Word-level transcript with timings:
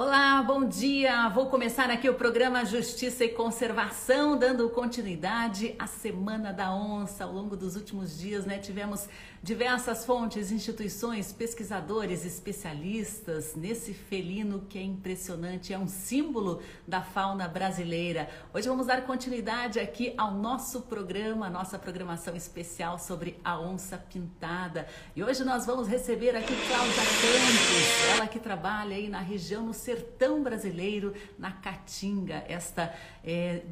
Olá, 0.00 0.40
bom 0.44 0.64
dia! 0.64 1.28
Vou 1.30 1.46
começar 1.46 1.90
aqui 1.90 2.08
o 2.08 2.14
programa 2.14 2.64
Justiça 2.64 3.24
e 3.24 3.30
Conservação, 3.30 4.38
dando 4.38 4.70
continuidade 4.70 5.74
à 5.76 5.88
Semana 5.88 6.52
da 6.52 6.72
Onça. 6.72 7.24
Ao 7.24 7.32
longo 7.32 7.56
dos 7.56 7.74
últimos 7.74 8.16
dias, 8.16 8.46
né, 8.46 8.58
tivemos 8.58 9.08
diversas 9.42 10.04
fontes, 10.06 10.52
instituições, 10.52 11.32
pesquisadores, 11.32 12.24
especialistas 12.24 13.56
nesse 13.56 13.92
felino 13.92 14.66
que 14.68 14.78
é 14.78 14.82
impressionante, 14.82 15.72
é 15.72 15.78
um 15.78 15.88
símbolo 15.88 16.60
da 16.86 17.02
fauna 17.02 17.48
brasileira. 17.48 18.28
Hoje 18.54 18.68
vamos 18.68 18.86
dar 18.86 19.02
continuidade 19.02 19.80
aqui 19.80 20.14
ao 20.16 20.32
nosso 20.32 20.82
programa, 20.82 21.46
a 21.46 21.50
nossa 21.50 21.76
programação 21.76 22.36
especial 22.36 23.00
sobre 23.00 23.36
a 23.44 23.58
onça 23.58 23.98
pintada. 23.98 24.86
E 25.16 25.24
hoje 25.24 25.44
nós 25.44 25.66
vamos 25.66 25.88
receber 25.88 26.36
aqui 26.36 26.54
Cláudia 26.68 27.02
Campos, 27.02 28.14
ela 28.14 28.28
que 28.28 28.38
trabalha 28.38 28.94
aí 28.94 29.08
na 29.08 29.20
região 29.20 29.64
no 29.64 29.74
sertão 29.88 30.42
brasileiro, 30.42 31.14
na 31.38 31.50
Caatinga, 31.50 32.44
esta 32.46 32.94
é, 33.24 33.62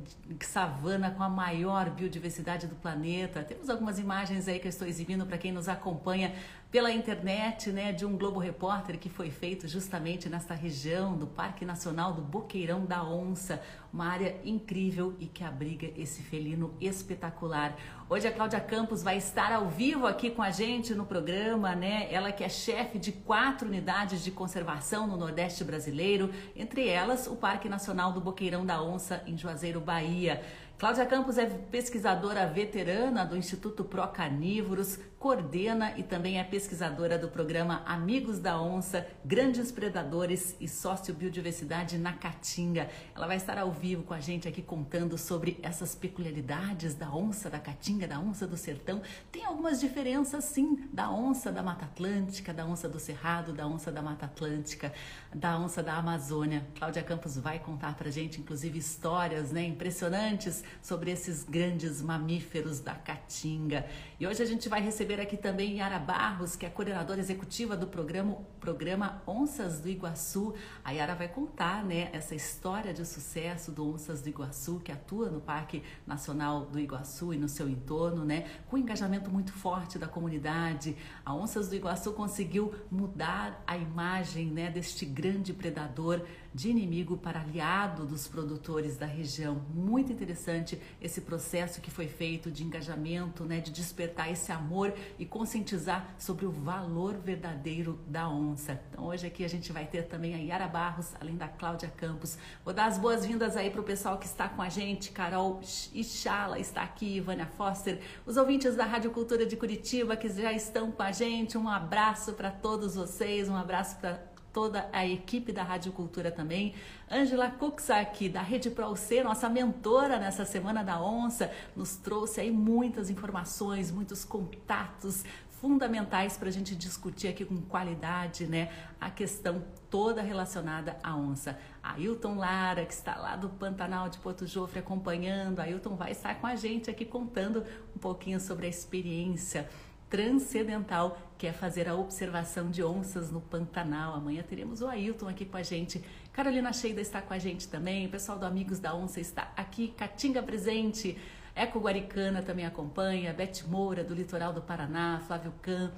savana 0.41 1.11
com 1.11 1.23
a 1.23 1.29
maior 1.29 1.91
biodiversidade 1.91 2.67
do 2.67 2.75
planeta. 2.75 3.43
Temos 3.43 3.69
algumas 3.69 3.99
imagens 3.99 4.49
aí 4.49 4.59
que 4.59 4.67
eu 4.67 4.71
estou 4.71 4.89
exibindo 4.89 5.27
para 5.27 5.37
quem 5.37 5.53
nos 5.53 5.69
acompanha 5.69 6.35
pela 6.77 6.93
internet, 6.93 7.73
né, 7.73 7.91
de 7.91 8.05
um 8.05 8.19
Globo 8.19 8.39
Repórter 8.39 8.99
que 8.99 9.09
foi 9.09 9.31
feito 9.31 9.67
justamente 9.67 10.29
nesta 10.29 10.53
região 10.53 11.17
do 11.17 11.27
Parque 11.27 11.65
Nacional 11.65 12.13
do 12.13 12.21
Boqueirão 12.21 12.85
da 12.85 13.03
Onça, 13.03 13.63
uma 13.91 14.07
área 14.07 14.37
incrível 14.45 15.15
e 15.19 15.25
que 15.25 15.43
abriga 15.43 15.91
esse 15.97 16.23
felino 16.23 16.75
espetacular. 16.79 17.75
Hoje 18.11 18.29
a 18.29 18.31
Cláudia 18.31 18.61
Campos 18.61 19.03
vai 19.03 19.17
estar 19.17 19.53
ao 19.53 19.71
vivo 19.71 20.07
aqui 20.07 20.29
com 20.29 20.43
a 20.43 20.51
gente 20.51 20.95
no 20.95 21.07
programa, 21.07 21.75
né? 21.75 22.13
Ela 22.13 22.31
que 22.31 22.45
é 22.45 22.49
chefe 22.51 22.99
de 22.99 23.11
quatro 23.11 23.67
unidades 23.67 24.23
de 24.23 24.31
conservação 24.31 25.07
no 25.07 25.17
Nordeste 25.17 25.65
brasileiro, 25.65 26.31
entre 26.55 26.87
elas 26.87 27.27
o 27.27 27.37
Parque 27.37 27.71
Nacional 27.71 28.13
do 28.13 28.21
Boqueirão 28.21 28.67
da 28.67 28.83
Onça 28.83 29.23
em 29.27 29.39
Juazeiro, 29.39 29.81
Bahia. 29.81 30.43
Cláudia 30.79 31.07
Campos 31.07 31.39
é 31.39 31.47
pesquisadora 31.47 32.47
veterana 32.47 33.25
do 33.25 33.35
Instituto 33.35 33.83
Pro 33.83 34.07
Carnívoros, 34.09 34.99
coordena 35.19 35.99
e 35.99 36.03
também 36.03 36.39
é 36.39 36.45
pesquisadora 36.45 37.19
do 37.19 37.29
programa 37.29 37.83
Amigos 37.87 38.39
da 38.39 38.61
Onça, 38.61 39.07
Grandes 39.25 39.73
Predadores 39.73 40.55
e 40.61 40.69
Sociobiodiversidade 40.69 41.97
na 41.97 42.13
Caatinga. 42.13 42.89
Ela 43.15 43.27
vai 43.27 43.37
estar 43.37 43.57
ao 43.59 43.73
vivo 43.73 44.03
com 44.03 44.13
a 44.13 44.21
gente 44.21 44.47
aqui 44.47 44.61
contando 44.61 45.17
sobre 45.17 45.59
essas 45.63 45.95
peculiaridades 45.95 46.95
da 46.95 47.11
onça 47.11 47.49
da 47.49 47.59
Caatinga, 47.59 48.07
da 48.07 48.21
onça 48.21 48.47
do 48.47 48.57
sertão. 48.57 49.01
Tem 49.33 49.45
algumas 49.45 49.81
diferenças 49.81 50.45
sim 50.45 50.87
da 50.93 51.11
onça 51.11 51.51
da 51.51 51.63
Mata 51.63 51.87
Atlântica, 51.87 52.53
da 52.53 52.67
onça 52.67 52.89
do 52.89 53.01
Cerrado, 53.01 53.53
da 53.53 53.67
onça 53.67 53.91
da 53.91 54.03
Mata 54.03 54.27
Atlântica, 54.27 54.93
da 55.35 55.59
onça 55.59 55.83
da 55.83 55.95
Amazônia. 55.95 56.67
Cláudia 56.77 57.03
Campos 57.03 57.39
vai 57.39 57.59
contar 57.59 57.97
pra 57.97 58.11
gente 58.11 58.41
inclusive 58.41 58.79
histórias, 58.79 59.51
né, 59.51 59.65
impressionantes 59.65 60.63
sobre 60.83 61.11
esses 61.11 61.43
grandes 61.43 62.03
mamíferos 62.03 62.81
da 62.81 62.95
Caatinga. 62.95 63.87
E 64.19 64.27
hoje 64.27 64.43
a 64.43 64.47
gente 64.47 64.67
vai 64.67 64.81
receber 64.81 65.21
aqui 65.21 65.37
também 65.37 65.77
Yara 65.77 65.99
Barros, 65.99 66.57
que 66.57 66.65
é 66.65 66.71
coordenadora 66.71 67.21
executiva 67.21 67.77
do 67.77 67.87
programa, 67.87 68.39
programa 68.59 69.23
Onças 69.27 69.79
do 69.79 69.91
Iguaçu. 69.91 70.55
A 70.83 70.91
Yara 70.93 71.15
vai 71.15 71.29
contar 71.29 71.85
né, 71.85 72.09
essa 72.15 72.35
história 72.35 72.95
de 72.95 73.05
sucesso 73.05 73.71
do 73.71 73.87
Onças 73.87 74.23
do 74.23 74.31
Iguaçu, 74.31 74.81
que 74.83 74.91
atua 74.91 75.29
no 75.29 75.39
Parque 75.39 75.83
Nacional 76.07 76.65
do 76.65 76.81
Iguaçu 76.81 77.35
e 77.35 77.37
no 77.37 77.47
seu 77.47 77.69
entorno, 77.69 78.25
né, 78.25 78.49
com 78.71 78.77
um 78.77 78.79
engajamento 78.79 79.31
muito 79.31 79.53
forte 79.53 79.99
da 79.99 80.09
comunidade. 80.09 80.97
A 81.23 81.35
Onças 81.35 81.69
do 81.69 81.77
Iguaçu 81.77 82.15
conseguiu 82.15 82.75
mudar 82.91 83.63
a 83.67 83.77
imagem 83.77 84.47
né, 84.47 84.71
deste 84.71 85.05
grande 85.05 85.53
predador 85.53 86.23
de 86.57 86.71
inimigo 86.71 87.19
para 87.19 87.43
aliado 87.43 88.07
dos 88.07 88.27
produtores 88.27 88.97
da 88.97 89.05
região. 89.05 89.63
Muito 89.75 90.11
interessante 90.11 90.81
esse 91.03 91.21
processo 91.21 91.83
que 91.83 91.91
foi 91.91 92.09
feito 92.09 92.51
de 92.51 92.65
engajamento, 92.65 93.45
né, 93.45 93.61
de 93.61 93.71
despertar 93.71 94.33
esse 94.33 94.51
amor 94.51 94.95
e 95.19 95.27
conscientizar 95.27 96.15
sobre 96.19 96.47
o 96.47 96.51
valor 96.51 97.19
verdadeiro 97.19 98.01
da 98.07 98.27
onça. 98.27 98.81
Então 98.91 99.05
hoje 99.05 99.27
aqui 99.27 99.45
a 99.45 99.49
gente 99.49 99.71
vai 99.71 99.85
ter 99.85 100.05
também 100.05 100.35
a 100.35 100.39
Yara 100.39 100.67
Barros, 100.67 101.15
além 101.21 101.37
da 101.37 101.47
Cláudia 101.47 101.93
Campos. 101.95 102.39
Vou 102.65 102.73
dar 102.73 102.87
as 102.87 102.97
boas-vindas 102.97 103.55
aí 103.55 103.69
para 103.69 103.83
o 103.83 103.85
pessoal 103.85 104.17
que 104.17 104.25
está 104.25 104.49
com 104.49 104.63
a 104.63 104.71
gente, 104.71 105.11
Carol 105.11 105.61
Ichala 105.93 106.59
está 106.59 106.81
aqui, 106.81 107.21
Vânia 107.21 107.47
Foster, 107.47 108.01
os 108.25 108.39
ouvintes 108.39 108.75
da 108.75 108.87
Rádio 108.87 109.11
Cultura 109.11 109.45
de 109.45 109.59
Curitiba 109.59 110.17
que 110.17 110.31
já 110.31 110.55
estão 110.55 110.91
com 110.91 111.03
a 111.03 111.13
gente. 111.13 111.59
Um 111.59 111.69
abraço 111.69 112.33
para 112.33 112.51
todos 112.51 112.95
vocês, 112.95 113.47
um 113.47 113.57
abraço 113.57 113.99
para 113.99 114.36
toda 114.57 114.89
a 114.91 115.07
equipe 115.07 115.53
da 115.53 115.63
Rádio 115.63 115.93
Cultura 115.93 116.31
também. 116.31 116.73
Angela 117.11 117.51
Cuxac, 117.51 118.27
da 118.31 118.41
Rede 118.41 118.71
Pro 118.71 118.97
C, 118.97 119.23
nossa 119.23 119.51
mentora 119.51 120.19
nessa 120.19 120.47
Semana 120.47 120.83
da 120.83 120.99
Onça, 120.99 121.53
nos 121.77 121.97
trouxe 121.97 122.41
aí 122.41 122.51
muitas 122.51 123.11
informações, 123.11 123.91
muitos 123.91 124.25
contatos 124.25 125.25
fundamentais 125.61 126.39
para 126.39 126.49
a 126.49 126.53
gente 126.53 126.75
discutir 126.75 127.29
aqui 127.29 127.45
com 127.45 127.61
qualidade, 127.61 128.47
né, 128.47 128.71
a 128.99 129.11
questão 129.11 129.63
toda 129.91 130.23
relacionada 130.23 130.97
à 131.03 131.15
onça. 131.15 131.59
Ailton 131.83 132.37
Lara, 132.37 132.87
que 132.87 132.95
está 132.95 133.17
lá 133.17 133.37
do 133.37 133.51
Pantanal 133.51 134.09
de 134.09 134.17
Porto 134.19 134.47
Jofre 134.47 134.79
acompanhando, 134.79 135.61
Ailton 135.61 135.97
vai 135.97 136.13
estar 136.13 136.35
com 136.37 136.47
a 136.47 136.57
gente 136.57 136.91
aqui 136.91 137.05
contando 137.05 137.63
um 137.95 137.99
pouquinho 137.99 138.41
sobre 138.41 138.67
a 138.67 138.71
experiência 138.71 139.69
transcendental, 140.09 141.19
que 141.37 141.47
é 141.47 141.53
fazer 141.53 141.89
a 141.89 141.95
observação 141.95 142.71
de 142.71 142.83
onças 142.83 143.31
no 143.31 143.41
Pantanal. 143.41 144.15
Amanhã 144.15 144.43
teremos 144.43 144.81
o 144.81 144.89
Ailton 144.89 145.29
aqui 145.29 145.45
com 145.45 145.57
a 145.57 145.63
gente. 145.63 146.03
Carolina 146.33 146.73
Sheida 146.73 147.01
está 147.01 147.21
com 147.21 147.35
a 147.35 147.39
gente 147.39 147.69
também. 147.69 148.07
O 148.07 148.11
pessoal 148.11 148.39
do 148.39 148.47
Amigos 148.47 148.79
da 148.79 148.95
Onça 148.95 149.21
está 149.21 149.53
aqui. 149.57 149.89
Catinga 149.89 150.43
presente. 150.43 151.19
Eco 151.55 151.79
Guaricana 151.81 152.43
também 152.43 152.67
acompanha. 152.67 153.33
Beth 153.33 153.65
Moura, 153.67 154.05
do 154.05 154.15
Litoral 154.15 154.53
do 154.53 154.63
Paraná. 154.63 155.21
Flávio 155.27 155.53
Can. 155.63 155.91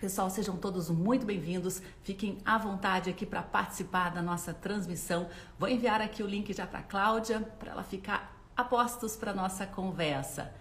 Pessoal, 0.00 0.28
sejam 0.28 0.56
todos 0.56 0.90
muito 0.90 1.24
bem-vindos. 1.24 1.80
Fiquem 2.02 2.38
à 2.44 2.58
vontade 2.58 3.08
aqui 3.08 3.24
para 3.24 3.42
participar 3.42 4.10
da 4.10 4.20
nossa 4.20 4.52
transmissão. 4.52 5.28
Vou 5.58 5.68
enviar 5.68 6.00
aqui 6.00 6.22
o 6.22 6.26
link 6.26 6.52
já 6.52 6.66
para 6.66 6.80
a 6.80 6.82
Cláudia, 6.82 7.40
para 7.58 7.72
ela 7.72 7.82
ficar 7.82 8.36
a 8.56 8.62
postos 8.62 9.16
para 9.16 9.32
nossa 9.32 9.66
conversa. 9.66 10.52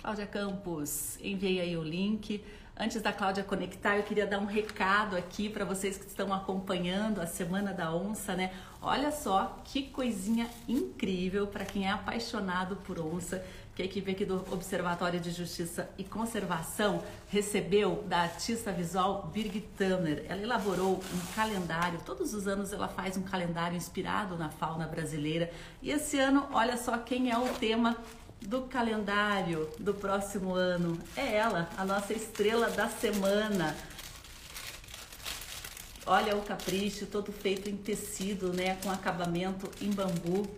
Cláudia 0.00 0.26
Campos, 0.26 1.18
enviei 1.22 1.60
aí 1.60 1.76
o 1.76 1.82
link. 1.82 2.42
Antes 2.74 3.02
da 3.02 3.12
Cláudia 3.12 3.44
conectar, 3.44 3.98
eu 3.98 4.02
queria 4.02 4.26
dar 4.26 4.38
um 4.38 4.46
recado 4.46 5.14
aqui 5.14 5.50
para 5.50 5.62
vocês 5.66 5.98
que 5.98 6.06
estão 6.06 6.32
acompanhando 6.32 7.20
a 7.20 7.26
Semana 7.26 7.74
da 7.74 7.94
Onça, 7.94 8.34
né? 8.34 8.50
Olha 8.80 9.12
só 9.12 9.60
que 9.62 9.82
coisinha 9.82 10.48
incrível 10.66 11.46
para 11.46 11.66
quem 11.66 11.86
é 11.86 11.90
apaixonado 11.90 12.76
por 12.76 12.98
onça, 12.98 13.44
que 13.74 13.82
a 13.82 13.84
equipe 13.84 14.10
aqui 14.10 14.24
do 14.24 14.36
Observatório 14.50 15.20
de 15.20 15.30
Justiça 15.30 15.90
e 15.98 16.04
Conservação 16.04 17.02
recebeu 17.28 18.02
da 18.08 18.20
artista 18.22 18.72
visual 18.72 19.30
Birgit 19.30 19.68
Tanner. 19.76 20.24
Ela 20.26 20.40
elaborou 20.40 20.94
um 20.94 21.34
calendário, 21.34 22.00
todos 22.06 22.32
os 22.32 22.48
anos 22.48 22.72
ela 22.72 22.88
faz 22.88 23.18
um 23.18 23.22
calendário 23.22 23.76
inspirado 23.76 24.38
na 24.38 24.48
fauna 24.48 24.86
brasileira. 24.86 25.50
E 25.82 25.90
esse 25.90 26.18
ano, 26.18 26.48
olha 26.52 26.78
só 26.78 26.96
quem 26.96 27.30
é 27.30 27.36
o 27.36 27.46
tema 27.56 27.98
do 28.40 28.62
calendário 28.62 29.68
do 29.78 29.94
próximo 29.94 30.54
ano. 30.54 30.98
É 31.16 31.36
ela, 31.36 31.68
a 31.76 31.84
nossa 31.84 32.12
estrela 32.12 32.70
da 32.70 32.88
semana. 32.88 33.76
Olha 36.06 36.34
o 36.34 36.42
capricho, 36.42 37.06
todo 37.06 37.30
feito 37.30 37.68
em 37.68 37.76
tecido, 37.76 38.52
né, 38.52 38.76
com 38.82 38.90
acabamento 38.90 39.70
em 39.80 39.90
bambu. 39.90 40.48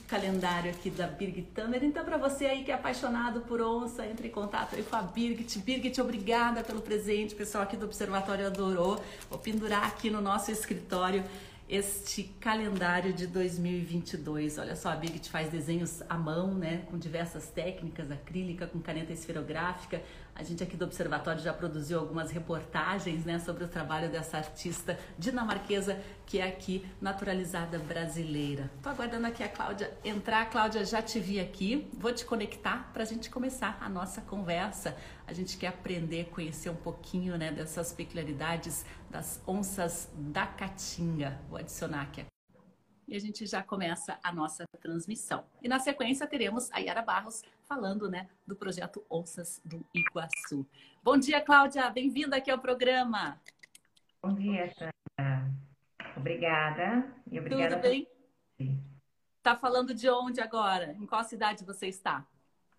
O 0.00 0.04
calendário 0.12 0.70
aqui 0.70 0.90
da 0.90 1.06
Birgit 1.06 1.48
Tanner. 1.54 1.82
Então, 1.82 2.04
para 2.04 2.18
você 2.18 2.44
aí 2.44 2.64
que 2.64 2.70
é 2.70 2.74
apaixonado 2.74 3.40
por 3.42 3.62
onça, 3.62 4.04
entre 4.04 4.28
em 4.28 4.30
contato 4.30 4.76
aí 4.76 4.82
com 4.82 4.94
a 4.94 5.00
Birgit. 5.00 5.58
Birgit, 5.60 5.98
obrigada 6.00 6.62
pelo 6.62 6.82
presente. 6.82 7.32
O 7.32 7.36
pessoal 7.38 7.64
aqui 7.64 7.78
do 7.78 7.86
Observatório 7.86 8.46
adorou. 8.46 9.02
Vou 9.30 9.38
pendurar 9.38 9.84
aqui 9.84 10.10
no 10.10 10.20
nosso 10.20 10.50
escritório 10.50 11.24
este 11.72 12.24
calendário 12.38 13.14
de 13.14 13.26
2022. 13.26 14.58
Olha 14.58 14.76
só, 14.76 14.90
a 14.90 14.96
Birgit 14.96 15.30
faz 15.30 15.48
desenhos 15.48 16.02
à 16.06 16.18
mão, 16.18 16.52
né, 16.52 16.84
com 16.90 16.98
diversas 16.98 17.48
técnicas, 17.48 18.10
acrílica, 18.10 18.66
com 18.66 18.78
caneta 18.78 19.10
esferográfica. 19.10 20.02
A 20.34 20.42
gente 20.42 20.62
aqui 20.62 20.76
do 20.76 20.84
Observatório 20.84 21.40
já 21.40 21.50
produziu 21.50 21.98
algumas 21.98 22.30
reportagens, 22.30 23.24
né, 23.24 23.38
sobre 23.38 23.64
o 23.64 23.68
trabalho 23.68 24.10
dessa 24.10 24.36
artista 24.36 24.98
dinamarquesa 25.18 25.98
que 26.26 26.38
é 26.38 26.46
aqui 26.46 26.86
naturalizada 27.00 27.78
brasileira. 27.78 28.70
Tô 28.82 28.90
aguardando 28.90 29.26
aqui 29.26 29.42
a 29.42 29.48
Cláudia 29.48 29.90
entrar. 30.04 30.50
Cláudia, 30.50 30.84
já 30.84 31.00
te 31.00 31.18
vi 31.20 31.40
aqui. 31.40 31.88
Vou 31.94 32.12
te 32.12 32.24
conectar 32.24 32.90
para 32.92 33.02
a 33.02 33.06
gente 33.06 33.30
começar 33.30 33.78
a 33.80 33.88
nossa 33.88 34.20
conversa. 34.20 34.96
A 35.26 35.32
gente 35.32 35.56
quer 35.56 35.68
aprender, 35.68 36.26
conhecer 36.26 36.68
um 36.68 36.76
pouquinho, 36.76 37.36
né, 37.36 37.50
dessas 37.50 37.92
peculiaridades 37.92 38.84
das 39.12 39.40
onças 39.46 40.10
da 40.16 40.46
Caatinga. 40.46 41.38
Vou 41.48 41.58
adicionar 41.58 42.02
aqui 42.02 42.24
e 43.12 43.14
a 43.14 43.18
gente 43.18 43.44
já 43.46 43.62
começa 43.62 44.18
a 44.24 44.32
nossa 44.32 44.64
transmissão. 44.80 45.44
E 45.60 45.68
na 45.68 45.78
sequência 45.78 46.26
teremos 46.26 46.72
a 46.72 46.78
Yara 46.78 47.02
Barros 47.02 47.42
falando 47.68 48.08
né, 48.08 48.26
do 48.46 48.56
projeto 48.56 49.04
Onças 49.10 49.60
do 49.62 49.84
Iguaçu. 49.94 50.66
Bom 51.02 51.18
dia, 51.18 51.38
Cláudia, 51.42 51.90
bem-vinda 51.90 52.36
aqui 52.36 52.50
ao 52.50 52.58
programa. 52.58 53.38
Bom 54.22 54.34
dia, 54.34 54.72
Sandra. 54.72 55.50
Obrigada. 56.16 57.06
E 57.30 57.38
obrigada 57.38 57.76
Tudo 57.76 57.82
bem? 57.82 58.08
Está 59.36 59.56
falando 59.56 59.92
de 59.92 60.08
onde 60.08 60.40
agora? 60.40 60.96
Em 60.98 61.04
qual 61.04 61.22
cidade 61.22 61.66
você 61.66 61.88
está? 61.88 62.24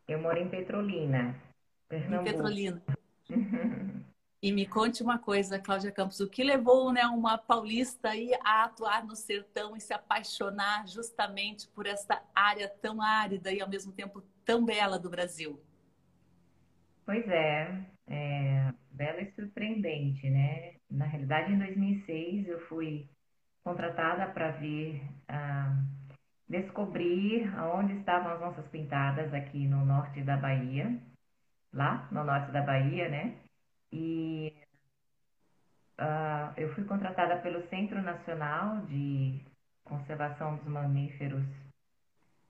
Eu 0.07 0.19
moro 0.19 0.39
em 0.39 0.49
Petrolina, 0.49 1.39
Pernambuco. 1.87 2.27
Em 2.27 2.31
Petrolina. 2.31 2.83
E 4.43 4.51
me 4.51 4.65
conte 4.65 5.01
uma 5.01 5.17
coisa, 5.17 5.57
Cláudia 5.57 5.89
Campos, 5.89 6.19
o 6.19 6.29
que 6.29 6.43
levou 6.43 6.91
né, 6.91 7.05
uma 7.05 7.37
paulista 7.37 8.09
a 8.43 8.65
atuar 8.65 9.05
no 9.05 9.15
sertão 9.15 9.73
e 9.73 9.79
se 9.79 9.93
apaixonar 9.93 10.85
justamente 10.85 11.65
por 11.69 11.87
esta 11.87 12.21
área 12.35 12.67
tão 12.67 13.01
árida 13.01 13.53
e 13.53 13.61
ao 13.61 13.69
mesmo 13.69 13.93
tempo 13.93 14.21
tão 14.43 14.65
bela 14.65 14.99
do 14.99 15.09
Brasil? 15.09 15.57
Pois 17.05 17.25
é, 17.29 17.85
é 18.05 18.73
bela 18.91 19.21
e 19.21 19.31
surpreendente, 19.31 20.29
né? 20.29 20.73
Na 20.91 21.05
realidade, 21.05 21.53
em 21.53 21.59
2006 21.59 22.45
eu 22.49 22.59
fui 22.67 23.07
contratada 23.63 24.27
para 24.33 24.51
vir 24.51 25.01
ah, 25.29 25.73
descobrir 26.49 27.49
aonde 27.57 27.93
estavam 27.93 28.33
as 28.33 28.41
nossas 28.41 28.67
pintadas 28.67 29.33
aqui 29.33 29.65
no 29.65 29.85
norte 29.85 30.21
da 30.21 30.35
Bahia, 30.35 30.99
lá 31.71 32.09
no 32.11 32.25
norte 32.25 32.51
da 32.51 32.61
Bahia, 32.61 33.07
né? 33.07 33.37
E 33.93 34.51
uh, 35.99 36.51
eu 36.57 36.73
fui 36.73 36.83
contratada 36.85 37.37
pelo 37.37 37.67
Centro 37.69 38.01
Nacional 38.01 38.81
de 38.87 39.39
Conservação 39.83 40.57
dos 40.57 40.67
Mamíferos 40.67 41.45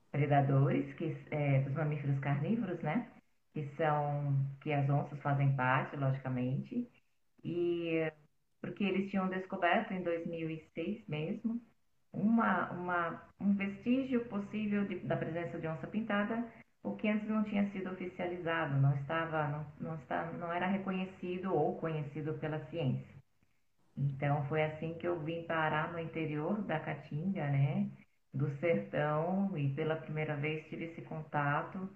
Predadores, 0.09 0.95
que, 0.95 1.17
é, 1.31 1.59
dos 1.61 1.73
mamíferos 1.73 2.17
carnívoros, 2.19 2.79
né? 2.81 3.11
Que 3.51 3.67
são, 3.75 4.33
que 4.61 4.71
as 4.71 4.89
onças 4.89 5.19
fazem 5.21 5.53
parte, 5.55 5.97
logicamente. 5.97 6.89
E 7.43 8.09
porque 8.61 8.85
eles 8.85 9.11
tinham 9.11 9.27
descoberto 9.27 9.91
em 9.91 10.01
2006 10.01 11.05
mesmo 11.09 11.59
uma, 12.13 12.71
uma, 12.71 13.23
um 13.41 13.53
vestígio 13.53 14.23
possível 14.29 14.85
de, 14.85 14.99
da 14.99 15.17
presença 15.17 15.59
de 15.59 15.67
onça 15.67 15.87
pintada 15.87 16.47
o 16.83 16.95
que 16.97 17.07
antes 17.07 17.27
não 17.29 17.43
tinha 17.45 17.69
sido 17.71 17.89
oficializado, 17.91 18.75
não 18.75 18.93
estava, 18.95 19.47
não, 19.47 19.65
não, 19.79 19.95
está, 19.95 20.25
não 20.33 20.51
era 20.51 20.67
reconhecido 20.67 21.53
ou 21.53 21.77
conhecido 21.77 22.33
pela 22.35 22.59
ciência. 22.65 23.13
Então 23.97 24.45
foi 24.47 24.63
assim 24.63 24.95
que 24.95 25.07
eu 25.07 25.19
vim 25.19 25.43
parar 25.43 25.91
no 25.93 25.99
interior 25.99 26.61
da 26.63 26.79
Caatinga, 26.79 27.47
né, 27.47 27.89
do 28.33 28.49
sertão 28.57 29.57
e 29.57 29.73
pela 29.73 29.95
primeira 29.95 30.35
vez 30.35 30.67
tive 30.67 30.85
esse 30.85 31.01
contato 31.03 31.89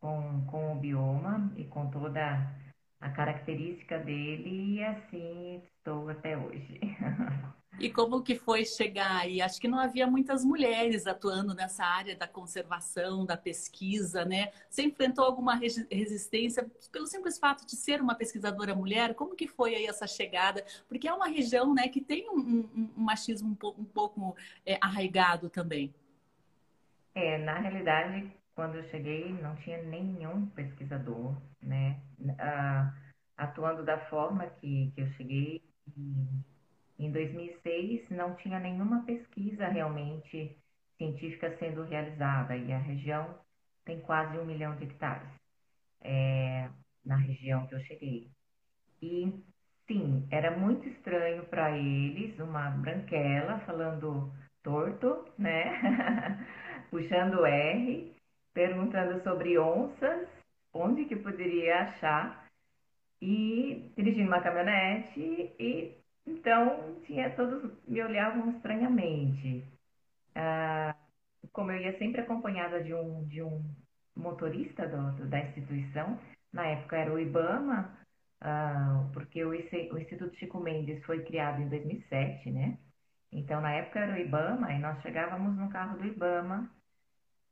com, 0.00 0.46
com 0.46 0.72
o 0.72 0.78
bioma 0.78 1.52
e 1.56 1.64
com 1.64 1.90
toda 1.90 2.54
a 3.00 3.10
característica 3.10 3.98
dele 3.98 4.76
e 4.76 4.84
assim 4.84 5.62
estou 5.64 6.08
até 6.08 6.36
hoje. 6.36 6.78
E 7.80 7.88
como 7.88 8.22
que 8.22 8.34
foi 8.34 8.64
chegar 8.64 9.20
aí? 9.20 9.40
Acho 9.40 9.60
que 9.60 9.68
não 9.68 9.78
havia 9.78 10.04
muitas 10.06 10.44
mulheres 10.44 11.06
atuando 11.06 11.54
nessa 11.54 11.84
área 11.84 12.16
da 12.16 12.26
conservação, 12.26 13.24
da 13.24 13.36
pesquisa, 13.36 14.24
né? 14.24 14.50
Você 14.68 14.82
enfrentou 14.82 15.24
alguma 15.24 15.54
resistência 15.54 16.68
pelo 16.90 17.06
simples 17.06 17.38
fato 17.38 17.64
de 17.64 17.76
ser 17.76 18.00
uma 18.00 18.16
pesquisadora 18.16 18.74
mulher? 18.74 19.14
Como 19.14 19.36
que 19.36 19.46
foi 19.46 19.76
aí 19.76 19.86
essa 19.86 20.08
chegada? 20.08 20.64
Porque 20.88 21.06
é 21.06 21.12
uma 21.12 21.28
região, 21.28 21.72
né, 21.72 21.86
que 21.86 22.00
tem 22.00 22.28
um, 22.28 22.38
um, 22.38 22.90
um 22.96 23.00
machismo 23.00 23.50
um 23.50 23.54
pouco, 23.54 23.80
um 23.80 23.84
pouco 23.84 24.36
é, 24.66 24.76
arraigado 24.80 25.48
também. 25.48 25.94
É, 27.14 27.38
na 27.38 27.60
realidade, 27.60 28.32
quando 28.56 28.74
eu 28.74 28.84
cheguei, 28.90 29.32
não 29.40 29.54
tinha 29.56 29.80
nenhum 29.82 30.46
pesquisador, 30.46 31.36
né, 31.62 32.00
uh, 32.20 32.92
atuando 33.36 33.84
da 33.84 33.98
forma 34.06 34.46
que, 34.46 34.90
que 34.96 35.00
eu 35.00 35.08
cheguei. 35.12 35.62
Em 36.98 37.12
2006, 37.12 38.10
não 38.10 38.34
tinha 38.36 38.58
nenhuma 38.58 39.04
pesquisa 39.04 39.68
realmente 39.68 40.56
científica 40.96 41.56
sendo 41.58 41.84
realizada 41.84 42.56
e 42.56 42.72
a 42.72 42.78
região 42.78 43.38
tem 43.84 44.00
quase 44.00 44.36
um 44.36 44.44
milhão 44.44 44.74
de 44.76 44.84
hectares 44.84 45.28
é, 46.00 46.68
na 47.04 47.16
região 47.16 47.66
que 47.66 47.74
eu 47.74 47.80
cheguei. 47.80 48.28
E 49.00 49.32
sim, 49.86 50.26
era 50.30 50.50
muito 50.56 50.88
estranho 50.88 51.44
para 51.46 51.76
eles 51.76 52.38
uma 52.40 52.70
branquela 52.70 53.60
falando 53.60 54.32
torto, 54.62 55.24
né? 55.38 55.72
Puxando 56.90 57.46
R, 57.46 58.12
perguntando 58.52 59.22
sobre 59.22 59.58
onças, 59.58 60.28
onde 60.72 61.04
que 61.04 61.16
poderia 61.16 61.82
achar, 61.82 62.48
e 63.20 63.92
dirigindo 63.96 64.28
uma 64.28 64.40
caminhonete 64.40 65.20
e 65.58 65.96
então, 66.28 67.00
tinha 67.06 67.30
todos 67.30 67.72
me 67.86 68.02
olhavam 68.02 68.50
estranhamente. 68.50 69.64
Ah, 70.34 70.94
como 71.52 71.72
eu 71.72 71.78
ia 71.78 71.98
sempre 71.98 72.20
acompanhada 72.20 72.82
de 72.82 72.92
um, 72.94 73.24
de 73.26 73.42
um 73.42 73.64
motorista 74.14 74.86
do, 74.86 75.26
da 75.26 75.40
instituição, 75.40 76.18
na 76.52 76.66
época 76.66 76.96
era 76.96 77.12
o 77.12 77.18
IBAMA, 77.18 77.96
ah, 78.40 79.08
porque 79.14 79.42
o, 79.44 79.50
o 79.50 79.98
Instituto 79.98 80.36
Chico 80.36 80.60
Mendes 80.60 81.02
foi 81.04 81.24
criado 81.24 81.62
em 81.62 81.68
2007, 81.68 82.50
né? 82.50 82.78
Então, 83.32 83.60
na 83.60 83.72
época 83.72 84.00
era 84.00 84.14
o 84.14 84.18
IBAMA 84.18 84.72
e 84.72 84.78
nós 84.78 85.00
chegávamos 85.02 85.56
no 85.56 85.68
carro 85.70 85.98
do 85.98 86.06
IBAMA, 86.06 86.70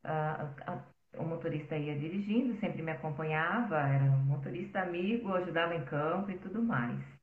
ah, 0.05 0.55
a, 0.67 0.85
o 1.19 1.25
motorista 1.25 1.77
ia 1.77 1.99
dirigindo, 1.99 2.59
sempre 2.61 2.83
me 2.83 2.93
acompanhava, 2.93 3.79
era 3.79 4.05
um 4.05 4.25
motorista 4.25 4.81
amigo, 4.81 5.33
ajudava 5.33 5.75
em 5.75 5.85
campo 5.87 6.31
e 6.31 6.39
tudo 6.39 6.63
mais. 6.63 7.16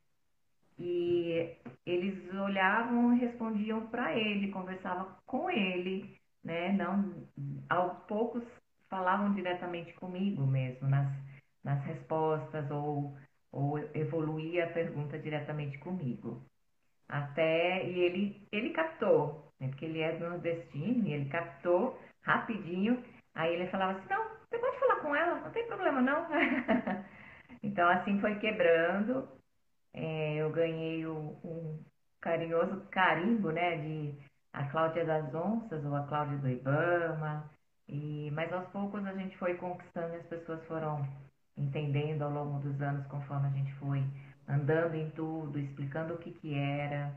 E 0.80 1.56
eles 1.86 2.34
olhavam 2.34 3.14
e 3.14 3.20
respondiam 3.20 3.86
para 3.88 4.18
ele, 4.18 4.52
conversavam 4.52 5.08
com 5.26 5.50
ele, 5.50 6.18
né? 6.44 6.72
Não, 6.74 7.28
ao 7.70 7.96
poucos 8.08 8.44
falavam 8.90 9.34
diretamente 9.34 9.94
comigo 9.94 10.46
mesmo 10.46 10.88
nas, 10.88 11.12
nas 11.64 11.84
respostas 11.84 12.70
ou, 12.70 13.18
ou 13.52 13.80
evoluía 13.96 14.66
a 14.66 14.74
pergunta 14.74 15.18
diretamente 15.18 15.78
comigo. 15.80 16.44
Até, 17.08 17.86
e 17.86 18.00
ele, 18.00 18.48
ele 18.52 18.70
captou, 18.72 19.52
né? 19.60 19.68
porque 19.68 19.86
ele 19.86 20.00
é 20.00 20.18
nordestino, 20.18 21.08
e 21.08 21.14
ele 21.14 21.30
captou 21.30 22.00
rapidinho, 22.24 23.04
aí 23.36 23.54
ele 23.54 23.68
falava 23.68 24.00
assim, 24.00 24.10
não, 24.10 24.24
você 24.50 24.58
pode 24.58 24.80
falar 24.80 24.96
com 24.98 25.16
ela, 25.16 25.40
não 25.42 25.52
tem 25.52 25.68
problema 25.68 26.02
não. 26.02 26.28
então 27.62 27.88
assim 27.90 28.20
foi 28.20 28.36
quebrando, 28.40 29.28
é, 29.94 30.36
eu 30.36 30.52
ganhei 30.52 31.06
o, 31.06 31.38
um 31.44 31.84
carinhoso 32.20 32.82
carimbo, 32.90 33.52
né, 33.52 33.78
de 33.78 34.16
a 34.54 34.66
Cláudia 34.66 35.06
das 35.06 35.34
Onças 35.34 35.84
ou 35.84 35.96
a 35.96 36.04
Cláudia 36.04 36.38
do 36.38 36.50
Ibama. 36.50 37.50
E, 37.88 38.32
mas 38.32 38.52
aos 38.54 38.68
poucos 38.70 39.06
a 39.06 39.14
gente 39.14 39.38
foi 39.38 39.56
conquistando 39.56 40.14
e 40.14 40.18
as 40.18 40.26
pessoas 40.28 40.64
foram 40.68 41.06
entendendo 41.58 42.24
ao 42.24 42.32
longo 42.32 42.60
dos 42.60 42.82
anos, 42.82 43.06
conforme 43.08 43.48
a 43.48 43.52
gente 43.52 43.74
foi 43.76 44.04
andando 44.48 44.96
em 44.96 45.10
tudo, 45.12 45.60
explicando 45.60 46.14
o 46.14 46.18
que, 46.18 46.32
que 46.32 46.54
era. 46.54 47.14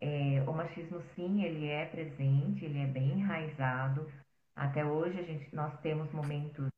É, 0.00 0.44
o 0.46 0.52
machismo, 0.52 1.02
sim, 1.14 1.42
ele 1.42 1.66
é 1.68 1.86
presente, 1.86 2.64
ele 2.64 2.78
é 2.78 2.86
bem 2.86 3.18
enraizado. 3.20 4.10
Até 4.54 4.84
hoje 4.84 5.18
a 5.18 5.22
gente, 5.22 5.54
nós 5.54 5.78
temos 5.80 6.10
momentos, 6.12 6.68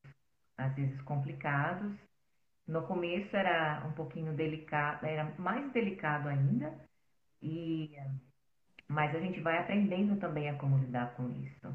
às 0.57 0.75
vezes, 0.75 1.01
complicados, 1.03 1.93
no 2.69 2.83
começo 2.83 3.35
era 3.35 3.83
um 3.87 3.93
pouquinho 3.93 4.35
delicado, 4.35 5.05
era 5.07 5.33
mais 5.39 5.73
delicado 5.73 6.29
ainda, 6.29 6.73
e 7.43 7.97
mas 8.87 9.15
a 9.15 9.21
gente 9.21 9.41
vai 9.41 9.59
aprendendo 9.59 10.19
também 10.19 10.49
a 10.49 10.55
como 10.55 10.79
lidar 10.79 11.15
com 11.15 11.29
isso. 11.31 11.75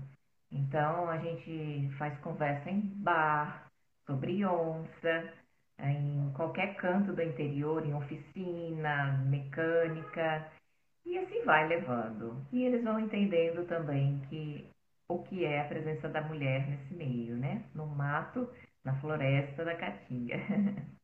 Então 0.52 1.10
a 1.10 1.18
gente 1.18 1.90
faz 1.98 2.18
conversa 2.20 2.70
em 2.70 2.82
bar, 2.82 3.68
sobre 4.06 4.46
onça, 4.46 5.34
em 5.80 6.32
qualquer 6.36 6.76
canto 6.76 7.14
do 7.14 7.22
interior, 7.22 7.86
em 7.86 7.94
oficina, 7.94 9.24
mecânica, 9.26 10.48
e 11.06 11.18
assim 11.18 11.44
vai 11.44 11.68
levando. 11.68 12.46
E 12.52 12.64
eles 12.64 12.84
vão 12.84 13.00
entendendo 13.00 13.68
também 13.68 14.20
que 14.30 14.68
o 15.08 15.20
que 15.24 15.46
é 15.46 15.62
a 15.62 15.68
presença 15.68 16.08
da 16.08 16.22
mulher 16.22 16.68
nesse 16.68 16.94
meio, 16.94 17.36
né? 17.36 17.64
No 17.74 17.86
mato 17.88 18.50
na 18.84 19.00
floresta 19.00 19.63
da 19.63 19.75
Caatinga. 19.75 20.38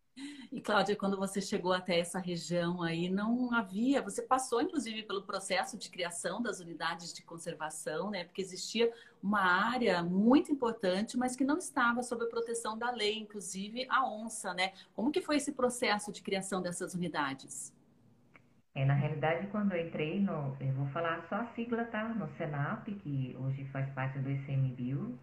E 0.51 0.59
Cláudia, 0.59 0.95
quando 0.95 1.15
você 1.15 1.39
chegou 1.39 1.71
até 1.71 1.99
essa 1.99 2.17
região 2.19 2.81
aí, 2.81 3.07
não 3.07 3.53
havia, 3.53 4.01
você 4.01 4.21
passou 4.21 4.61
inclusive 4.61 5.03
pelo 5.03 5.21
processo 5.21 5.77
de 5.77 5.89
criação 5.89 6.41
das 6.41 6.59
unidades 6.59 7.13
de 7.13 7.21
conservação, 7.21 8.09
né? 8.09 8.23
Porque 8.23 8.41
existia 8.41 8.91
uma 9.21 9.41
área 9.41 10.01
muito 10.01 10.51
importante, 10.51 11.15
mas 11.17 11.35
que 11.35 11.43
não 11.43 11.59
estava 11.59 12.01
sob 12.01 12.23
a 12.23 12.27
proteção 12.27 12.77
da 12.77 12.89
lei, 12.89 13.19
inclusive 13.19 13.85
a 13.89 14.03
onça, 14.09 14.53
né? 14.53 14.73
Como 14.95 15.11
que 15.11 15.21
foi 15.21 15.37
esse 15.37 15.51
processo 15.51 16.11
de 16.11 16.21
criação 16.21 16.61
dessas 16.61 16.95
unidades? 16.95 17.71
É, 18.73 18.85
na 18.85 18.95
realidade, 18.95 19.47
quando 19.47 19.73
eu 19.73 19.87
entrei 19.87 20.19
no, 20.19 20.57
eu 20.59 20.73
vou 20.73 20.87
falar 20.87 21.25
só 21.29 21.35
a 21.35 21.45
sigla, 21.53 21.85
tá? 21.85 22.09
No 22.09 22.27
Senap, 22.37 22.87
que 22.87 23.37
hoje 23.39 23.65
faz 23.65 23.87
parte 23.93 24.17
do 24.19 24.31
ICMBio, 24.31 25.17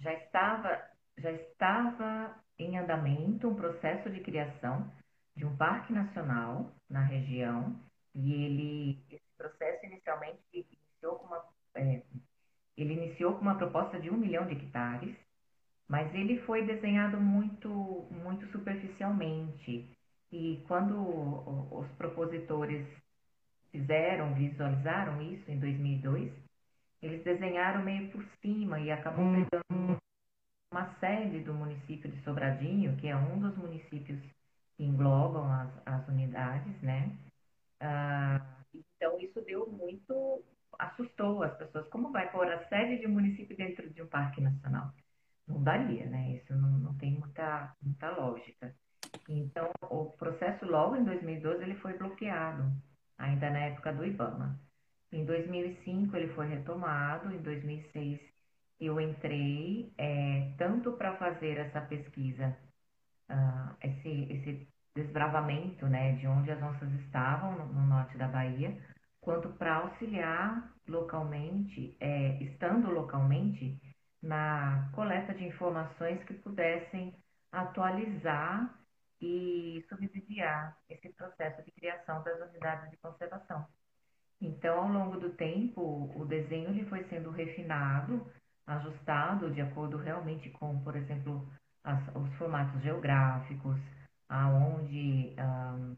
já 0.00 0.12
estava, 0.14 0.82
já 1.18 1.30
estava 1.32 2.34
em 2.58 2.78
andamento 2.78 3.48
um 3.48 3.54
processo 3.54 4.10
de 4.10 4.20
criação 4.20 4.90
de 5.36 5.46
um 5.46 5.56
parque 5.56 5.92
nacional 5.92 6.72
na 6.90 7.02
região 7.02 7.76
E 8.14 8.32
ele, 8.32 9.04
esse 9.10 9.30
processo 9.36 9.86
inicialmente 9.86 10.40
iniciou 10.52 11.16
com 11.16 11.26
uma, 11.26 11.44
é, 11.76 12.02
ele 12.76 12.94
iniciou 12.94 13.34
com 13.34 13.42
uma 13.42 13.56
proposta 13.56 14.00
de 14.00 14.10
um 14.10 14.16
milhão 14.16 14.46
de 14.46 14.54
hectares, 14.54 15.16
mas 15.88 16.12
ele 16.14 16.40
foi 16.42 16.64
desenhado 16.66 17.20
muito, 17.20 17.68
muito 18.10 18.46
superficialmente. 18.50 19.90
E 20.32 20.62
quando 20.66 20.94
os 21.72 21.88
propositores 21.92 22.86
fizeram, 23.70 24.34
visualizaram 24.34 25.22
isso 25.22 25.50
em 25.50 25.58
2002, 25.58 26.32
eles 27.02 27.22
desenharam 27.22 27.82
meio 27.82 28.10
por 28.10 28.24
cima 28.40 28.80
e 28.80 28.90
acabou 28.90 29.24
uhum. 29.24 29.44
pegando 29.44 29.98
uma 30.72 30.94
sede 31.00 31.40
do 31.40 31.54
município 31.54 32.10
de 32.10 32.22
Sobradinho, 32.22 32.96
que 32.96 33.08
é 33.08 33.16
um 33.16 33.38
dos 33.40 33.56
municípios 33.56 34.20
que 34.76 34.84
englobam 34.84 35.50
as, 35.50 35.70
as 35.86 36.08
unidades, 36.08 36.80
né? 36.82 37.16
Ah, 37.80 38.40
então, 38.74 39.18
isso 39.20 39.40
deu 39.42 39.66
muito, 39.70 40.44
assustou 40.78 41.42
as 41.42 41.56
pessoas. 41.56 41.88
Como 41.88 42.12
vai 42.12 42.30
pôr 42.30 42.50
a 42.50 42.66
sede 42.68 43.00
de 43.00 43.06
um 43.06 43.12
município 43.12 43.56
dentro 43.56 43.88
de 43.90 44.02
um 44.02 44.06
parque 44.06 44.40
nacional? 44.40 44.92
Não 45.46 45.62
daria, 45.62 46.06
né? 46.06 46.32
Isso 46.36 46.54
não, 46.54 46.70
não 46.78 46.94
tem 46.94 47.12
muita, 47.12 47.74
muita 47.82 48.10
lógica. 48.10 48.74
Então, 49.28 49.70
o 49.82 50.06
processo 50.12 50.64
logo 50.66 50.96
em 50.96 51.04
2012 51.04 51.62
ele 51.62 51.74
foi 51.76 51.96
bloqueado, 51.96 52.70
ainda 53.16 53.50
na 53.50 53.60
época 53.60 53.92
do 53.92 54.04
IBAMA. 54.04 54.58
Em 55.10 55.24
2005 55.24 56.16
ele 56.16 56.28
foi 56.34 56.46
retomado, 56.48 57.32
em 57.32 57.38
2006 57.38 58.20
eu 58.80 59.00
entrei 59.00 59.92
é, 59.98 60.52
tanto 60.56 60.92
para 60.92 61.16
fazer 61.16 61.58
essa 61.58 61.80
pesquisa, 61.80 62.56
uh, 63.28 63.76
esse, 63.82 64.32
esse 64.32 64.68
desbravamento 64.94 65.86
né, 65.86 66.12
de 66.12 66.26
onde 66.26 66.50
as 66.50 66.62
onças 66.62 66.92
estavam 67.00 67.56
no, 67.56 67.66
no 67.72 67.86
norte 67.86 68.16
da 68.16 68.28
Bahia, 68.28 68.76
quanto 69.20 69.48
para 69.50 69.76
auxiliar 69.76 70.72
localmente, 70.86 71.96
é, 72.00 72.42
estando 72.42 72.90
localmente, 72.90 73.80
na 74.22 74.90
coleta 74.94 75.32
de 75.34 75.44
informações 75.44 76.22
que 76.24 76.34
pudessem 76.34 77.14
atualizar 77.52 78.74
e 79.20 79.84
subsidiar 79.88 80.76
esse 80.88 81.08
processo 81.10 81.62
de 81.64 81.70
criação 81.72 82.22
das 82.22 82.40
unidades 82.48 82.90
de 82.90 82.96
conservação. 82.96 83.66
Então, 84.40 84.80
ao 84.80 84.88
longo 84.88 85.18
do 85.18 85.30
tempo, 85.30 86.10
o 86.14 86.24
desenho 86.24 86.70
ele 86.70 86.84
foi 86.86 87.04
sendo 87.04 87.30
refinado, 87.30 88.24
ajustado 88.66 89.50
de 89.50 89.60
acordo 89.60 89.96
realmente 89.96 90.50
com, 90.50 90.78
por 90.80 90.94
exemplo, 90.94 91.46
as, 91.82 92.00
os 92.14 92.32
formatos 92.36 92.80
geográficos, 92.82 93.76
aonde 94.28 95.34
um, 95.38 95.96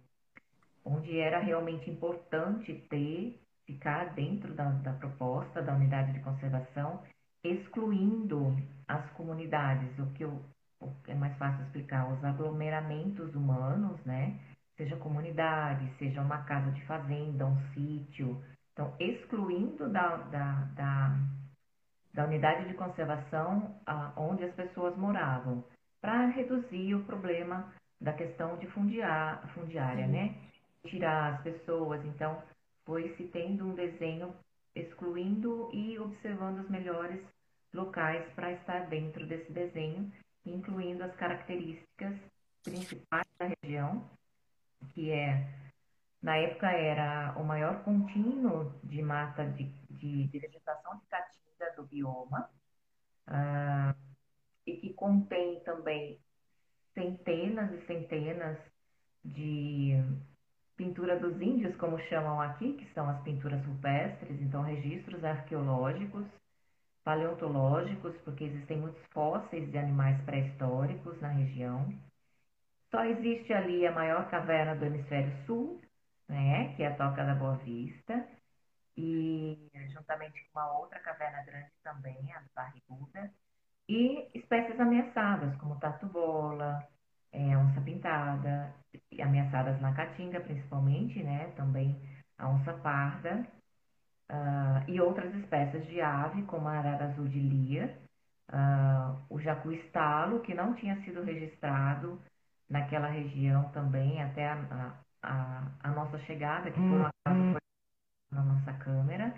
onde 0.84 1.18
era 1.18 1.38
realmente 1.38 1.90
importante 1.90 2.72
ter, 2.88 3.40
ficar 3.66 4.14
dentro 4.14 4.54
da, 4.54 4.70
da 4.70 4.92
proposta 4.94 5.62
da 5.62 5.74
unidade 5.74 6.12
de 6.12 6.20
conservação, 6.20 7.02
excluindo 7.44 8.56
as 8.88 9.08
comunidades, 9.12 9.98
o 9.98 10.06
que, 10.12 10.24
eu, 10.24 10.42
é 11.06 11.14
mais 11.14 11.36
fácil 11.36 11.64
explicar, 11.64 12.10
os 12.12 12.24
aglomeramentos 12.24 13.34
humanos, 13.34 14.02
né? 14.04 14.38
Seja 14.80 14.96
comunidade, 14.96 15.92
seja 15.98 16.22
uma 16.22 16.38
casa 16.44 16.70
de 16.70 16.82
fazenda, 16.86 17.44
um 17.44 17.60
sítio. 17.74 18.42
Então, 18.72 18.94
excluindo 18.98 19.90
da, 19.90 20.16
da, 20.16 20.52
da, 20.74 21.18
da 22.14 22.24
unidade 22.24 22.66
de 22.66 22.72
conservação 22.72 23.78
a, 23.84 24.10
onde 24.16 24.42
as 24.42 24.54
pessoas 24.54 24.96
moravam, 24.96 25.62
para 26.00 26.28
reduzir 26.28 26.94
o 26.94 27.04
problema 27.04 27.70
da 28.00 28.14
questão 28.14 28.56
de 28.56 28.66
fundiar, 28.68 29.46
fundiária, 29.52 30.06
né? 30.06 30.34
Tirar 30.86 31.34
as 31.34 31.42
pessoas. 31.42 32.02
Então, 32.06 32.42
foi 32.86 33.14
se 33.18 33.24
tendo 33.24 33.66
um 33.66 33.74
desenho 33.74 34.34
excluindo 34.74 35.68
e 35.74 35.98
observando 35.98 36.60
os 36.60 36.70
melhores 36.70 37.20
locais 37.74 38.26
para 38.32 38.52
estar 38.52 38.86
dentro 38.86 39.26
desse 39.26 39.52
desenho, 39.52 40.10
incluindo 40.46 41.04
as 41.04 41.14
características 41.16 42.16
principais 42.64 43.26
da 43.38 43.50
região, 43.62 44.08
que 44.88 45.10
é, 45.10 45.48
na 46.22 46.36
época, 46.36 46.70
era 46.70 47.34
o 47.38 47.44
maior 47.44 47.82
contínuo 47.82 48.72
de 48.84 49.02
mata 49.02 49.44
de, 49.46 49.64
de, 49.90 50.28
de 50.28 50.38
vegetação 50.38 50.96
de 50.98 51.06
caatinga 51.06 51.72
do 51.76 51.84
bioma, 51.84 52.50
uh, 53.28 53.94
e 54.66 54.76
que 54.76 54.92
contém 54.94 55.60
também 55.60 56.18
centenas 56.94 57.72
e 57.72 57.86
centenas 57.86 58.58
de 59.24 59.94
pintura 60.76 61.18
dos 61.18 61.40
índios, 61.40 61.76
como 61.76 61.98
chamam 62.08 62.40
aqui, 62.40 62.74
que 62.74 62.92
são 62.94 63.08
as 63.08 63.22
pinturas 63.22 63.64
rupestres, 63.64 64.40
então 64.40 64.62
registros 64.62 65.22
arqueológicos, 65.24 66.26
paleontológicos, 67.04 68.16
porque 68.24 68.44
existem 68.44 68.78
muitos 68.78 69.02
fósseis 69.12 69.70
de 69.70 69.78
animais 69.78 70.20
pré-históricos 70.24 71.20
na 71.20 71.28
região. 71.28 71.92
Só 72.90 73.04
existe 73.04 73.52
ali 73.52 73.86
a 73.86 73.92
maior 73.92 74.28
caverna 74.30 74.74
do 74.74 74.84
hemisfério 74.84 75.32
sul, 75.46 75.80
né, 76.28 76.74
que 76.74 76.82
é 76.82 76.88
a 76.88 76.96
Toca 76.96 77.24
da 77.24 77.34
Boa 77.34 77.56
Vista, 77.58 78.26
e 78.96 79.70
juntamente 79.92 80.44
com 80.52 80.58
uma 80.58 80.78
outra 80.78 80.98
caverna 81.00 81.42
grande 81.42 81.70
também, 81.82 82.32
a 82.32 82.42
Barriguda, 82.54 83.30
e 83.88 84.28
espécies 84.34 84.78
ameaçadas, 84.78 85.56
como 85.56 85.78
tatu-bola, 85.78 86.86
é, 87.32 87.56
onça-pintada, 87.56 88.74
ameaçadas 89.20 89.80
na 89.80 89.92
caatinga, 89.94 90.40
principalmente, 90.40 91.22
né? 91.22 91.52
Também 91.56 92.00
a 92.38 92.48
onça 92.48 92.72
parda, 92.74 93.46
uh, 94.30 94.90
e 94.90 95.00
outras 95.00 95.34
espécies 95.36 95.86
de 95.86 96.00
ave, 96.00 96.42
como 96.44 96.68
a 96.68 96.78
arara 96.78 97.06
azul 97.06 97.26
de 97.28 97.38
lia, 97.38 97.98
uh, 98.52 99.20
o 99.28 99.40
jacu-estalo, 99.40 100.40
que 100.40 100.54
não 100.54 100.74
tinha 100.74 100.96
sido 101.04 101.22
registrado 101.22 102.20
naquela 102.70 103.08
região 103.08 103.68
também, 103.72 104.22
até 104.22 104.48
a, 104.48 104.96
a, 105.22 105.70
a 105.80 105.90
nossa 105.90 106.18
chegada, 106.20 106.70
que 106.70 106.78
por 106.78 106.82
um 106.82 107.06
acaso 107.06 107.52
foi 107.52 107.60
na 108.30 108.42
nossa 108.44 108.72
câmera, 108.74 109.34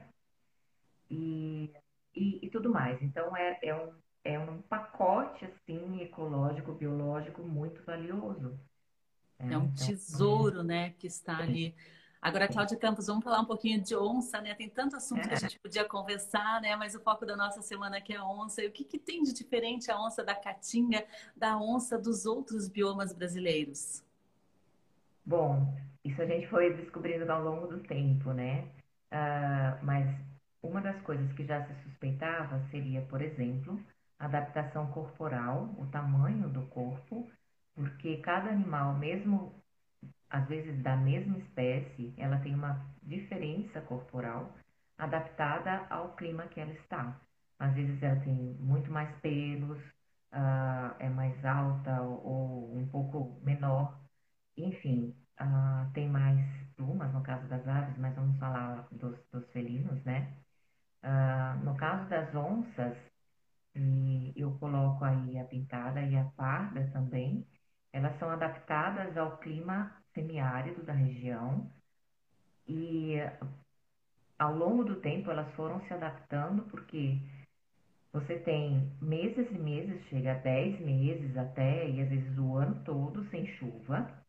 e, 1.11 1.73
e, 2.15 2.47
e 2.47 2.51
tudo 2.51 2.71
mais. 2.71 3.01
Então, 3.03 3.35
é, 3.37 3.59
é 3.63 3.75
um 3.75 3.93
é 4.25 4.39
um 4.39 4.63
pacote 4.63 5.45
assim 5.45 6.01
ecológico, 6.01 6.73
biológico 6.73 7.43
muito 7.43 7.83
valioso. 7.85 8.59
É, 9.39 9.53
é 9.53 9.59
um 9.59 9.65
então, 9.65 9.87
tesouro, 9.87 10.61
é... 10.61 10.65
né, 10.65 10.91
que 10.91 11.07
está 11.07 11.39
ali. 11.39 11.75
Agora, 12.23 12.47
Cláudia 12.47 12.77
Campos, 12.77 13.09
vamos 13.09 13.25
falar 13.25 13.41
um 13.41 13.45
pouquinho 13.45 13.83
de 13.83 13.97
onça, 13.97 14.41
né? 14.41 14.55
Tem 14.55 14.69
tanto 14.69 14.95
assunto 14.95 15.23
que 15.23 15.35
a 15.35 15.37
é. 15.37 15.41
gente 15.41 15.59
podia 15.59 15.85
conversar, 15.85 16.61
né? 16.61 16.77
Mas 16.77 16.95
o 16.95 17.01
foco 17.01 17.27
da 17.27 17.37
nossa 17.37 17.61
semana 17.63 17.97
aqui 17.97 18.13
é 18.13 18.17
a 18.17 18.25
onça. 18.25 18.63
E 18.63 18.69
o 18.69 18.71
que, 18.71 18.85
que 18.85 18.97
tem 18.97 19.25
de 19.25 19.33
diferente 19.33 19.91
a 19.91 20.01
onça 20.01 20.23
da 20.23 20.33
caatinga 20.33 21.05
da 21.37 21.59
onça 21.59 21.99
dos 21.99 22.25
outros 22.25 22.69
biomas 22.69 23.13
brasileiros? 23.13 24.05
Bom, 25.27 25.67
isso 26.05 26.23
a 26.23 26.27
gente 26.27 26.47
foi 26.47 26.73
descobrindo 26.73 27.31
ao 27.31 27.43
longo 27.43 27.67
do 27.67 27.81
tempo, 27.81 28.33
né? 28.33 28.69
Uh, 29.11 29.85
mas 29.85 30.09
uma 30.63 30.81
das 30.81 31.03
coisas 31.03 31.33
que 31.33 31.45
já 31.45 31.67
se 31.67 31.75
suspeitava 31.83 32.63
seria, 32.71 33.03
por 33.03 33.21
exemplo, 33.21 33.81
adaptação 34.17 34.87
corporal, 34.93 35.75
o 35.77 35.87
tamanho 35.87 36.49
do 36.49 36.63
corpo, 36.67 37.29
porque 37.75 38.19
cada 38.19 38.51
animal, 38.51 38.95
mesmo 38.95 39.61
às 40.33 40.49
vezes 40.49 40.83
da 40.83 40.97
mesma 40.97 41.37
espécie, 41.39 42.15
ela 42.17 42.39
tem 42.39 42.55
uma 42.55 42.81
diferença 43.03 43.83
corporal 43.83 44.51
adaptada 44.97 45.87
ao 45.91 46.17
clima 46.17 46.47
que 46.47 46.59
ela 46.59 46.73
está. 46.73 47.21
Às 47.59 47.75
vezes 47.75 48.03
ela 48.03 48.19
tem 48.21 48.35
muito 48.59 48.91
mais 48.91 49.15
pelos, 49.21 49.79
uh, 50.33 50.97
é 50.99 51.09
mais 51.11 51.45
alta 51.45 52.01
ou, 52.01 52.27
ou, 52.27 52.77
um 52.79 52.87
pouco 52.89 53.39
menor, 53.45 54.01
enfim, 54.57 55.15
uh, 55.39 55.93
tem 55.93 56.09
mais 56.09 56.41
plumas 56.77 57.13
no 57.13 57.23
caso 57.23 57.47
das 57.49 57.69
aves, 57.69 57.99
mas 57.99 58.15
vamos 58.15 58.39
falar 58.39 58.89
dos, 58.91 59.19
dos 59.31 59.47
felinos, 59.53 60.03
né? 60.05 60.33
Uh, 61.05 61.63
no 61.63 61.77
caso 61.77 62.09
das 62.09 62.35
onças, 62.35 62.97
e 63.75 64.33
eu 64.35 64.53
coloco 64.59 65.05
aí 65.05 65.39
a 65.39 65.45
pintada 65.45 66.01
e 66.03 66.17
a 66.17 66.25
parda 66.37 66.89
também. 66.93 67.47
Elas 67.93 68.19
são 68.19 68.31
adaptadas 68.31 69.17
ao 69.17 69.37
clima 69.39 70.02
semiárido 70.15 70.83
da 70.83 70.93
região 70.93 71.71
e 72.69 73.17
ao 74.39 74.57
longo 74.57 74.85
do 74.85 74.97
tempo 74.97 75.31
elas 75.31 75.53
foram 75.55 75.81
se 75.87 75.95
adaptando 75.95 76.63
porque 76.65 77.19
você 78.13 78.39
tem 78.41 78.93
meses 79.01 79.51
e 79.51 79.59
meses, 79.59 80.05
chega 80.09 80.33
a 80.33 80.39
10 80.39 80.81
meses 80.81 81.37
até, 81.37 81.89
e 81.89 82.03
às 82.03 82.11
vezes 82.11 82.39
o 82.39 82.57
ano 82.57 82.85
todo 82.85 83.25
sem 83.31 83.47
chuva. 83.57 84.23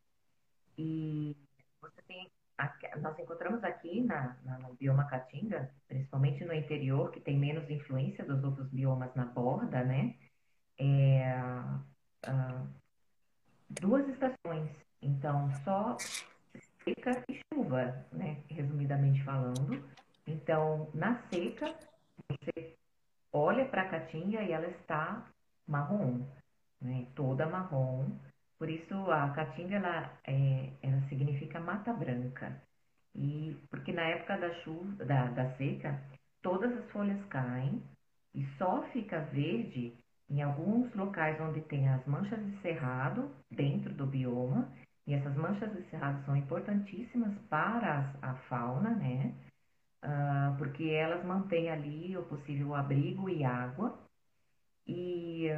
E 0.78 1.36
você 1.80 2.00
tem 2.08 2.30
nós 3.00 3.18
encontramos 3.18 3.62
aqui 3.64 4.00
na, 4.00 4.36
na, 4.44 4.58
no 4.60 4.74
bioma 4.74 5.06
Caatinga, 5.08 5.70
principalmente 5.88 6.44
no 6.44 6.54
interior, 6.54 7.10
que 7.10 7.20
tem 7.20 7.36
menos 7.36 7.68
influência 7.68 8.24
dos 8.24 8.42
outros 8.44 8.68
biomas 8.70 9.12
na 9.14 9.24
borda, 9.24 9.82
né? 9.82 10.14
É, 10.78 11.36
uh, 12.28 12.68
duas 13.68 14.08
estações. 14.08 14.70
Então, 15.04 15.50
só 15.64 15.96
seca 16.82 17.22
e 17.28 17.40
chuva, 17.52 18.06
né? 18.10 18.38
Resumidamente 18.48 19.22
falando. 19.22 19.84
Então, 20.26 20.88
na 20.94 21.22
seca, 21.28 21.74
você 22.28 22.74
olha 23.30 23.66
para 23.66 23.82
a 23.82 23.88
caatinga 23.90 24.42
e 24.42 24.52
ela 24.52 24.66
está 24.68 25.26
marrom, 25.68 26.22
né? 26.80 27.06
Toda 27.14 27.46
marrom. 27.46 28.06
Por 28.58 28.70
isso, 28.70 28.94
a 29.10 29.28
caatinga, 29.30 29.76
ela, 29.76 30.18
é, 30.26 30.70
ela 30.82 31.00
significa 31.08 31.60
mata 31.60 31.92
branca. 31.92 32.62
E 33.14 33.56
porque 33.70 33.92
na 33.92 34.02
época 34.02 34.38
da 34.38 34.54
chuva, 34.62 35.04
da, 35.04 35.26
da 35.26 35.54
seca, 35.56 36.00
todas 36.42 36.72
as 36.72 36.90
folhas 36.90 37.22
caem 37.26 37.82
e 38.34 38.44
só 38.56 38.82
fica 38.84 39.20
verde 39.20 39.94
em 40.28 40.42
alguns 40.42 40.92
locais 40.94 41.38
onde 41.40 41.60
tem 41.62 41.88
as 41.88 42.04
manchas 42.06 42.44
de 42.44 42.60
cerrado 42.62 43.30
dentro 43.50 43.92
do 43.92 44.06
bioma, 44.06 44.68
e 45.06 45.14
essas 45.14 45.34
manchas 45.36 45.72
de 45.72 45.82
cerrado 45.90 46.24
são 46.24 46.36
importantíssimas 46.36 47.34
para 47.50 48.14
a 48.22 48.34
fauna, 48.48 48.90
né? 48.90 49.34
Uh, 50.02 50.56
porque 50.58 50.84
elas 50.84 51.24
mantêm 51.24 51.70
ali 51.70 52.16
o 52.16 52.24
possível 52.24 52.74
abrigo 52.74 53.28
e 53.28 53.44
água. 53.44 53.98
E 54.86 55.48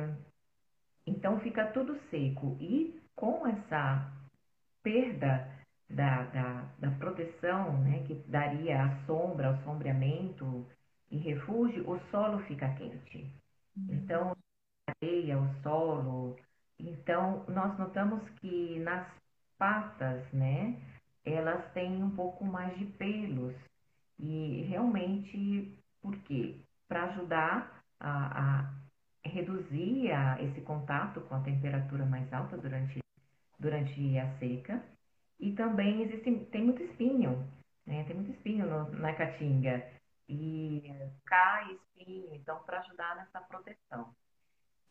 então 1.06 1.38
fica 1.40 1.66
tudo 1.66 1.98
seco. 2.10 2.56
E 2.60 3.00
com 3.14 3.46
essa 3.46 4.12
perda 4.82 5.48
da, 5.88 6.24
da, 6.24 6.68
da 6.78 6.90
proteção, 6.92 7.80
né, 7.82 8.04
que 8.06 8.14
daria 8.28 8.84
a 8.84 9.06
sombra, 9.06 9.52
o 9.52 9.64
sombreamento 9.64 10.66
e 11.10 11.16
refúgio, 11.18 11.88
o 11.88 12.00
solo 12.10 12.40
fica 12.44 12.68
quente. 12.74 13.32
Uhum. 13.76 13.86
Então, 13.90 14.36
areia, 14.88 15.38
o 15.38 15.62
solo. 15.62 16.36
Então, 16.78 17.44
nós 17.48 17.78
notamos 17.78 18.28
que 18.40 18.78
nas 18.80 19.06
patas, 19.58 20.24
né, 20.32 20.80
elas 21.24 21.72
têm 21.72 22.02
um 22.02 22.10
pouco 22.10 22.44
mais 22.44 22.76
de 22.78 22.84
pelos. 22.84 23.54
E 24.18 24.62
realmente, 24.68 25.76
por 26.00 26.16
quê? 26.22 26.56
Para 26.88 27.04
ajudar 27.04 27.82
a, 28.00 28.60
a 28.60 29.28
reduzir 29.28 30.12
a, 30.12 30.40
esse 30.42 30.60
contato 30.60 31.20
com 31.22 31.34
a 31.34 31.40
temperatura 31.40 32.06
mais 32.06 32.32
alta 32.32 32.56
durante, 32.56 33.00
durante 33.58 34.18
a 34.18 34.38
seca. 34.38 34.82
E 35.38 35.52
também 35.52 36.02
existe, 36.02 36.46
tem 36.46 36.64
muito 36.64 36.82
espinho, 36.82 37.46
né? 37.84 38.04
Tem 38.04 38.16
muito 38.16 38.30
espinho 38.30 38.66
no, 38.66 38.90
na 38.98 39.12
caatinga. 39.12 39.84
E 40.28 40.90
cai 41.26 41.72
espinho, 41.72 42.34
então, 42.34 42.58
para 42.64 42.80
ajudar 42.80 43.16
nessa 43.16 43.40
proteção. 43.40 44.14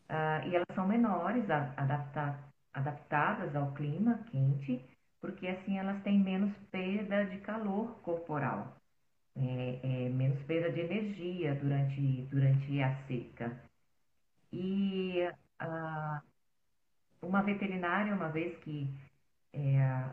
Uh, 0.07 0.47
e 0.47 0.55
elas 0.55 0.67
são 0.75 0.87
menores, 0.87 1.49
adapta, 1.49 2.37
adaptadas 2.75 3.55
ao 3.55 3.73
clima 3.73 4.19
quente, 4.29 4.83
porque 5.21 5.47
assim 5.47 5.79
elas 5.79 6.01
têm 6.03 6.19
menos 6.19 6.53
perda 6.71 7.25
de 7.25 7.37
calor 7.39 7.99
corporal, 8.01 8.75
é, 9.35 9.79
é, 9.81 10.09
menos 10.09 10.41
perda 10.43 10.71
de 10.71 10.81
energia 10.81 11.55
durante, 11.55 12.27
durante 12.29 12.81
a 12.81 12.95
seca. 13.07 13.59
E 14.51 15.27
uh, 15.61 16.21
uma 17.21 17.41
veterinária, 17.41 18.13
uma 18.13 18.29
vez 18.29 18.55
que, 18.59 18.87
é, 19.53 20.09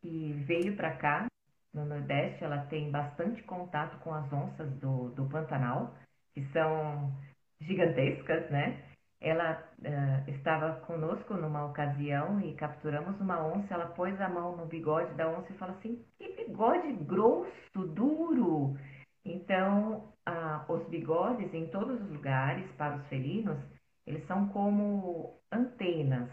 que 0.00 0.32
veio 0.46 0.76
para 0.76 0.96
cá, 0.96 1.26
no 1.74 1.84
Nordeste, 1.84 2.42
ela 2.42 2.64
tem 2.66 2.90
bastante 2.90 3.42
contato 3.42 3.98
com 3.98 4.14
as 4.14 4.32
onças 4.32 4.72
do, 4.78 5.10
do 5.10 5.28
Pantanal, 5.28 5.94
que 6.32 6.42
são 6.52 7.12
gigantescas, 7.60 8.50
né? 8.50 8.82
Ela 9.26 9.60
uh, 9.80 10.30
estava 10.30 10.74
conosco 10.86 11.34
numa 11.34 11.64
ocasião 11.66 12.40
e 12.40 12.54
capturamos 12.54 13.20
uma 13.20 13.44
onça. 13.44 13.74
Ela 13.74 13.86
pôs 13.86 14.20
a 14.20 14.28
mão 14.28 14.56
no 14.56 14.66
bigode 14.66 15.12
da 15.14 15.28
onça 15.28 15.52
e 15.52 15.56
falou 15.56 15.74
assim: 15.74 16.00
Que 16.16 16.44
bigode 16.44 16.92
grosso, 16.92 17.88
duro! 17.88 18.78
Então, 19.24 20.12
uh, 20.28 20.72
os 20.72 20.88
bigodes 20.88 21.52
em 21.52 21.66
todos 21.70 22.00
os 22.00 22.10
lugares 22.12 22.70
para 22.76 22.98
os 22.98 23.06
felinos, 23.08 23.58
eles 24.06 24.24
são 24.28 24.46
como 24.50 25.40
antenas, 25.50 26.30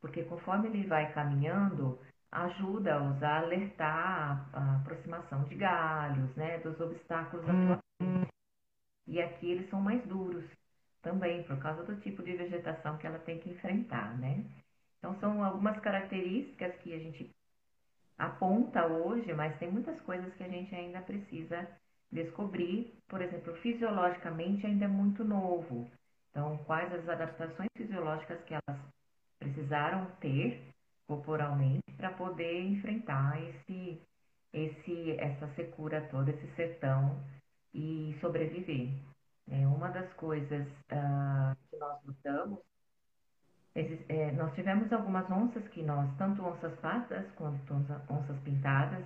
porque 0.00 0.22
conforme 0.22 0.68
ele 0.68 0.86
vai 0.86 1.12
caminhando, 1.12 1.98
ajuda-os 2.30 3.20
a 3.24 3.38
alertar 3.38 4.48
a 4.52 4.76
aproximação 4.76 5.42
de 5.44 5.56
galhos, 5.56 6.32
né, 6.36 6.58
dos 6.58 6.78
obstáculos 6.80 7.44
sua 7.44 7.80
frente. 7.98 8.30
E 9.08 9.20
aqui 9.20 9.50
eles 9.50 9.68
são 9.68 9.80
mais 9.80 10.00
duros 10.06 10.44
também, 11.06 11.44
por 11.44 11.56
causa 11.58 11.84
do 11.84 11.94
tipo 12.00 12.20
de 12.20 12.34
vegetação 12.34 12.98
que 12.98 13.06
ela 13.06 13.20
tem 13.20 13.38
que 13.38 13.48
enfrentar, 13.48 14.18
né? 14.18 14.44
Então, 14.98 15.16
são 15.20 15.44
algumas 15.44 15.78
características 15.78 16.74
que 16.78 16.92
a 16.92 16.98
gente 16.98 17.30
aponta 18.18 18.84
hoje, 18.86 19.32
mas 19.32 19.56
tem 19.58 19.70
muitas 19.70 20.00
coisas 20.00 20.34
que 20.34 20.42
a 20.42 20.48
gente 20.48 20.74
ainda 20.74 21.00
precisa 21.00 21.68
descobrir. 22.10 22.92
Por 23.06 23.22
exemplo, 23.22 23.54
fisiologicamente 23.58 24.66
ainda 24.66 24.86
é 24.86 24.88
muito 24.88 25.22
novo. 25.22 25.88
Então, 26.30 26.58
quais 26.66 26.92
as 26.92 27.08
adaptações 27.08 27.68
fisiológicas 27.76 28.42
que 28.42 28.54
elas 28.54 28.80
precisaram 29.38 30.06
ter 30.18 30.60
corporalmente 31.06 31.92
para 31.96 32.10
poder 32.10 32.62
enfrentar 32.62 33.40
esse, 33.40 34.02
esse, 34.52 35.12
essa 35.20 35.46
secura 35.54 36.00
toda, 36.10 36.32
esse 36.32 36.48
sertão 36.56 37.22
e 37.72 38.16
sobreviver. 38.20 38.90
É, 39.50 39.66
uma 39.66 39.88
das 39.88 40.12
coisas 40.14 40.66
uh, 40.66 41.56
que 41.70 41.76
nós 41.76 42.02
lutamos, 42.04 42.58
é, 43.74 44.32
nós 44.32 44.54
tivemos 44.54 44.92
algumas 44.92 45.30
onças 45.30 45.66
que 45.68 45.82
nós, 45.82 46.10
tanto 46.16 46.42
onças 46.42 46.76
pardas 46.80 47.24
quanto 47.36 47.74
onças 48.10 48.38
pintadas, 48.42 49.04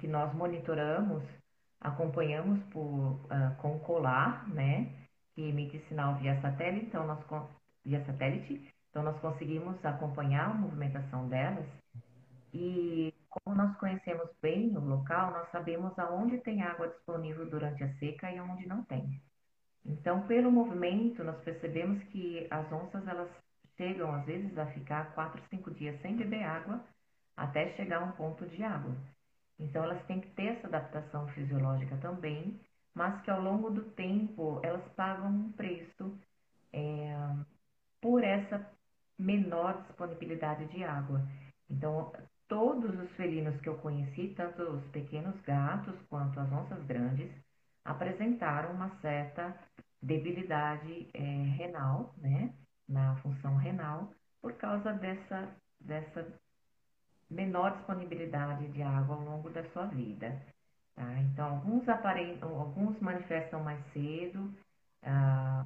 que 0.00 0.08
nós 0.08 0.34
monitoramos, 0.34 1.22
acompanhamos 1.80 2.60
por, 2.70 2.80
uh, 2.82 3.54
com 3.58 3.78
colar, 3.80 4.48
né, 4.48 4.92
que 5.34 5.42
emite 5.42 5.78
sinal 5.88 6.16
via 6.16 6.40
satélite, 6.40 6.86
então 6.86 7.06
nós 7.06 7.18
via 7.84 8.04
satélite, 8.06 8.74
então 8.90 9.02
nós 9.02 9.20
conseguimos 9.20 9.84
acompanhar 9.84 10.50
a 10.50 10.54
movimentação 10.54 11.28
delas 11.28 11.66
e 12.52 13.14
como 13.28 13.56
nós 13.56 13.76
conhecemos 13.76 14.28
bem 14.40 14.76
o 14.76 14.80
local, 14.80 15.30
nós 15.30 15.50
sabemos 15.50 15.96
aonde 15.98 16.38
tem 16.38 16.62
água 16.62 16.88
disponível 16.88 17.48
durante 17.48 17.84
a 17.84 17.94
seca 17.98 18.30
e 18.30 18.38
aonde 18.38 18.66
não 18.66 18.82
tem. 18.84 19.20
Então, 19.84 20.26
pelo 20.26 20.50
movimento, 20.50 21.24
nós 21.24 21.40
percebemos 21.42 22.02
que 22.04 22.46
as 22.50 22.70
onças 22.72 23.06
elas 23.06 23.30
chegam 23.76 24.12
às 24.14 24.24
vezes 24.26 24.56
a 24.58 24.66
ficar 24.66 25.14
4, 25.14 25.42
5 25.48 25.70
dias 25.72 26.00
sem 26.02 26.16
beber 26.16 26.42
água 26.42 26.84
até 27.36 27.70
chegar 27.76 28.02
a 28.02 28.04
um 28.04 28.12
ponto 28.12 28.44
de 28.46 28.62
água. 28.62 28.94
Então, 29.58 29.84
elas 29.84 30.04
têm 30.06 30.20
que 30.20 30.30
ter 30.30 30.56
essa 30.56 30.66
adaptação 30.66 31.28
fisiológica 31.28 31.96
também, 31.98 32.60
mas 32.94 33.20
que 33.22 33.30
ao 33.30 33.40
longo 33.40 33.70
do 33.70 33.82
tempo 33.92 34.60
elas 34.62 34.86
pagam 34.94 35.28
um 35.28 35.52
preço 35.52 36.18
é, 36.72 37.14
por 38.00 38.22
essa 38.22 38.70
menor 39.18 39.82
disponibilidade 39.82 40.66
de 40.66 40.84
água. 40.84 41.22
Então, 41.70 42.12
todos 42.48 42.98
os 42.98 43.10
felinos 43.12 43.60
que 43.60 43.68
eu 43.68 43.76
conheci, 43.78 44.34
tanto 44.36 44.62
os 44.62 44.84
pequenos 44.88 45.38
gatos 45.42 45.94
quanto 46.08 46.38
as 46.40 46.50
onças 46.50 46.82
grandes, 46.86 47.30
apresentaram 47.88 48.72
uma 48.72 48.90
certa 49.00 49.58
debilidade 50.00 51.08
é, 51.14 51.20
renal, 51.56 52.14
né, 52.18 52.52
na 52.88 53.16
função 53.16 53.56
renal, 53.56 54.12
por 54.40 54.52
causa 54.54 54.92
dessa, 54.92 55.48
dessa 55.80 56.26
menor 57.30 57.76
disponibilidade 57.76 58.68
de 58.68 58.82
água 58.82 59.16
ao 59.16 59.22
longo 59.22 59.50
da 59.50 59.64
sua 59.70 59.86
vida. 59.86 60.40
Tá? 60.94 61.18
Então, 61.20 61.48
alguns, 61.48 61.84
alguns 62.42 63.00
manifestam 63.00 63.62
mais 63.64 63.82
cedo, 63.92 64.52
ah, 65.02 65.64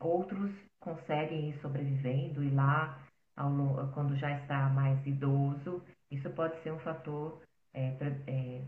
outros 0.00 0.50
conseguem 0.80 1.50
ir 1.50 1.60
sobrevivendo 1.60 2.42
e 2.42 2.50
lá, 2.50 2.98
ao, 3.36 3.50
quando 3.92 4.16
já 4.16 4.30
está 4.38 4.68
mais 4.68 5.04
idoso, 5.06 5.82
isso 6.10 6.28
pode 6.30 6.60
ser 6.62 6.72
um 6.72 6.78
fator 6.80 7.42
é, 7.74 7.96
é, 8.26 8.64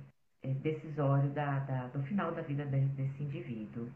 decisório 0.52 1.30
da, 1.30 1.60
da, 1.60 1.86
do 1.88 2.02
final 2.02 2.32
da 2.32 2.42
vida 2.42 2.64
desse 2.66 3.22
indivíduo. 3.22 3.88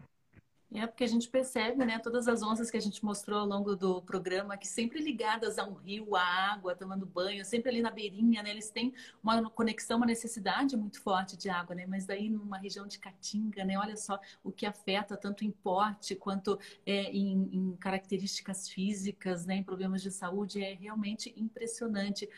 É 0.70 0.86
porque 0.86 1.02
a 1.02 1.08
gente 1.08 1.26
percebe, 1.30 1.82
né, 1.86 1.98
todas 1.98 2.28
as 2.28 2.42
onças 2.42 2.70
que 2.70 2.76
a 2.76 2.80
gente 2.80 3.02
mostrou 3.02 3.38
ao 3.38 3.46
longo 3.46 3.74
do 3.74 4.02
programa, 4.02 4.54
que 4.54 4.68
sempre 4.68 5.00
ligadas 5.00 5.58
a 5.58 5.64
um 5.64 5.72
rio, 5.72 6.14
a 6.14 6.20
água, 6.22 6.76
tomando 6.76 7.06
banho, 7.06 7.42
sempre 7.42 7.70
ali 7.70 7.80
na 7.80 7.90
beirinha, 7.90 8.42
né, 8.42 8.50
eles 8.50 8.68
têm 8.68 8.92
uma 9.22 9.48
conexão, 9.48 9.96
uma 9.96 10.04
necessidade 10.04 10.76
muito 10.76 11.00
forte 11.00 11.38
de 11.38 11.48
água, 11.48 11.74
né, 11.74 11.86
mas 11.86 12.04
daí 12.04 12.28
numa 12.28 12.58
região 12.58 12.86
de 12.86 12.98
Caatinga, 12.98 13.64
né, 13.64 13.78
olha 13.78 13.96
só 13.96 14.20
o 14.44 14.52
que 14.52 14.66
afeta 14.66 15.16
tanto 15.16 15.42
em 15.42 15.50
porte 15.50 16.14
quanto 16.14 16.58
é, 16.84 17.04
em, 17.04 17.48
em 17.50 17.76
características 17.76 18.68
físicas, 18.68 19.46
né, 19.46 19.56
em 19.56 19.64
problemas 19.64 20.02
de 20.02 20.10
saúde, 20.10 20.62
é 20.62 20.74
realmente 20.74 21.32
impressionante. 21.34 22.28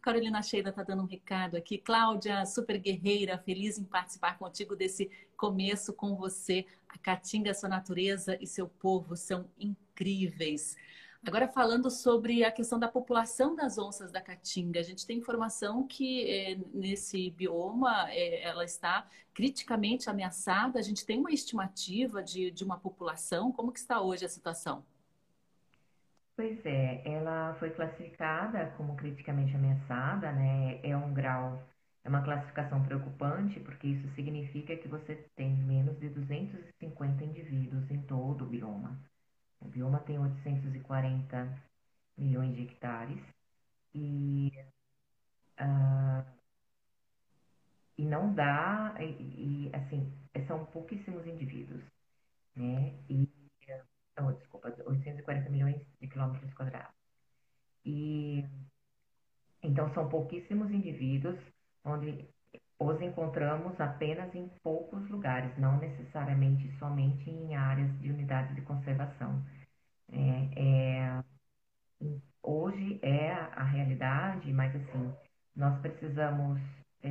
Carolina 0.00 0.42
Sheila 0.42 0.70
está 0.70 0.82
dando 0.82 1.02
um 1.02 1.06
recado 1.06 1.56
aqui. 1.56 1.78
Cláudia, 1.78 2.44
super 2.46 2.78
guerreira, 2.78 3.38
feliz 3.38 3.78
em 3.78 3.84
participar 3.84 4.38
contigo 4.38 4.74
desse 4.74 5.10
começo 5.36 5.92
com 5.92 6.16
você. 6.16 6.66
A 6.88 6.98
Caatinga, 6.98 7.54
sua 7.54 7.68
natureza 7.68 8.36
e 8.40 8.46
seu 8.46 8.68
povo 8.68 9.16
são 9.16 9.48
incríveis. 9.58 10.76
Agora, 11.26 11.46
falando 11.46 11.90
sobre 11.90 12.44
a 12.44 12.50
questão 12.50 12.78
da 12.78 12.88
população 12.88 13.54
das 13.54 13.76
onças 13.76 14.10
da 14.10 14.22
Caatinga, 14.22 14.80
a 14.80 14.82
gente 14.82 15.06
tem 15.06 15.18
informação 15.18 15.86
que 15.86 16.24
é, 16.30 16.58
nesse 16.72 17.30
bioma 17.32 18.10
é, 18.10 18.42
ela 18.42 18.64
está 18.64 19.06
criticamente 19.34 20.08
ameaçada. 20.08 20.78
A 20.78 20.82
gente 20.82 21.04
tem 21.04 21.20
uma 21.20 21.30
estimativa 21.30 22.22
de, 22.22 22.50
de 22.50 22.64
uma 22.64 22.78
população. 22.78 23.52
Como 23.52 23.70
que 23.70 23.78
está 23.78 24.00
hoje 24.00 24.24
a 24.24 24.28
situação? 24.30 24.82
Pois 26.40 26.64
é, 26.64 27.02
ela 27.06 27.54
foi 27.58 27.68
classificada 27.68 28.70
como 28.78 28.96
criticamente 28.96 29.54
ameaçada, 29.54 30.32
né? 30.32 30.80
É 30.82 30.96
um 30.96 31.12
grau, 31.12 31.62
é 32.02 32.08
uma 32.08 32.22
classificação 32.24 32.82
preocupante, 32.82 33.60
porque 33.60 33.88
isso 33.88 34.08
significa 34.14 34.74
que 34.74 34.88
você 34.88 35.16
tem 35.36 35.54
menos 35.54 36.00
de 36.00 36.08
250 36.08 37.22
indivíduos 37.24 37.90
em 37.90 38.00
todo 38.04 38.46
o 38.46 38.48
bioma. 38.48 38.98
O 39.60 39.68
bioma 39.68 40.00
tem 40.00 40.18
840 40.18 41.62
milhões 42.16 42.56
de 42.56 42.62
hectares 42.62 43.20
e, 43.94 44.50
uh, 45.60 46.24
e 47.98 48.04
não 48.04 48.32
dá, 48.34 48.94
e, 48.98 49.68
e, 49.68 49.70
assim, 49.76 50.10
são 50.46 50.64
pouquíssimos 50.66 51.26
indivíduos, 51.26 51.82
né? 52.56 52.94
E, 53.10 53.28
oh, 54.22 54.32
desculpa, 54.32 54.72
840 54.86 55.50
milhões 55.50 55.80
de 56.00 56.08
quilômetros 56.08 56.52
quadrados. 56.54 56.94
E 57.84 58.44
então 59.62 59.92
são 59.94 60.08
pouquíssimos 60.08 60.70
indivíduos 60.70 61.38
onde 61.84 62.28
os 62.78 63.00
encontramos 63.02 63.78
apenas 63.78 64.34
em 64.34 64.48
poucos 64.62 65.06
lugares, 65.10 65.56
não 65.58 65.78
necessariamente 65.78 66.70
somente 66.78 67.28
em 67.28 67.54
áreas 67.54 67.98
de 68.00 68.10
unidades 68.10 68.54
de 68.54 68.62
conservação. 68.62 69.44
É, 70.10 70.48
é, 70.56 71.24
hoje 72.42 72.98
é 73.02 73.32
a 73.32 73.64
realidade, 73.64 74.50
mas 74.52 74.74
assim, 74.74 75.14
nós 75.54 75.78
precisamos 75.80 76.58
é, 77.02 77.10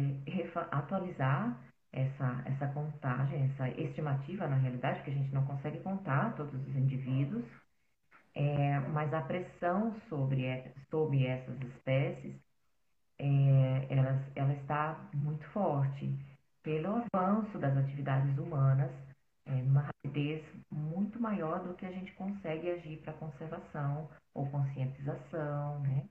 atualizar 0.71 1.68
essa, 1.91 2.43
essa 2.45 2.67
contagem, 2.67 3.51
essa 3.51 3.69
estimativa, 3.69 4.47
na 4.47 4.57
realidade, 4.57 5.01
que 5.03 5.11
a 5.11 5.13
gente 5.13 5.33
não 5.33 5.45
consegue 5.45 5.79
contar 5.79 6.35
todos 6.35 6.53
os 6.53 6.75
indivíduos, 6.75 7.45
é, 8.35 8.79
mas 8.79 9.13
a 9.13 9.21
pressão 9.21 9.95
sobre, 10.07 10.71
sobre 10.89 11.25
essas 11.25 11.59
espécies 11.61 12.35
é, 13.19 13.87
ela, 13.89 14.25
ela 14.35 14.53
está 14.53 15.09
muito 15.13 15.45
forte 15.49 16.17
pelo 16.63 17.03
avanço 17.13 17.57
das 17.57 17.75
atividades 17.77 18.37
humanas, 18.37 18.91
é, 19.45 19.51
uma 19.51 19.81
rapidez 19.81 20.43
muito 20.71 21.19
maior 21.19 21.63
do 21.63 21.73
que 21.73 21.85
a 21.85 21.91
gente 21.91 22.13
consegue 22.13 22.69
agir 22.69 22.97
para 22.97 23.13
conservação 23.13 24.09
ou 24.33 24.49
conscientização, 24.49 25.79
né? 25.81 26.07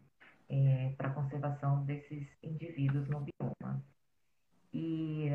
É, 0.50 0.94
para 0.96 1.10
conservação 1.10 1.84
desses 1.84 2.26
indivíduos 2.42 3.06
no 3.08 3.20
bioma. 3.20 3.82
E 4.72 5.28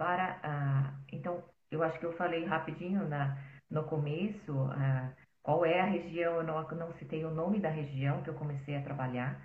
para 0.00 0.40
ah, 0.42 0.94
então 1.12 1.44
eu 1.70 1.82
acho 1.82 1.98
que 1.98 2.06
eu 2.06 2.16
falei 2.16 2.46
rapidinho 2.46 3.06
na, 3.06 3.36
no 3.70 3.84
começo 3.84 4.52
ah, 4.72 5.12
qual 5.42 5.66
é 5.66 5.80
a 5.80 5.84
região, 5.84 6.36
eu 6.36 6.42
não, 6.42 6.62
não 6.62 6.92
citei 6.94 7.22
o 7.24 7.30
nome 7.30 7.60
da 7.60 7.68
região 7.68 8.22
que 8.22 8.30
eu 8.30 8.34
comecei 8.34 8.76
a 8.76 8.82
trabalhar, 8.82 9.38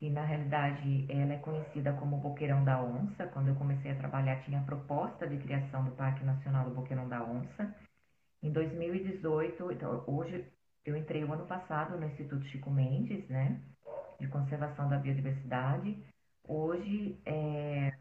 e 0.00 0.08
na 0.10 0.24
realidade 0.24 1.06
ela 1.10 1.34
é 1.34 1.38
conhecida 1.38 1.92
como 1.94 2.18
Boqueirão 2.18 2.64
da 2.64 2.80
Onça. 2.82 3.26
Quando 3.26 3.48
eu 3.48 3.56
comecei 3.56 3.90
a 3.90 3.96
trabalhar, 3.96 4.42
tinha 4.44 4.60
a 4.60 4.64
proposta 4.64 5.26
de 5.26 5.36
criação 5.38 5.84
do 5.84 5.90
Parque 5.92 6.24
Nacional 6.24 6.64
do 6.66 6.74
Boqueirão 6.74 7.08
da 7.08 7.22
Onça. 7.22 7.74
Em 8.42 8.52
2018, 8.52 9.72
então, 9.72 10.04
hoje 10.06 10.46
eu 10.84 10.96
entrei 10.96 11.24
o 11.24 11.32
ano 11.32 11.46
passado 11.46 11.98
no 11.98 12.06
Instituto 12.06 12.44
Chico 12.46 12.70
Mendes, 12.70 13.28
né, 13.28 13.60
de 14.20 14.28
Conservação 14.28 14.88
da 14.88 14.98
Biodiversidade. 14.98 15.98
Hoje, 16.46 17.18
é, 17.26 17.92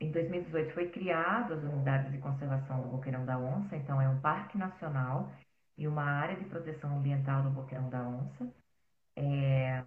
em 0.00 0.10
2018, 0.10 0.72
foi 0.72 0.88
criado 0.88 1.54
as 1.54 1.62
unidades 1.62 2.10
de 2.10 2.18
conservação 2.18 2.80
do 2.82 2.88
Boqueirão 2.88 3.24
da 3.26 3.38
Onça, 3.38 3.76
então 3.76 4.00
é 4.00 4.08
um 4.08 4.20
parque 4.20 4.56
nacional 4.56 5.30
e 5.76 5.86
uma 5.86 6.02
área 6.02 6.36
de 6.36 6.46
proteção 6.46 6.96
ambiental 6.98 7.42
do 7.42 7.50
Boqueirão 7.50 7.90
da 7.90 8.02
Onça. 8.02 8.50
É, 9.16 9.84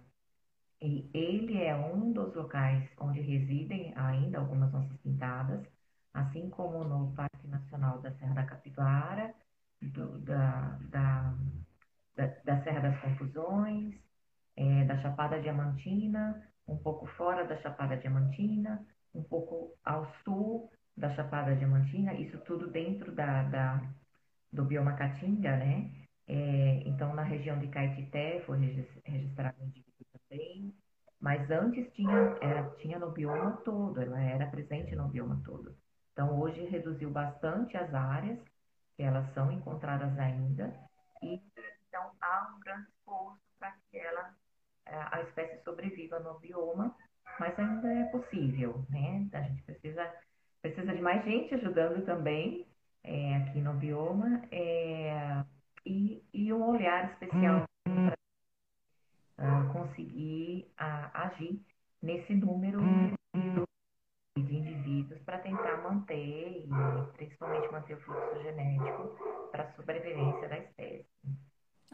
e 0.80 1.10
ele 1.12 1.62
é 1.62 1.74
um 1.74 2.12
dos 2.12 2.34
locais 2.34 2.88
onde 3.00 3.20
residem 3.20 3.92
ainda 3.96 4.38
algumas 4.38 4.72
onças 4.72 4.96
pintadas, 4.98 5.66
assim 6.12 6.48
como 6.50 6.84
no 6.84 7.12
Parque 7.14 7.48
Nacional 7.48 8.00
da 8.00 8.12
Serra 8.12 8.34
da 8.34 8.44
Capivara, 8.44 9.34
do, 9.82 10.18
da, 10.20 10.78
da, 10.90 11.34
da, 12.14 12.26
da, 12.44 12.62
Serra 12.62 12.80
das 12.80 13.00
Confusões, 13.00 13.94
é, 14.56 14.84
da 14.84 14.96
Chapada 14.98 15.40
Diamantina, 15.40 16.46
um 16.68 16.76
pouco 16.76 17.06
fora 17.16 17.44
da 17.44 17.56
Chapada 17.62 17.96
Diamantina, 17.96 18.86
um 19.14 19.22
pouco 19.22 19.74
ao 19.84 20.12
sul 20.24 20.70
da 20.96 21.14
Chapada 21.14 21.54
Diamantina, 21.56 22.14
isso 22.14 22.38
tudo 22.40 22.70
dentro 22.70 23.12
da, 23.12 23.42
da 23.44 23.94
do 24.52 24.64
bioma 24.64 24.94
Caatinga, 24.94 25.56
né? 25.56 25.90
É, 26.26 26.82
então, 26.86 27.14
na 27.14 27.22
região 27.22 27.58
de 27.58 27.68
Caetité 27.68 28.42
foi 28.46 28.58
registrado 29.04 29.56
um 29.60 29.72
também, 30.12 30.74
mas 31.20 31.50
antes 31.50 31.92
tinha, 31.92 32.36
era, 32.40 32.70
tinha 32.76 32.98
no 32.98 33.10
bioma 33.10 33.58
todo, 33.64 34.00
ela 34.00 34.20
era 34.20 34.46
presente 34.46 34.94
no 34.94 35.08
bioma 35.08 35.42
todo. 35.44 35.76
Então, 36.12 36.40
hoje 36.40 36.64
reduziu 36.66 37.10
bastante 37.10 37.76
as 37.76 37.92
áreas 37.92 38.38
que 38.96 39.02
elas 39.02 39.32
são 39.34 39.50
encontradas 39.50 40.16
ainda, 40.18 40.72
e 41.22 41.42
então 41.88 42.12
há 42.20 42.54
um 42.54 42.60
grande 42.60 42.88
esforço 42.88 43.40
para 43.58 43.72
que 43.90 43.98
ela, 43.98 44.34
a 44.86 45.20
espécie 45.22 45.62
sobreviva 45.64 46.20
no 46.20 46.38
bioma, 46.38 46.94
mas 47.38 47.58
ainda 47.58 47.92
é 47.92 48.04
possível, 48.04 48.84
né? 48.90 49.26
A 49.32 49.42
gente 49.42 49.62
precisa, 49.62 50.14
precisa 50.62 50.94
de 50.94 51.00
mais 51.00 51.24
gente 51.24 51.54
ajudando 51.54 52.04
também 52.04 52.66
é, 53.02 53.36
aqui 53.36 53.60
no 53.60 53.74
bioma 53.74 54.42
é, 54.50 55.44
e, 55.84 56.22
e 56.32 56.52
um 56.52 56.70
olhar 56.70 57.12
especial 57.12 57.64
hum, 57.86 58.08
hum. 58.08 58.10
para 59.36 59.60
uh, 59.60 59.72
conseguir 59.72 60.66
uh, 60.80 61.10
agir 61.12 61.60
nesse 62.02 62.34
número 62.34 62.80
de 64.36 64.56
indivíduos 64.56 65.20
para 65.22 65.38
tentar 65.38 65.82
manter 65.82 66.64
e 66.64 66.68
principalmente 67.16 67.70
manter 67.70 67.94
o 67.94 68.00
fluxo 68.00 68.42
genético 68.42 69.48
para 69.50 69.64
a 69.64 69.72
sobrevivência 69.72 70.48
da 70.48 70.58
espécie. 70.58 71.06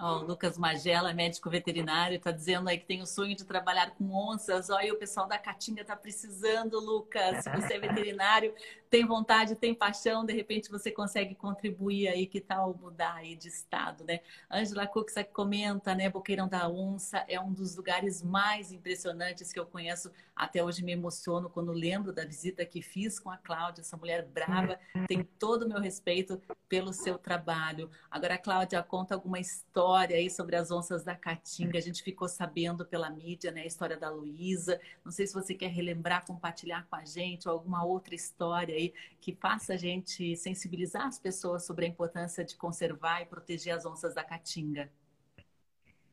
Ó, 0.02 0.20
o 0.20 0.22
Lucas 0.24 0.56
Magela, 0.56 1.12
médico 1.12 1.50
veterinário, 1.50 2.16
está 2.16 2.30
dizendo 2.30 2.70
aí 2.70 2.78
que 2.78 2.86
tem 2.86 3.02
o 3.02 3.06
sonho 3.06 3.36
de 3.36 3.44
trabalhar 3.44 3.90
com 3.90 4.10
onças. 4.14 4.70
Olha, 4.70 4.94
o 4.94 4.96
pessoal 4.96 5.28
da 5.28 5.36
Caatinga 5.36 5.82
está 5.82 5.94
precisando, 5.94 6.80
Lucas. 6.80 7.44
Se 7.44 7.50
você 7.50 7.74
é 7.74 7.78
veterinário, 7.80 8.54
tem 8.88 9.04
vontade, 9.04 9.54
tem 9.54 9.74
paixão, 9.74 10.24
de 10.24 10.32
repente 10.32 10.70
você 10.70 10.90
consegue 10.90 11.34
contribuir 11.34 12.08
aí, 12.08 12.26
que 12.26 12.40
tal 12.40 12.74
mudar 12.80 13.16
aí 13.16 13.36
de 13.36 13.48
estado, 13.48 14.02
né? 14.04 14.20
Angela 14.50 14.86
Cooks 14.86 15.18
aqui 15.18 15.32
comenta, 15.32 15.94
né? 15.94 16.08
Boqueirão 16.08 16.48
da 16.48 16.66
Onça 16.66 17.22
é 17.28 17.38
um 17.38 17.52
dos 17.52 17.76
lugares 17.76 18.22
mais 18.22 18.72
impressionantes 18.72 19.52
que 19.52 19.60
eu 19.60 19.66
conheço. 19.66 20.10
Até 20.34 20.64
hoje 20.64 20.82
me 20.82 20.92
emociono 20.92 21.50
quando 21.50 21.72
lembro 21.72 22.10
da 22.10 22.24
visita 22.24 22.64
que 22.64 22.80
fiz 22.80 23.18
com 23.20 23.30
a 23.30 23.36
Cláudia, 23.36 23.82
essa 23.82 23.98
mulher 23.98 24.26
brava. 24.26 24.78
Tem 25.06 25.22
todo 25.38 25.64
o 25.64 25.68
meu 25.68 25.78
respeito 25.78 26.40
pelo 26.66 26.94
seu 26.94 27.18
trabalho. 27.18 27.90
Agora, 28.10 28.38
Cláudia, 28.38 28.82
conta 28.82 29.14
alguma 29.14 29.38
história 29.38 29.89
aí 29.94 30.30
sobre 30.30 30.56
as 30.56 30.70
onças 30.70 31.04
da 31.04 31.14
Caatinga. 31.14 31.78
A 31.78 31.80
gente 31.80 32.02
ficou 32.02 32.28
sabendo 32.28 32.84
pela 32.84 33.10
mídia, 33.10 33.50
né? 33.50 33.62
A 33.62 33.66
história 33.66 33.96
da 33.96 34.10
Luísa. 34.10 34.80
Não 35.04 35.12
sei 35.12 35.26
se 35.26 35.34
você 35.34 35.54
quer 35.54 35.70
relembrar, 35.70 36.26
compartilhar 36.26 36.86
com 36.88 36.96
a 36.96 37.04
gente 37.04 37.48
alguma 37.48 37.84
outra 37.84 38.14
história 38.14 38.74
aí 38.74 38.92
que 39.20 39.34
faça 39.34 39.74
a 39.74 39.76
gente 39.76 40.36
sensibilizar 40.36 41.06
as 41.06 41.18
pessoas 41.18 41.64
sobre 41.64 41.86
a 41.86 41.88
importância 41.88 42.44
de 42.44 42.56
conservar 42.56 43.22
e 43.22 43.26
proteger 43.26 43.74
as 43.74 43.84
onças 43.84 44.14
da 44.14 44.24
caatinga? 44.24 44.90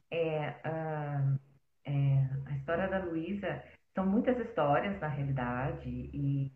É, 0.09 0.49
uh, 0.49 1.39
é, 1.85 2.29
a 2.45 2.55
história 2.55 2.87
da 2.87 2.99
Luísa 3.03 3.63
são 3.93 4.05
muitas 4.05 4.37
histórias 4.39 4.99
na 4.99 5.07
realidade 5.07 5.89
e 5.89 6.51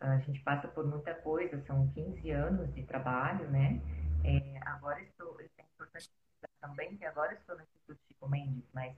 a 0.00 0.18
gente 0.18 0.40
passa 0.40 0.68
por 0.68 0.86
muita 0.86 1.14
coisa, 1.14 1.62
são 1.66 1.88
15 1.88 2.30
anos 2.30 2.74
de 2.74 2.82
trabalho, 2.84 3.50
né? 3.50 3.80
É, 4.24 4.58
agora 4.66 5.00
estou, 5.02 5.38
é 5.40 5.62
importante 5.62 6.10
também 6.60 6.96
que 6.96 7.04
agora 7.04 7.34
estou 7.34 7.56
no 7.56 7.62
Instituto 7.62 8.00
Chico 8.08 8.28
Mendes, 8.28 8.64
mas 8.72 8.96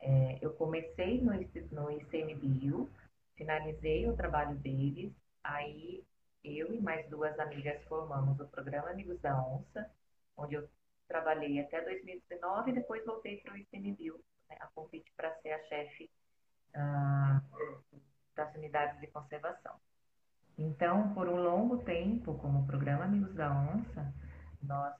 é, 0.00 0.38
eu 0.40 0.52
comecei 0.54 1.20
no, 1.20 1.32
no 1.32 1.90
ICMBio, 1.90 2.90
finalizei 3.36 4.08
o 4.08 4.16
trabalho 4.16 4.56
deles 4.56 5.12
Aí 5.44 6.04
eu 6.44 6.72
e 6.72 6.80
mais 6.80 7.08
duas 7.08 7.38
amigas 7.38 7.82
formamos 7.84 8.38
o 8.38 8.46
programa 8.48 8.90
Amigos 8.90 9.20
da 9.20 9.36
Onça, 9.40 9.90
onde 10.36 10.54
eu 10.54 10.68
trabalhei 11.08 11.60
até 11.60 11.80
2019 11.82 12.70
e 12.70 12.74
depois 12.74 13.04
voltei 13.04 13.38
para 13.38 13.54
o 13.54 13.56
ICMBio, 13.56 14.20
né, 14.48 14.56
a 14.60 14.66
convite 14.68 15.12
para 15.16 15.34
ser 15.40 15.52
a 15.52 15.62
chefe 15.64 16.10
uh, 16.74 18.00
das 18.34 18.54
unidades 18.54 19.00
de 19.00 19.06
conservação. 19.08 19.74
Então, 20.56 21.12
por 21.14 21.28
um 21.28 21.42
longo 21.42 21.78
tempo, 21.78 22.38
como 22.38 22.66
programa 22.66 23.04
Amigos 23.04 23.34
da 23.34 23.50
Onça, 23.50 24.14
nós 24.62 24.94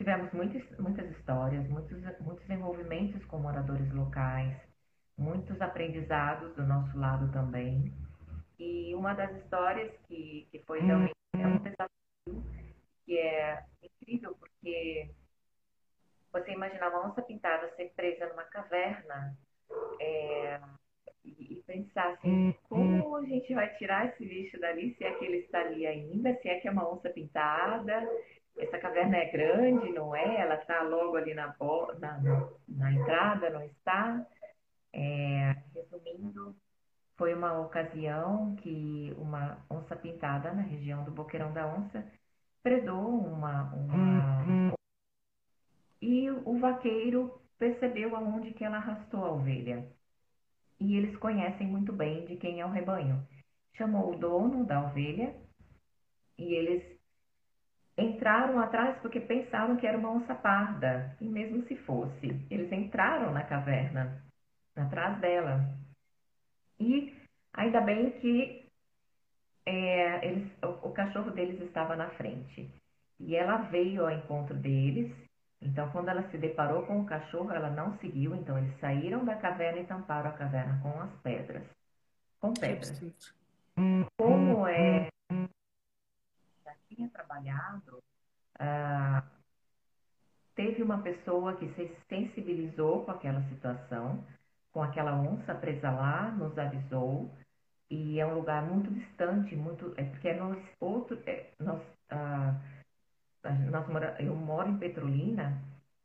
tivemos 0.00 0.32
muitas, 0.32 0.78
muitas 0.78 1.10
histórias, 1.10 1.68
muitos, 1.68 2.02
muitos 2.20 2.48
envolvimentos 2.48 3.22
com 3.26 3.36
moradores 3.36 3.92
locais, 3.92 4.56
muitos 5.16 5.60
aprendizados 5.60 6.56
do 6.56 6.62
nosso 6.62 6.98
lado 6.98 7.30
também. 7.32 7.92
E 8.58 8.94
uma 8.94 9.12
das 9.12 9.30
histórias 9.42 9.92
que, 10.08 10.48
que 10.50 10.58
foi 10.60 10.80
realmente 10.80 11.12
é 11.34 11.46
um 11.46 11.58
desafio, 11.58 12.42
que 13.04 13.18
é 13.18 13.62
incrível, 13.82 14.34
porque 14.40 15.10
você 16.32 16.52
imagina 16.52 16.88
uma 16.88 17.10
onça 17.10 17.20
pintada 17.20 17.70
ser 17.76 17.92
presa 17.94 18.26
numa 18.26 18.44
caverna 18.44 19.36
é, 20.00 20.60
e, 21.22 21.58
e, 21.58 21.62
pensar 21.66 22.14
assim, 22.14 22.54
como 22.70 23.16
a 23.16 23.24
gente 23.26 23.52
vai 23.52 23.68
tirar 23.74 24.06
esse 24.06 24.24
bicho 24.24 24.58
dali, 24.58 24.94
se 24.94 25.04
é 25.04 25.12
que 25.12 25.26
ele 25.26 25.38
está 25.38 25.60
ali 25.60 25.86
ainda, 25.86 26.34
se 26.40 26.48
é 26.48 26.58
que 26.58 26.68
é 26.68 26.70
uma 26.70 26.90
onça 26.90 27.10
pintada, 27.10 28.08
essa 28.56 28.78
caverna 28.78 29.16
é 29.16 29.30
grande, 29.30 29.92
não 29.92 30.14
é? 30.14 30.40
Ela 30.40 30.56
está 30.56 30.82
logo 30.82 31.16
ali 31.16 31.34
na, 31.34 31.54
na, 31.98 32.48
na 32.68 32.92
entrada, 32.92 33.50
não 33.50 33.62
está? 33.62 34.26
É, 34.92 35.56
resumindo, 35.74 36.56
foi 37.16 37.34
uma 37.34 37.60
ocasião 37.60 38.56
que 38.56 39.14
uma 39.16 39.64
onça 39.70 39.94
pintada 39.96 40.52
na 40.52 40.62
região 40.62 41.04
do 41.04 41.10
Boqueirão 41.10 41.52
da 41.52 41.66
Onça 41.66 42.04
predou 42.62 43.08
uma, 43.08 43.72
uma... 43.74 44.74
e 46.00 46.30
o 46.30 46.58
vaqueiro 46.58 47.40
percebeu 47.58 48.16
aonde 48.16 48.52
que 48.52 48.64
ela 48.64 48.78
arrastou 48.78 49.24
a 49.24 49.32
ovelha. 49.32 49.86
E 50.78 50.96
eles 50.96 51.14
conhecem 51.18 51.66
muito 51.66 51.92
bem 51.92 52.24
de 52.24 52.36
quem 52.36 52.60
é 52.60 52.66
o 52.66 52.70
rebanho. 52.70 53.26
Chamou 53.74 54.14
o 54.14 54.18
dono 54.18 54.64
da 54.64 54.82
ovelha 54.86 55.34
e 56.38 56.54
eles 56.54 56.99
entraram 58.00 58.58
atrás 58.58 58.98
porque 59.00 59.20
pensaram 59.20 59.76
que 59.76 59.86
era 59.86 59.98
uma 59.98 60.10
onça 60.10 60.34
parda, 60.34 61.16
e 61.20 61.24
mesmo 61.24 61.62
se 61.66 61.76
fosse, 61.76 62.26
eles 62.50 62.72
entraram 62.72 63.32
na 63.32 63.44
caverna, 63.44 64.22
atrás 64.76 65.18
dela. 65.18 65.68
E 66.78 67.14
ainda 67.52 67.80
bem 67.80 68.10
que 68.12 68.66
é, 69.66 70.26
eles, 70.26 70.50
o, 70.62 70.88
o 70.88 70.92
cachorro 70.92 71.30
deles 71.30 71.60
estava 71.60 71.94
na 71.94 72.08
frente. 72.10 72.68
E 73.18 73.36
ela 73.36 73.58
veio 73.58 74.04
ao 74.04 74.10
encontro 74.10 74.56
deles. 74.56 75.12
Então, 75.60 75.90
quando 75.90 76.08
ela 76.08 76.22
se 76.30 76.38
deparou 76.38 76.86
com 76.86 77.00
o 77.00 77.06
cachorro, 77.06 77.52
ela 77.52 77.68
não 77.68 77.98
seguiu. 77.98 78.34
Então, 78.34 78.56
eles 78.56 78.78
saíram 78.80 79.24
da 79.24 79.36
caverna 79.36 79.80
e 79.80 79.86
tamparam 79.86 80.30
a 80.30 80.32
caverna 80.32 80.80
com 80.82 81.00
as 81.00 81.14
pedras. 81.20 81.62
Com 82.40 82.54
pedras. 82.54 82.98
Como 84.16 84.66
é 84.66 85.08
tinha 87.00 87.08
trabalhado, 87.08 88.02
ah, 88.58 89.24
teve 90.54 90.82
uma 90.82 90.98
pessoa 90.98 91.56
que 91.56 91.66
se 91.74 91.96
sensibilizou 92.08 93.04
com 93.04 93.12
aquela 93.12 93.42
situação, 93.48 94.22
com 94.70 94.82
aquela 94.82 95.14
onça 95.16 95.54
presa 95.54 95.90
lá, 95.90 96.30
nos 96.32 96.56
avisou, 96.58 97.30
e 97.90 98.20
é 98.20 98.26
um 98.26 98.34
lugar 98.34 98.62
muito 98.62 98.92
distante, 98.92 99.56
muito, 99.56 99.94
é 99.96 100.04
porque 100.04 100.28
é 100.28 100.36
nós, 100.36 100.58
outro, 100.78 101.18
é, 101.26 101.50
nós, 101.58 101.80
ah, 102.10 102.54
nós 103.70 103.88
mora, 103.88 104.16
eu 104.20 104.36
moro 104.36 104.68
em 104.68 104.78
Petrolina, 104.78 105.58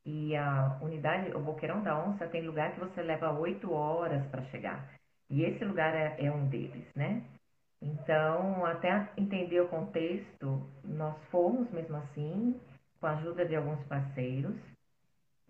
e 0.05 0.35
a 0.35 0.77
unidade, 0.81 1.35
o 1.35 1.39
Boqueirão 1.39 1.81
da 1.81 1.97
Onça 1.97 2.27
tem 2.27 2.43
lugar 2.43 2.73
que 2.73 2.79
você 2.79 3.01
leva 3.01 3.31
oito 3.39 3.73
horas 3.73 4.23
para 4.27 4.43
chegar. 4.45 4.87
E 5.31 5.43
esse 5.43 5.65
lugar 5.65 5.95
é, 5.95 6.23
é 6.23 6.31
um 6.31 6.47
deles, 6.47 6.85
né? 6.95 7.23
Então, 7.85 8.65
até 8.65 9.11
entender 9.15 9.61
o 9.61 9.67
contexto, 9.67 10.67
nós 10.83 11.15
fomos 11.29 11.69
mesmo 11.69 11.95
assim, 11.97 12.59
com 12.99 13.05
a 13.05 13.11
ajuda 13.11 13.45
de 13.45 13.55
alguns 13.55 13.85
parceiros, 13.85 14.55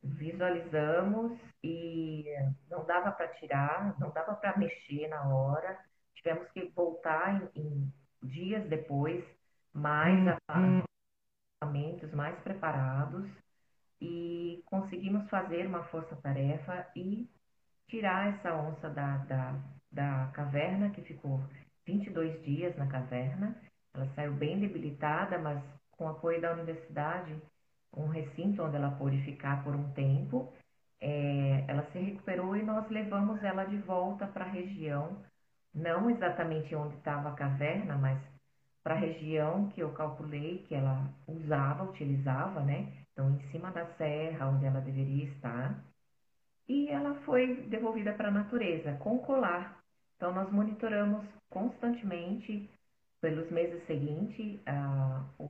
visualizamos 0.04 1.32
e 1.64 2.26
não 2.70 2.86
dava 2.86 3.14
para 3.14 3.30
tirar, 3.30 3.98
não 4.00 4.10
dava 4.12 4.36
para 4.36 4.58
mexer 4.58 5.08
na 5.08 5.30
hora, 5.30 5.80
tivemos 6.14 6.46
que 6.52 6.66
voltar 6.76 7.42
em, 7.56 7.62
em 7.62 7.94
dias 8.22 8.68
depois, 8.68 9.24
mais 9.74 10.20
uhum. 10.54 10.84
equipamentos, 11.64 12.12
mais 12.14 12.38
preparados 12.40 13.26
e 14.02 14.62
conseguimos 14.66 15.30
fazer 15.30 15.66
uma 15.68 15.86
força-tarefa 15.86 16.86
e 16.98 17.30
tirar 17.88 18.36
essa 18.36 18.54
onça 18.54 18.90
da, 18.90 19.18
da, 19.20 19.56
da 19.90 20.32
caverna 20.34 20.90
que 20.90 21.02
ficou 21.02 21.40
22 21.86 22.42
dias 22.44 22.76
na 22.78 22.88
caverna. 22.88 23.56
Ela 23.94 24.08
saiu 24.16 24.34
bem 24.34 24.60
debilitada, 24.60 25.38
mas 25.38 25.64
com 25.92 26.08
apoio 26.08 26.42
da 26.42 26.54
universidade, 26.54 27.36
um 27.96 28.08
recinto 28.08 28.64
onde 28.64 28.76
ela 28.76 28.92
pôde 28.92 29.22
ficar 29.24 29.64
por 29.64 29.74
um 29.74 29.92
tempo, 29.92 30.52
é, 31.00 31.64
ela 31.68 31.84
se 31.92 32.00
recuperou 32.00 32.56
e 32.56 32.64
nós 32.64 32.90
levamos 32.90 33.42
ela 33.44 33.64
de 33.66 33.78
volta 33.78 34.28
para 34.28 34.46
a 34.46 34.50
região, 34.50 35.24
não 35.74 36.10
exatamente 36.10 36.76
onde 36.76 36.96
estava 36.96 37.30
a 37.30 37.36
caverna, 37.36 37.98
mas 37.98 38.20
para 38.84 38.96
a 38.96 39.00
região 39.00 39.70
que 39.70 39.82
eu 39.82 39.92
calculei 39.94 40.60
que 40.68 40.76
ela 40.76 41.10
usava, 41.28 41.84
utilizava, 41.84 42.62
né? 42.62 42.94
Então, 43.12 43.32
em 43.32 43.40
cima 43.52 43.72
da 43.72 43.86
serra, 43.96 44.48
onde 44.48 44.66
ela 44.66 44.80
deveria 44.80 45.26
estar. 45.26 45.84
E 46.68 46.88
ela 46.90 47.16
foi 47.26 47.68
devolvida 47.68 48.14
para 48.14 48.28
a 48.28 48.32
natureza 48.32 48.94
com 48.98 49.18
colar. 49.20 49.84
Então, 50.16 50.34
nós 50.34 50.52
monitoramos 50.52 51.26
constantemente, 51.50 52.70
pelos 53.22 53.50
meses 53.50 53.86
seguintes, 53.88 54.60
uh, 54.62 55.50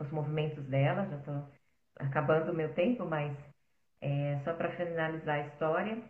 os 0.00 0.10
movimentos 0.10 0.64
dela. 0.66 1.06
Já 1.08 1.16
estou 1.16 1.48
acabando 1.96 2.52
o 2.52 2.54
meu 2.54 2.72
tempo, 2.74 3.04
mas 3.04 3.36
é, 4.00 4.40
só 4.44 4.52
para 4.54 4.72
finalizar 4.76 5.36
a 5.36 5.46
história. 5.46 6.02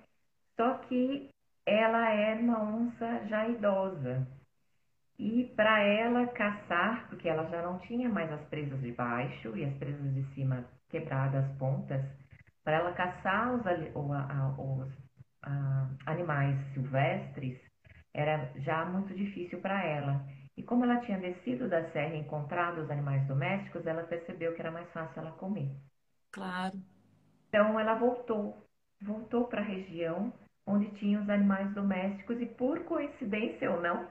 Só 0.56 0.78
que 0.88 1.30
ela 1.66 2.10
é 2.10 2.34
uma 2.34 2.62
onça 2.62 3.26
já 3.26 3.48
idosa. 3.48 4.26
E 5.18 5.44
para 5.54 5.80
ela 5.80 6.26
caçar, 6.28 7.08
porque 7.08 7.28
ela 7.28 7.48
já 7.48 7.62
não 7.62 7.78
tinha 7.80 8.08
mais 8.08 8.30
as 8.32 8.40
presas 8.48 8.80
de 8.80 8.92
baixo 8.92 9.56
e 9.56 9.64
as 9.64 9.74
presas 9.76 10.14
de 10.14 10.24
cima 10.34 10.64
quebradas 10.88 11.44
as 11.44 11.58
pontas, 11.58 12.02
para 12.64 12.76
ela 12.78 12.92
caçar 12.92 13.54
os, 13.54 13.62
os, 13.94 14.92
animais 16.06 16.56
silvestres 16.74 17.58
era 18.14 18.52
já 18.56 18.84
muito 18.84 19.14
difícil 19.14 19.60
para 19.60 19.84
ela. 19.84 20.24
E 20.56 20.62
como 20.62 20.84
ela 20.84 21.00
tinha 21.00 21.18
descido 21.18 21.68
da 21.68 21.90
serra 21.92 22.14
e 22.14 22.20
encontrado 22.20 22.82
os 22.82 22.90
animais 22.90 23.26
domésticos, 23.26 23.86
ela 23.86 24.04
percebeu 24.04 24.54
que 24.54 24.60
era 24.60 24.70
mais 24.70 24.90
fácil 24.92 25.20
ela 25.20 25.32
comer. 25.32 25.70
Claro. 26.32 26.82
Então 27.48 27.78
ela 27.78 27.94
voltou, 27.94 28.66
voltou 29.00 29.46
para 29.48 29.60
a 29.60 29.64
região 29.64 30.32
onde 30.66 30.90
tinha 30.98 31.20
os 31.20 31.28
animais 31.28 31.72
domésticos 31.74 32.40
e 32.40 32.46
por 32.46 32.84
coincidência 32.84 33.70
ou 33.70 33.80
não, 33.80 34.08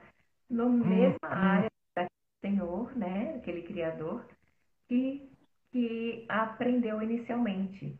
na 0.49 0.65
mesma 0.67 1.17
hum, 1.23 1.27
área 1.29 1.69
daquele 1.95 2.11
senhor, 2.41 2.95
né, 2.97 3.35
aquele 3.37 3.63
criador, 3.63 4.27
que, 4.87 5.31
que 5.71 6.25
aprendeu 6.29 7.01
inicialmente. 7.01 7.97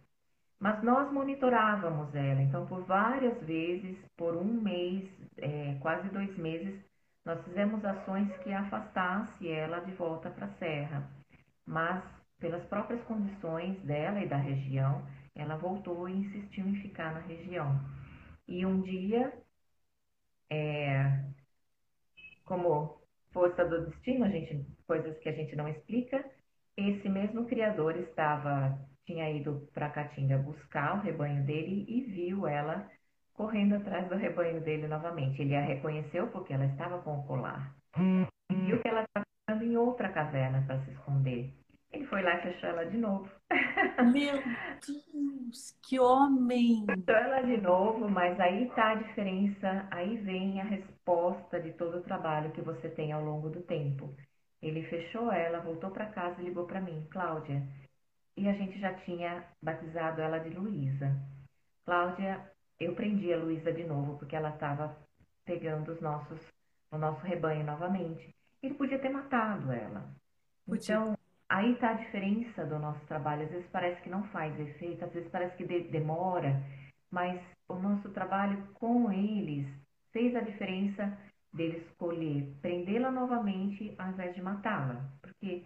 Mas 0.62 0.84
nós 0.84 1.12
monitorávamos 1.12 2.14
ela, 2.14 2.40
então 2.40 2.68
por 2.68 2.84
várias 2.84 3.36
vezes, 3.42 3.98
por 4.16 4.38
um 4.38 4.62
mês, 4.62 5.10
é, 5.38 5.76
quase 5.82 6.08
dois 6.10 6.38
meses, 6.38 6.80
nós 7.26 7.44
fizemos 7.46 7.84
ações 7.84 8.32
que 8.44 8.54
afastasse 8.54 9.50
ela 9.50 9.80
de 9.80 9.92
volta 9.94 10.30
para 10.30 10.46
a 10.46 10.54
serra. 10.60 11.10
Mas 11.66 12.04
pelas 12.40 12.64
próprias 12.66 13.04
condições 13.06 13.80
dela 13.82 14.20
e 14.20 14.28
da 14.28 14.38
região, 14.38 15.04
ela 15.36 15.58
voltou 15.58 16.08
e 16.08 16.14
insistiu 16.14 16.68
em 16.68 16.76
ficar 16.76 17.12
na 17.12 17.22
região. 17.22 17.80
E 18.48 18.64
um 18.64 18.82
dia, 18.82 19.34
é, 20.48 21.24
como 22.46 23.02
força 23.32 23.66
do 23.66 23.88
destino, 23.88 24.30
gente, 24.30 24.64
coisas 24.86 25.18
que 25.18 25.30
a 25.30 25.34
gente 25.34 25.56
não 25.56 25.68
explica, 25.68 26.24
esse 26.78 27.10
mesmo 27.10 27.48
criador 27.48 27.96
estava 27.98 28.78
tinha 29.06 29.30
ido 29.30 29.68
para 29.74 29.90
Caatinga 29.90 30.38
buscar 30.38 30.98
o 30.98 31.02
rebanho 31.02 31.44
dele 31.46 31.86
e 31.88 32.02
viu 32.02 32.48
ela 32.48 32.90
correndo 33.34 33.76
atrás 33.76 34.08
do 34.08 34.16
rebanho 34.16 34.62
dele 34.62 34.88
novamente. 34.88 35.42
Ele 35.42 35.56
a 35.56 35.62
reconheceu 35.62 36.28
porque 36.28 36.54
ela 36.54 36.66
estava 36.66 37.02
com 37.02 37.20
o 37.20 37.24
colar. 37.24 37.74
E 38.52 38.56
viu 38.56 38.82
que 38.82 38.88
ela 38.88 39.04
estava 39.04 39.64
em 39.64 39.76
outra 39.78 40.10
caverna 40.10 40.64
para 40.66 40.80
se 40.86 40.92
esconder. 40.92 41.54
Ele 41.92 42.06
foi 42.06 42.22
lá 42.22 42.36
e 42.36 42.42
fechou 42.42 42.70
ela 42.70 42.86
de 42.86 42.98
novo. 42.98 43.30
Meu 44.14 44.42
Deus, 44.42 45.78
que 45.84 46.00
homem! 46.00 46.86
Fechou 46.86 47.16
ela 47.16 47.42
de 47.42 47.58
novo, 47.58 48.10
mas 48.10 48.40
aí 48.40 48.68
está 48.68 48.92
a 48.92 48.96
diferença, 48.96 49.88
aí 49.92 50.16
vem 50.18 50.62
a 50.62 50.64
resposta 50.64 51.60
de 51.60 51.74
todo 51.74 51.98
o 51.98 52.04
trabalho 52.04 52.52
que 52.52 52.62
você 52.62 52.90
tem 52.90 53.12
ao 53.12 53.24
longo 53.24 53.50
do 53.50 53.62
tempo. 53.62 54.16
Ele 54.62 54.84
fechou 54.84 55.32
ela, 55.32 55.60
voltou 55.60 55.92
para 55.92 56.06
casa 56.06 56.40
e 56.40 56.46
ligou 56.46 56.66
para 56.66 56.80
mim, 56.80 57.06
Cláudia, 57.10 57.62
e 58.38 58.48
a 58.48 58.54
gente 58.54 58.80
já 58.80 58.94
tinha 58.94 59.44
batizado 59.62 60.22
ela 60.22 60.40
de 60.40 60.50
Luísa. 60.50 61.16
Cláudia, 61.86 62.52
eu 62.80 62.96
prendi 62.96 63.34
a 63.34 63.38
Luísa 63.38 63.72
de 63.72 63.84
novo 63.84 64.18
porque 64.18 64.36
ela 64.36 64.50
estava 64.50 64.98
pegando 65.46 65.92
os 65.92 66.02
nossos, 66.02 66.40
o 66.92 66.98
nosso 66.98 67.22
rebanho 67.26 67.66
novamente. 67.66 68.34
Ele 68.62 68.76
podia 68.76 69.00
ter 69.00 69.10
matado 69.10 69.72
ela. 69.72 70.10
Podia. 70.66 70.96
Então, 70.96 71.18
aí 71.50 71.74
está 71.74 71.92
a 71.92 71.96
diferença 71.96 72.66
do 72.66 72.80
nosso 72.80 73.06
trabalho. 73.08 73.44
Às 73.44 73.52
vezes 73.52 73.70
parece 73.70 74.02
que 74.02 74.10
não 74.10 74.24
faz 74.30 74.58
efeito, 74.60 75.04
às 75.04 75.14
vezes 75.14 75.30
parece 75.30 75.56
que 75.58 75.66
de, 75.66 75.82
demora, 75.90 76.62
mas 77.10 77.42
o 77.68 77.76
nosso 77.76 78.10
trabalho 78.10 78.68
com 78.76 79.12
eles 79.12 79.68
fez 80.12 80.36
a 80.36 80.42
diferença 80.42 81.18
dele 81.54 81.78
escolher 81.78 82.56
prendê-la 82.62 83.12
novamente 83.12 83.94
ao 83.98 84.10
invés 84.10 84.34
de 84.34 84.42
matá-la. 84.42 85.10
Porque 85.22 85.66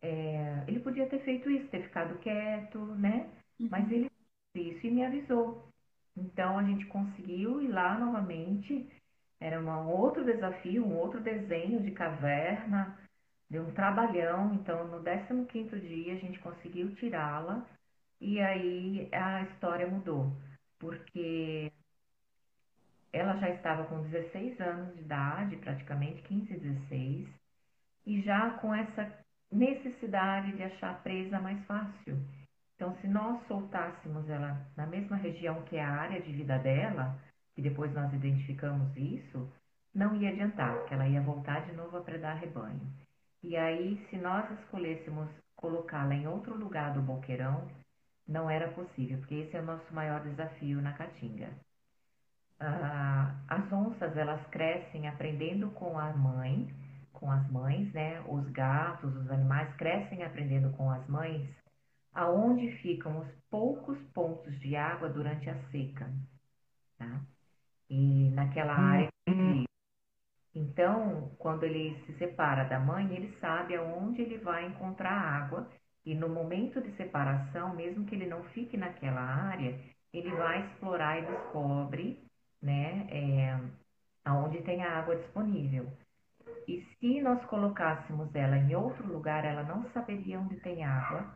é, 0.00 0.64
ele 0.66 0.80
podia 0.80 1.08
ter 1.08 1.20
feito 1.20 1.50
isso, 1.50 1.68
ter 1.68 1.82
ficado 1.82 2.18
quieto, 2.18 2.78
né? 2.78 3.28
Uhum. 3.58 3.68
Mas 3.70 3.90
ele 3.90 4.10
fez 4.52 4.76
isso 4.76 4.86
e 4.86 4.90
me 4.90 5.04
avisou. 5.04 5.68
Então 6.16 6.58
a 6.58 6.62
gente 6.62 6.86
conseguiu 6.86 7.60
ir 7.62 7.68
lá 7.68 7.98
novamente. 7.98 8.88
Era 9.40 9.60
um 9.60 9.88
outro 9.90 10.24
desafio, 10.24 10.84
um 10.84 10.96
outro 10.96 11.20
desenho 11.20 11.80
de 11.80 11.92
caverna, 11.92 12.98
de 13.50 13.58
um 13.58 13.72
trabalhão. 13.72 14.54
Então 14.54 14.86
no 14.88 15.02
15 15.46 15.80
dia 15.80 16.14
a 16.14 16.18
gente 16.18 16.38
conseguiu 16.40 16.94
tirá-la 16.96 17.66
e 18.20 18.40
aí 18.40 19.08
a 19.12 19.42
história 19.42 19.86
mudou. 19.86 20.32
Porque 20.78 21.72
ela 23.12 23.36
já 23.38 23.50
estava 23.50 23.84
com 23.84 24.02
16 24.02 24.60
anos 24.60 24.94
de 24.94 25.00
idade, 25.00 25.56
praticamente 25.56 26.22
15, 26.22 26.58
16, 26.58 27.28
e 28.06 28.22
já 28.22 28.50
com 28.58 28.74
essa 28.74 29.26
necessidade 29.50 30.52
de 30.52 30.62
achar 30.62 31.02
presa 31.02 31.40
mais 31.40 31.64
fácil. 31.66 32.18
Então, 32.74 32.96
se 33.00 33.08
nós 33.08 33.44
soltássemos 33.48 34.28
ela 34.28 34.56
na 34.76 34.86
mesma 34.86 35.16
região 35.16 35.62
que 35.62 35.76
é 35.76 35.84
a 35.84 35.90
área 35.90 36.20
de 36.20 36.32
vida 36.32 36.58
dela, 36.58 37.18
e 37.56 37.62
depois 37.62 37.92
nós 37.92 38.12
identificamos 38.12 38.96
isso, 38.96 39.50
não 39.94 40.14
ia 40.14 40.30
adiantar, 40.30 40.76
porque 40.76 40.94
ela 40.94 41.08
ia 41.08 41.20
voltar 41.20 41.66
de 41.66 41.72
novo 41.72 41.96
a 41.96 42.00
predar 42.00 42.38
rebanho. 42.38 42.80
E 43.42 43.56
aí, 43.56 44.04
se 44.08 44.16
nós 44.16 44.48
escolhêssemos 44.60 45.28
colocá-la 45.56 46.14
em 46.14 46.28
outro 46.28 46.56
lugar 46.56 46.92
do 46.94 47.02
boqueirão, 47.02 47.68
não 48.26 48.48
era 48.48 48.68
possível, 48.68 49.18
porque 49.18 49.34
esse 49.34 49.56
é 49.56 49.60
o 49.60 49.64
nosso 49.64 49.92
maior 49.92 50.20
desafio 50.20 50.80
na 50.80 50.92
Caatinga. 50.92 51.48
Ah, 52.60 53.34
as 53.48 53.72
onças, 53.72 54.16
elas 54.16 54.44
crescem 54.48 55.08
aprendendo 55.08 55.70
com 55.70 55.98
a 55.98 56.12
mãe, 56.12 56.68
com 57.18 57.30
as 57.30 57.50
mães, 57.50 57.92
né? 57.92 58.20
Os 58.28 58.48
gatos, 58.50 59.14
os 59.14 59.30
animais 59.30 59.72
crescem 59.76 60.22
aprendendo 60.22 60.70
com 60.76 60.90
as 60.90 61.06
mães 61.08 61.48
aonde 62.14 62.72
ficam 62.78 63.20
os 63.20 63.28
poucos 63.50 63.98
pontos 64.12 64.58
de 64.60 64.74
água 64.74 65.08
durante 65.08 65.48
a 65.48 65.54
seca, 65.70 66.10
tá? 66.96 67.20
E 67.88 68.30
naquela 68.30 68.74
hum, 68.78 68.84
área. 68.84 69.08
Então, 70.54 71.30
quando 71.38 71.64
ele 71.64 72.02
se 72.04 72.18
separa 72.18 72.64
da 72.64 72.80
mãe, 72.80 73.14
ele 73.14 73.36
sabe 73.38 73.76
aonde 73.76 74.22
ele 74.22 74.38
vai 74.38 74.66
encontrar 74.66 75.12
água 75.12 75.68
e 76.04 76.14
no 76.14 76.28
momento 76.28 76.80
de 76.80 76.90
separação, 76.96 77.76
mesmo 77.76 78.06
que 78.06 78.14
ele 78.14 78.26
não 78.26 78.42
fique 78.44 78.76
naquela 78.76 79.20
área, 79.20 79.78
ele 80.12 80.30
vai 80.30 80.66
explorar 80.66 81.18
e 81.18 81.26
descobre, 81.26 82.24
né, 82.62 83.06
é, 83.10 83.60
aonde 84.24 84.62
tem 84.62 84.82
a 84.82 84.98
água 84.98 85.16
disponível. 85.16 85.86
E 86.68 86.86
se 87.00 87.22
nós 87.22 87.42
colocássemos 87.46 88.34
ela 88.34 88.58
em 88.58 88.76
outro 88.76 89.06
lugar, 89.06 89.42
ela 89.42 89.62
não 89.62 89.90
saberia 89.92 90.38
onde 90.38 90.60
tem 90.60 90.84
água 90.84 91.34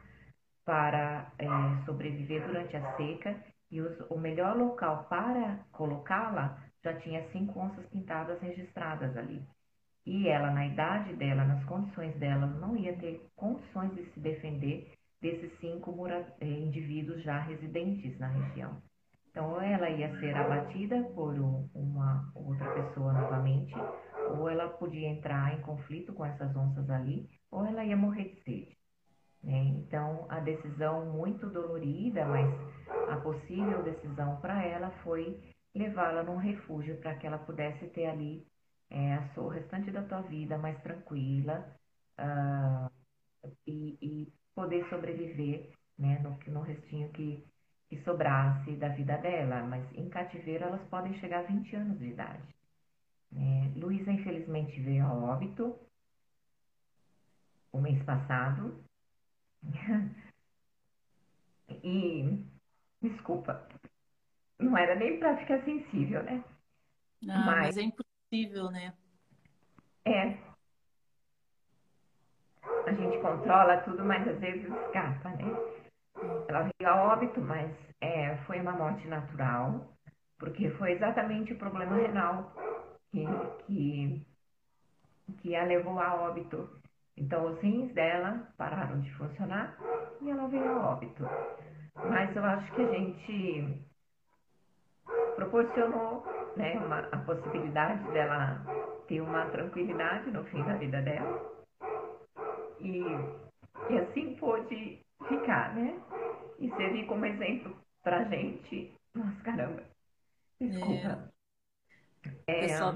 para 0.62 1.32
é, 1.38 1.46
sobreviver 1.86 2.46
durante 2.46 2.76
a 2.76 2.96
seca 2.98 3.34
e 3.70 3.80
os, 3.80 3.98
o 4.10 4.18
melhor 4.18 4.54
local 4.54 5.06
para 5.08 5.58
colocá-la 5.72 6.62
já 6.84 6.92
tinha 7.00 7.26
cinco 7.30 7.58
onças 7.58 7.86
pintadas 7.86 8.42
registradas 8.42 9.16
ali. 9.16 9.42
E 10.04 10.28
ela, 10.28 10.50
na 10.50 10.66
idade 10.66 11.14
dela, 11.14 11.44
nas 11.44 11.64
condições 11.64 12.14
dela, 12.18 12.46
não 12.46 12.76
ia 12.76 12.94
ter 12.98 13.26
condições 13.34 13.94
de 13.94 14.04
se 14.12 14.20
defender 14.20 14.92
desses 15.22 15.50
cinco 15.60 15.96
é, 16.40 16.44
indivíduos 16.44 17.22
já 17.22 17.38
residentes 17.40 18.18
na 18.18 18.26
região. 18.26 18.82
Então, 19.32 19.60
ela 19.60 19.88
ia 19.88 20.14
ser 20.20 20.36
abatida 20.36 21.02
por 21.14 21.34
uma 21.74 22.30
outra 22.34 22.70
pessoa 22.74 23.14
novamente, 23.14 23.74
ou 24.38 24.48
ela 24.48 24.68
podia 24.68 25.08
entrar 25.08 25.58
em 25.58 25.62
conflito 25.62 26.12
com 26.12 26.24
essas 26.24 26.54
onças 26.54 26.88
ali, 26.90 27.28
ou 27.50 27.64
ela 27.64 27.82
ia 27.82 27.96
morrer 27.96 28.34
de 28.34 28.42
sede. 28.42 28.76
Né? 29.42 29.58
Então, 29.78 30.26
a 30.28 30.38
decisão 30.38 31.06
muito 31.06 31.48
dolorida, 31.48 32.26
mas 32.26 32.46
a 33.08 33.16
possível 33.16 33.82
decisão 33.82 34.36
para 34.36 34.62
ela 34.64 34.90
foi 35.02 35.42
levá-la 35.74 36.22
num 36.22 36.36
refúgio 36.36 36.96
para 36.98 37.14
que 37.14 37.26
ela 37.26 37.38
pudesse 37.38 37.86
ter 37.88 38.06
ali 38.06 38.46
é, 38.90 39.18
o 39.38 39.48
restante 39.48 39.90
da 39.90 40.02
tua 40.02 40.20
vida 40.22 40.58
mais 40.58 40.78
tranquila 40.82 41.66
uh, 42.20 42.90
e, 43.66 43.96
e, 44.02 44.32
poder 44.54 44.86
sobreviver 44.90 45.72
né, 45.98 46.18
no, 46.18 46.38
no 46.52 46.60
restinho 46.60 47.08
que, 47.12 47.42
que 47.92 48.02
sobrasse 48.04 48.74
da 48.76 48.88
vida 48.88 49.18
dela. 49.18 49.62
Mas 49.64 49.84
em 49.94 50.08
cativeiro 50.08 50.64
elas 50.64 50.82
podem 50.88 51.12
chegar 51.20 51.40
a 51.40 51.42
20 51.42 51.76
anos 51.76 51.98
de 51.98 52.06
idade. 52.06 52.42
É, 53.36 53.78
Luísa, 53.78 54.10
infelizmente, 54.10 54.80
veio 54.80 55.04
a 55.04 55.12
óbito 55.12 55.78
o 57.70 57.80
mês 57.80 58.02
passado, 58.04 58.82
e, 61.82 62.44
desculpa, 63.00 63.66
não 64.58 64.76
era 64.76 64.94
nem 64.94 65.18
para 65.18 65.38
ficar 65.38 65.64
sensível, 65.64 66.22
né? 66.22 66.44
Não, 67.22 67.46
mas, 67.46 67.46
mas 67.46 67.76
é 67.78 67.82
impossível, 67.82 68.70
né? 68.70 68.92
É. 70.04 70.36
A 72.86 72.92
gente 72.92 73.22
controla 73.22 73.80
tudo, 73.84 74.04
mas 74.04 74.28
às 74.28 74.38
vezes 74.38 74.64
escapa, 74.64 75.30
né? 75.30 75.81
Ela 76.48 76.62
veio 76.62 76.90
a 76.90 77.12
óbito, 77.12 77.40
mas 77.40 77.70
é, 78.00 78.36
foi 78.46 78.60
uma 78.60 78.72
morte 78.72 79.06
natural, 79.08 79.92
porque 80.38 80.70
foi 80.70 80.92
exatamente 80.92 81.52
o 81.52 81.58
problema 81.58 81.96
renal 81.96 82.52
que, 83.10 83.24
que, 83.66 84.26
que 85.38 85.56
a 85.56 85.64
levou 85.64 85.98
a 85.98 86.14
óbito. 86.14 86.68
Então, 87.16 87.46
os 87.46 87.60
rins 87.60 87.92
dela 87.94 88.48
pararam 88.56 89.00
de 89.00 89.12
funcionar 89.14 89.76
e 90.20 90.30
ela 90.30 90.48
veio 90.48 90.68
a 90.68 90.90
óbito. 90.92 91.24
Mas 92.08 92.34
eu 92.34 92.44
acho 92.44 92.72
que 92.72 92.82
a 92.82 92.92
gente 92.92 93.82
proporcionou 95.36 96.24
né, 96.56 96.74
uma, 96.78 97.00
a 97.00 97.16
possibilidade 97.18 98.02
dela 98.12 98.64
ter 99.06 99.20
uma 99.20 99.46
tranquilidade 99.46 100.30
no 100.30 100.44
fim 100.44 100.62
da 100.62 100.74
vida 100.74 101.02
dela. 101.02 101.52
E, 102.80 103.02
e 103.90 103.98
assim 103.98 104.34
pôde 104.36 105.00
ficar, 105.28 105.74
né? 105.74 106.00
E 106.58 106.68
servir 106.76 107.06
como 107.06 107.26
exemplo 107.26 107.76
pra 108.02 108.24
gente. 108.24 108.92
Nossa, 109.14 109.40
caramba. 109.42 109.82
Desculpa. 110.60 111.32
É. 112.46 112.52
É, 112.52 112.60
Pessoal, 112.60 112.94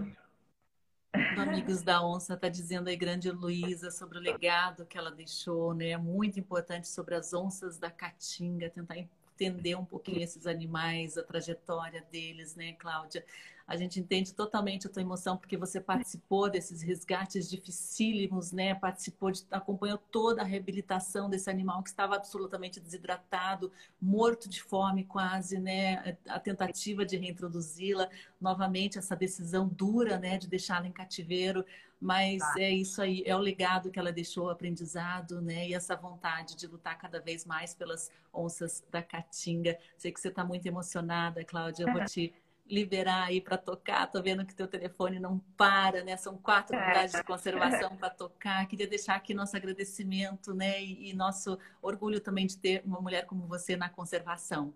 Amigos 1.39 1.83
da 1.83 2.03
Onça 2.05 2.35
está 2.35 2.49
dizendo 2.49 2.89
aí, 2.89 2.97
grande 2.97 3.31
Luísa, 3.31 3.91
sobre 3.91 4.19
o 4.19 4.21
legado 4.21 4.87
que 4.87 4.99
ela 4.99 5.11
deixou, 5.11 5.75
né? 5.75 5.91
É 5.91 5.97
muito 5.97 6.39
importante 6.39 6.89
sobre 6.89 7.15
as 7.15 7.33
onças 7.33 7.79
da 7.79 7.91
Caatinga, 7.91 8.71
tentar 8.71 8.97
entender 8.99 9.75
um 9.75 9.85
pouquinho 9.85 10.23
esses 10.23 10.47
animais, 10.47 11.17
a 11.17 11.23
trajetória 11.23 12.05
deles, 12.11 12.55
né, 12.55 12.75
Cláudia? 12.75 13.25
A 13.66 13.76
gente 13.76 13.98
entende 13.98 14.33
totalmente 14.33 14.87
a 14.87 14.90
tua 14.90 15.02
emoção 15.02 15.37
porque 15.37 15.57
você 15.57 15.81
participou 15.81 16.48
desses 16.48 16.83
resgates 16.83 17.50
dificílimos, 17.50 18.52
né? 18.52 18.76
Participou 18.76 19.33
de, 19.33 19.44
acompanhou 19.50 19.98
toda 19.98 20.42
a 20.42 20.44
reabilitação 20.44 21.29
desse 21.29 21.50
animal 21.50 21.83
que 21.83 21.88
estava 21.88 22.14
absolutamente 22.14 22.79
desidratado, 22.79 23.72
morto 24.00 24.48
de 24.48 24.62
fome 24.62 25.02
quase, 25.02 25.59
né? 25.59 26.16
A 26.29 26.38
tentativa 26.38 27.05
de 27.05 27.16
reintroduzi-la, 27.16 28.09
novamente 28.40 28.98
essa 28.98 29.16
decisão 29.16 29.66
dura, 29.66 30.16
né, 30.16 30.38
de 30.38 30.46
deixá-la 30.46 30.87
em 30.87 30.92
cativeiro, 30.92 31.64
mas 32.00 32.38
tá. 32.38 32.55
é 32.59 32.70
isso 32.70 33.02
aí, 33.02 33.22
é 33.26 33.35
o 33.35 33.38
legado 33.38 33.90
que 33.90 33.98
ela 33.98 34.12
deixou, 34.12 34.50
aprendizado, 34.50 35.40
né? 35.40 35.68
E 35.68 35.74
essa 35.74 35.96
vontade 35.96 36.55
de 36.55 36.66
lutar 36.66 36.96
cada 36.98 37.18
vez 37.18 37.44
mais 37.44 37.74
pelas 37.74 38.12
onças 38.33 38.85
da 38.90 39.02
Caatinga. 39.02 39.76
Sei 39.96 40.12
que 40.12 40.21
você 40.21 40.29
está 40.29 40.44
muito 40.44 40.67
emocionada, 40.67 41.42
Cláudia. 41.44 41.85
Eu 41.85 41.92
vou 41.92 42.04
te 42.04 42.33
liberar 42.69 43.25
aí 43.25 43.40
para 43.40 43.56
tocar. 43.56 44.10
Tô 44.10 44.23
vendo 44.23 44.44
que 44.44 44.54
teu 44.54 44.67
telefone 44.67 45.19
não 45.19 45.38
para, 45.56 46.02
né? 46.04 46.17
São 46.17 46.37
quatro 46.37 46.77
é. 46.77 46.83
unidades 46.83 47.14
de 47.14 47.25
conservação 47.25 47.94
para 47.96 48.10
tocar. 48.10 48.67
Queria 48.67 48.87
deixar 48.87 49.14
aqui 49.14 49.35
nosso 49.35 49.56
agradecimento, 49.56 50.54
né? 50.54 50.83
E, 50.83 51.10
e, 51.10 51.14
nosso 51.14 51.58
orgulho 51.81 52.21
também 52.21 52.46
de 52.46 52.58
ter 52.58 52.83
uma 52.85 53.00
mulher 53.00 53.27
como 53.27 53.46
você 53.46 53.77
na 53.77 53.88
conservação. 53.88 54.75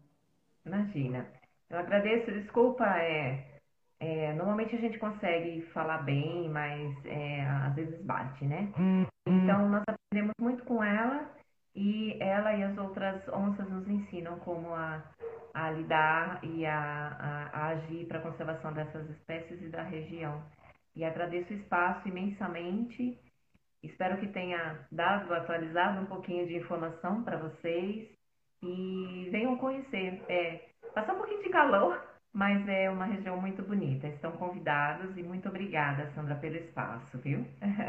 Imagina. 0.65 1.27
Eu 1.69 1.79
agradeço. 1.79 2.31
Desculpa, 2.31 2.85
é, 2.99 3.61
é 3.99 4.33
normalmente 4.35 4.75
a 4.75 4.81
gente 4.81 4.99
consegue 4.99 5.63
falar 5.73 5.99
bem, 5.99 6.49
mas 6.49 6.97
é, 7.05 7.43
às 7.43 7.75
vezes 7.75 8.01
bate, 8.03 8.45
né? 8.45 8.73
Hum, 8.79 9.03
hum. 9.27 9.45
Então 9.45 9.69
nós 9.69 9.85
aprendemos 9.87 10.35
muito 10.41 10.65
com 10.65 10.83
ela 10.83 11.40
e 11.75 12.17
ela 12.21 12.55
e 12.55 12.63
as 12.63 12.77
outras 12.79 13.27
onças 13.29 13.69
nos 13.69 13.89
ensinam 13.89 14.39
como 14.41 14.75
a 14.75 15.03
a 15.53 15.69
lidar 15.73 16.39
e 16.45 16.65
a, 16.65 17.51
a, 17.53 17.61
a 17.61 17.67
agir 17.71 18.07
para 18.07 18.21
a 18.21 18.23
conservação 18.23 18.73
dessas 18.73 19.11
espécies 19.11 19.61
e 19.61 19.69
da 19.69 19.83
região. 19.83 20.41
E 20.95 21.05
agradeço 21.05 21.53
o 21.53 21.57
espaço 21.57 22.07
imensamente 22.07 23.19
Espero 23.83 24.19
que 24.19 24.29
tenha 24.29 24.87
dado, 24.93 25.33
atualizado 25.33 26.01
um 26.01 26.07
pouquinho 26.07 26.47
de 26.47 26.57
informação 26.57 27.23
para 27.23 27.39
vocês 27.39 28.09
e 28.63 29.29
venham 29.31 29.57
conhecer. 29.57 30.23
É, 30.29 30.69
passar 30.95 31.15
um 31.15 31.19
pouquinho 31.19 31.43
de 31.43 31.49
calor, 31.49 31.99
mas 32.33 32.69
é 32.69 32.89
uma 32.89 33.07
região 33.07 33.41
muito 33.41 33.61
bonita. 33.61 34.07
Estão 34.07 34.31
convidados 34.33 35.17
e 35.19 35.23
muito 35.23 35.49
obrigada, 35.49 36.09
Sandra, 36.15 36.37
pelo 36.37 36.57
espaço, 36.57 37.19
viu? 37.19 37.45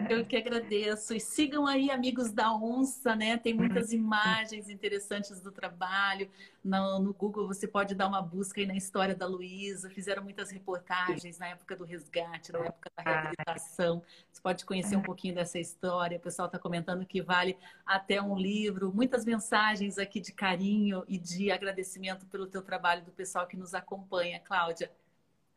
Eu 0.09 0.25
que 0.25 0.35
agradeço. 0.35 1.13
E 1.13 1.19
sigam 1.19 1.67
aí, 1.67 1.91
amigos 1.91 2.31
da 2.31 2.51
Onça, 2.51 3.15
né? 3.15 3.37
Tem 3.37 3.53
muitas 3.53 3.93
imagens 3.93 4.67
interessantes 4.67 5.39
do 5.41 5.51
trabalho. 5.51 6.27
No, 6.63 6.99
no 6.99 7.13
Google 7.13 7.47
você 7.47 7.67
pode 7.67 7.93
dar 7.93 8.07
uma 8.07 8.21
busca 8.21 8.59
aí 8.59 8.65
na 8.65 8.75
história 8.75 9.13
da 9.13 9.27
Luísa. 9.27 9.91
Fizeram 9.91 10.23
muitas 10.23 10.49
reportagens 10.49 11.37
na 11.37 11.49
época 11.49 11.75
do 11.75 11.85
resgate, 11.85 12.51
na 12.51 12.65
época 12.65 12.91
da 12.97 13.03
reabilitação. 13.03 14.01
Você 14.31 14.41
pode 14.41 14.65
conhecer 14.65 14.95
um 14.95 15.03
pouquinho 15.03 15.35
dessa 15.35 15.59
história. 15.59 16.17
O 16.17 16.21
pessoal 16.21 16.47
está 16.47 16.57
comentando 16.57 17.05
que 17.05 17.21
vale 17.21 17.55
até 17.85 18.19
um 18.19 18.35
livro. 18.35 18.91
Muitas 18.91 19.23
mensagens 19.23 19.99
aqui 19.99 20.19
de 20.19 20.31
carinho 20.31 21.03
e 21.07 21.19
de 21.19 21.51
agradecimento 21.51 22.25
pelo 22.25 22.47
teu 22.47 22.63
trabalho 22.63 23.03
do 23.03 23.11
pessoal 23.11 23.45
que 23.45 23.55
nos 23.55 23.75
acompanha 23.75 24.30
acompanha, 24.31 24.39
Cláudia. 24.39 24.91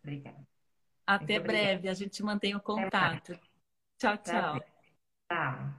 Obrigada. 0.02 0.46
Até 1.06 1.34
Muito 1.34 1.46
breve, 1.46 1.62
obrigada. 1.62 1.90
a 1.90 1.94
gente 1.94 2.22
mantém 2.22 2.54
o 2.54 2.60
contato. 2.60 3.38
Tchau, 3.98 4.16
tchau. 4.18 4.60
Tchau. 5.30 5.74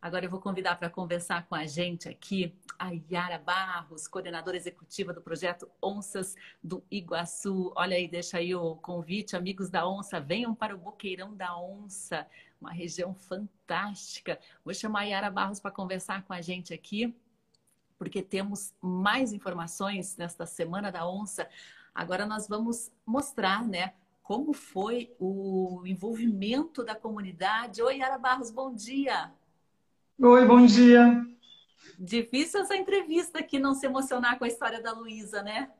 Agora 0.00 0.26
eu 0.26 0.30
vou 0.30 0.40
convidar 0.40 0.76
para 0.76 0.90
conversar 0.90 1.46
com 1.46 1.54
a 1.54 1.64
gente 1.64 2.10
aqui 2.10 2.54
a 2.78 2.90
Yara 3.10 3.38
Barros, 3.38 4.06
coordenadora 4.06 4.54
executiva 4.54 5.14
do 5.14 5.22
projeto 5.22 5.70
Onças 5.82 6.36
do 6.62 6.84
Iguaçu. 6.90 7.72
Olha 7.74 7.96
aí, 7.96 8.06
deixa 8.06 8.36
aí 8.36 8.54
o 8.54 8.76
convite, 8.76 9.34
amigos 9.34 9.70
da 9.70 9.88
Onça, 9.88 10.20
venham 10.20 10.54
para 10.54 10.74
o 10.74 10.78
Boqueirão 10.78 11.34
da 11.34 11.56
Onça, 11.56 12.26
uma 12.60 12.70
região 12.70 13.14
fantástica. 13.14 14.38
Vou 14.62 14.74
chamar 14.74 15.00
a 15.00 15.04
Yara 15.04 15.30
Barros 15.30 15.58
para 15.58 15.70
conversar 15.70 16.22
com 16.24 16.34
a 16.34 16.42
gente 16.42 16.74
aqui 16.74 17.16
porque 18.04 18.20
temos 18.20 18.74
mais 18.82 19.32
informações 19.32 20.14
nesta 20.18 20.44
Semana 20.44 20.92
da 20.92 21.08
Onça. 21.08 21.48
Agora 21.94 22.26
nós 22.26 22.46
vamos 22.46 22.92
mostrar, 23.06 23.66
né, 23.66 23.94
como 24.22 24.52
foi 24.52 25.10
o 25.18 25.82
envolvimento 25.86 26.84
da 26.84 26.94
comunidade. 26.94 27.82
Oi, 27.82 27.96
Yara 27.96 28.18
Barros, 28.18 28.50
bom 28.50 28.74
dia. 28.74 29.32
Oi, 30.20 30.44
bom 30.44 30.66
dia. 30.66 31.24
Difícil 31.98 32.60
essa 32.60 32.76
entrevista 32.76 33.38
aqui 33.38 33.58
não 33.58 33.74
se 33.74 33.86
emocionar 33.86 34.38
com 34.38 34.44
a 34.44 34.48
história 34.48 34.82
da 34.82 34.92
Luísa, 34.92 35.42
né? 35.42 35.70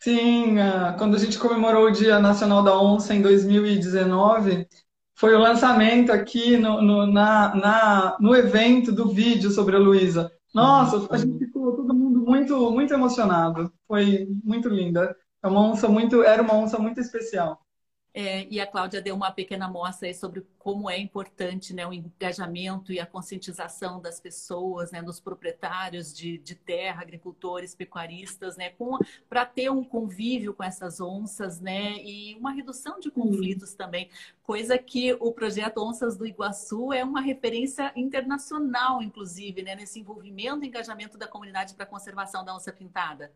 Sim, 0.00 0.58
ah, 0.58 0.96
quando 0.98 1.14
a 1.14 1.18
gente 1.18 1.38
comemorou 1.38 1.86
o 1.86 1.92
Dia 1.92 2.18
Nacional 2.18 2.64
da 2.64 2.76
Onça 2.76 3.14
em 3.14 3.22
2019, 3.22 4.66
foi 5.14 5.34
o 5.34 5.38
lançamento 5.38 6.10
aqui 6.10 6.56
no, 6.56 6.82
no, 6.82 7.06
na, 7.06 7.54
na, 7.54 8.16
no 8.18 8.34
evento 8.34 8.90
do 8.90 9.08
vídeo 9.08 9.50
sobre 9.50 9.76
a 9.76 9.78
Luísa. 9.78 10.32
Nossa, 10.52 11.06
a 11.12 11.16
gente 11.18 11.38
ficou 11.38 11.76
todo 11.76 11.94
mundo 11.94 12.20
muito, 12.20 12.70
muito 12.72 12.92
emocionado. 12.92 13.72
Foi 13.86 14.26
muito 14.44 14.68
linda. 14.68 15.16
É 15.42 15.48
uma 15.48 15.60
onça 15.60 15.88
muito, 15.88 16.22
era 16.22 16.42
uma 16.42 16.54
onça 16.54 16.78
muito 16.78 17.00
especial. 17.00 17.60
É, 18.12 18.44
e 18.50 18.60
a 18.60 18.66
Cláudia 18.66 19.00
deu 19.00 19.14
uma 19.14 19.30
pequena 19.30 19.66
amostra 19.66 20.12
sobre 20.12 20.44
como 20.58 20.90
é 20.90 20.98
importante 20.98 21.72
né, 21.72 21.86
o 21.86 21.92
engajamento 21.92 22.92
e 22.92 22.98
a 22.98 23.06
conscientização 23.06 24.00
das 24.00 24.18
pessoas, 24.20 24.90
né, 24.90 25.00
dos 25.00 25.20
proprietários 25.20 26.12
de, 26.12 26.36
de 26.38 26.56
terra, 26.56 27.02
agricultores, 27.02 27.74
pecuaristas, 27.74 28.56
né, 28.56 28.72
para 29.28 29.46
ter 29.46 29.70
um 29.70 29.84
convívio 29.84 30.52
com 30.52 30.64
essas 30.64 31.00
onças 31.00 31.60
né, 31.60 31.96
e 32.02 32.34
uma 32.36 32.50
redução 32.50 32.98
de 32.98 33.10
conflitos 33.10 33.74
também, 33.74 34.10
coisa 34.42 34.76
que 34.76 35.16
o 35.20 35.32
projeto 35.32 35.78
Onças 35.78 36.16
do 36.16 36.26
Iguaçu 36.26 36.92
é 36.92 37.04
uma 37.04 37.20
referência 37.20 37.92
internacional, 37.94 39.00
inclusive, 39.00 39.62
né, 39.62 39.76
nesse 39.76 40.00
envolvimento 40.00 40.64
e 40.64 40.68
engajamento 40.68 41.16
da 41.16 41.28
comunidade 41.28 41.74
para 41.74 41.84
a 41.84 41.88
conservação 41.88 42.44
da 42.44 42.54
onça 42.54 42.72
pintada. 42.72 43.32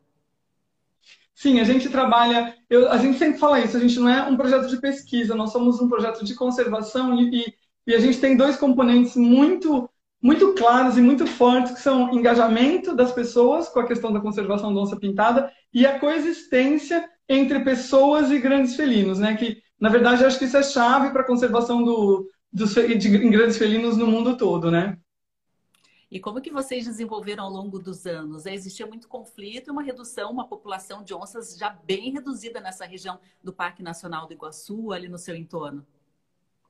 Sim, 1.34 1.60
a 1.60 1.64
gente 1.64 1.88
trabalha. 1.88 2.54
Eu, 2.70 2.90
a 2.90 2.98
gente 2.98 3.18
sempre 3.18 3.38
fala 3.38 3.60
isso, 3.60 3.76
a 3.76 3.80
gente 3.80 3.98
não 3.98 4.08
é 4.08 4.22
um 4.22 4.36
projeto 4.36 4.68
de 4.68 4.80
pesquisa, 4.80 5.34
nós 5.34 5.52
somos 5.52 5.80
um 5.80 5.88
projeto 5.88 6.24
de 6.24 6.34
conservação 6.34 7.20
e, 7.20 7.54
e 7.86 7.94
a 7.94 7.98
gente 7.98 8.20
tem 8.20 8.36
dois 8.36 8.56
componentes 8.56 9.16
muito, 9.16 9.90
muito 10.22 10.54
claros 10.54 10.96
e 10.96 11.02
muito 11.02 11.26
fortes, 11.26 11.72
que 11.72 11.80
são 11.80 12.12
engajamento 12.14 12.94
das 12.94 13.12
pessoas 13.12 13.68
com 13.68 13.80
a 13.80 13.86
questão 13.86 14.12
da 14.12 14.20
conservação 14.20 14.72
da 14.72 14.80
onça 14.80 14.96
pintada 14.96 15.50
e 15.72 15.84
a 15.86 15.98
coexistência 15.98 17.08
entre 17.28 17.60
pessoas 17.60 18.30
e 18.30 18.38
grandes 18.38 18.76
felinos, 18.76 19.18
né? 19.18 19.36
Que, 19.36 19.58
na 19.80 19.88
verdade, 19.88 20.24
acho 20.24 20.38
que 20.38 20.44
isso 20.44 20.56
é 20.56 20.62
chave 20.62 21.10
para 21.10 21.22
a 21.22 21.26
conservação 21.26 21.82
do, 21.82 22.28
dos, 22.52 22.74
de 22.74 23.08
grandes 23.28 23.58
felinos 23.58 23.96
no 23.96 24.06
mundo 24.06 24.36
todo, 24.36 24.70
né? 24.70 24.96
E 26.10 26.20
como 26.20 26.40
que 26.40 26.50
vocês 26.50 26.84
desenvolveram 26.84 27.44
ao 27.44 27.50
longo 27.50 27.78
dos 27.78 28.06
anos? 28.06 28.46
Existia 28.46 28.86
muito 28.86 29.08
conflito 29.08 29.68
e 29.68 29.70
uma 29.70 29.82
redução, 29.82 30.30
uma 30.30 30.46
população 30.46 31.02
de 31.02 31.14
onças 31.14 31.56
já 31.56 31.70
bem 31.70 32.12
reduzida 32.12 32.60
nessa 32.60 32.84
região 32.84 33.18
do 33.42 33.52
Parque 33.52 33.82
Nacional 33.82 34.26
do 34.26 34.32
Iguaçu, 34.32 34.92
ali 34.92 35.08
no 35.08 35.18
seu 35.18 35.34
entorno. 35.34 35.84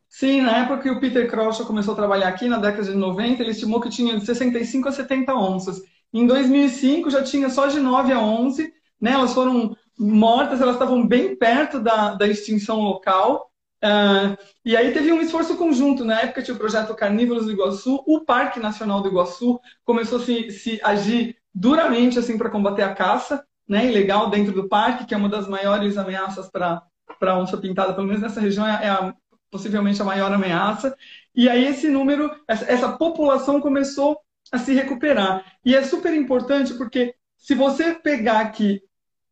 Sim, 0.09 0.43
na 0.43 0.59
época 0.59 0.83
que 0.83 0.91
o 0.91 1.01
Peter 1.01 1.29
Crouch 1.29 1.65
começou 1.65 1.93
a 1.93 1.97
trabalhar 1.97 2.29
aqui, 2.29 2.49
na 2.49 2.59
década 2.59 2.85
de 2.85 2.97
90, 2.97 3.43
ele 3.43 3.51
estimou 3.51 3.81
que 3.81 3.91
tinha 3.91 4.19
de 4.19 4.25
65 4.25 4.89
a 4.89 4.93
70 4.93 5.35
onças. 5.35 5.83
Em 6.13 6.27
2005 6.27 7.11
já 7.11 7.23
tinha 7.25 7.51
só 7.51 7.67
de 7.67 7.81
9 7.81 8.13
a 8.13 8.21
11, 8.21 8.73
né? 9.01 9.11
elas 9.11 9.35
foram 9.35 9.77
mortas, 9.99 10.61
elas 10.61 10.77
estavam 10.77 11.07
bem 11.07 11.35
perto 11.37 11.81
da, 11.81 12.15
da 12.15 12.29
extinção 12.29 12.81
local, 12.81 13.51
Uh, 13.85 14.35
e 14.65 14.75
aí 14.75 14.93
teve 14.93 15.13
um 15.13 15.21
esforço 15.21 15.59
conjunto. 15.59 16.07
Na 16.07 16.23
época 16.23 16.43
tinha 16.43 16.55
o 16.55 16.59
projeto 16.59 16.95
Carnívoros 16.95 17.45
do 17.45 17.53
Iguaçu, 17.53 18.03
o 18.07 18.25
Parque 18.25 18.59
Nacional 18.59 19.03
do 19.03 19.09
Iguaçu 19.09 19.61
começou 19.85 20.19
a 20.19 20.23
se, 20.23 20.51
se 20.51 20.81
agir 20.83 21.37
duramente 21.55 22.19
assim 22.19 22.39
para 22.39 22.49
combater 22.49 22.83
a 22.83 22.95
caça 22.95 23.45
né, 23.69 23.87
ilegal 23.87 24.31
dentro 24.31 24.53
do 24.53 24.69
parque, 24.69 25.05
que 25.05 25.15
é 25.15 25.17
uma 25.17 25.29
das 25.29 25.47
maiores 25.47 25.99
ameaças 25.99 26.51
para 26.51 26.83
a 27.21 27.39
onça 27.39 27.59
pintada, 27.59 27.93
pelo 27.93 28.07
menos 28.07 28.23
nessa 28.23 28.41
região 28.41 28.67
é, 28.67 28.87
é 28.87 28.89
a, 28.89 29.15
possivelmente 29.51 30.01
a 30.01 30.05
maior 30.05 30.33
ameaça. 30.33 30.97
E 31.35 31.49
aí 31.49 31.67
esse 31.67 31.89
número, 31.89 32.31
essa, 32.49 32.65
essa 32.65 32.93
população 32.93 33.61
começou 33.61 34.19
a 34.51 34.59
se 34.59 34.73
recuperar. 34.73 35.45
E 35.65 35.75
é 35.75 35.83
super 35.83 36.15
importante 36.15 36.73
porque 36.75 37.15
se 37.37 37.55
você 37.55 37.95
pegar 37.95 38.41
aqui 38.41 38.81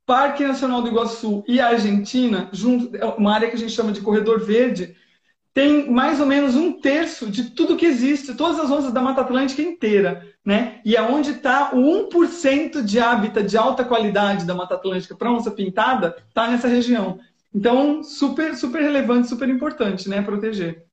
Parque 0.05 0.44
Nacional 0.44 0.82
do 0.82 0.88
Iguaçu 0.88 1.44
e 1.46 1.61
Argentina, 1.61 2.48
junto, 2.53 2.96
é 2.96 3.05
uma 3.05 3.34
área 3.34 3.48
que 3.48 3.57
a 3.57 3.59
gente 3.59 3.72
chama 3.72 3.92
de 3.92 4.00
corredor 4.00 4.44
verde, 4.44 4.96
tem 5.55 5.90
mais 5.90 6.18
ou 6.18 6.26
menos 6.26 6.55
um 6.55 6.80
terço 6.80 7.30
de 7.30 7.50
tudo 7.50 7.76
que 7.76 7.86
existe, 7.86 8.34
todas 8.34 8.59
as 8.59 8.70
onças 8.70 8.92
da 8.92 9.03
Mata 9.03 9.20
Atlântica 9.20 9.61
inteira, 9.61 10.26
né? 10.44 10.80
E 10.84 10.96
é 10.96 11.03
onde 11.03 11.32
está 11.32 11.72
o 11.74 12.09
1% 12.09 12.82
de 12.82 12.98
hábitat 12.98 13.46
de 13.46 13.57
alta 13.57 13.84
qualidade 13.84 14.46
da 14.46 14.55
Mata 14.55 14.74
Atlântica 14.74 15.14
para 15.14 15.30
onça 15.30 15.50
pintada, 15.50 16.16
está 16.28 16.48
nessa 16.48 16.68
região. 16.68 17.18
Então, 17.55 18.03
super, 18.03 18.57
super 18.57 18.82
relevante, 18.82 19.28
super 19.28 19.48
importante, 19.48 20.09
né? 20.09 20.22
Proteger. 20.22 20.86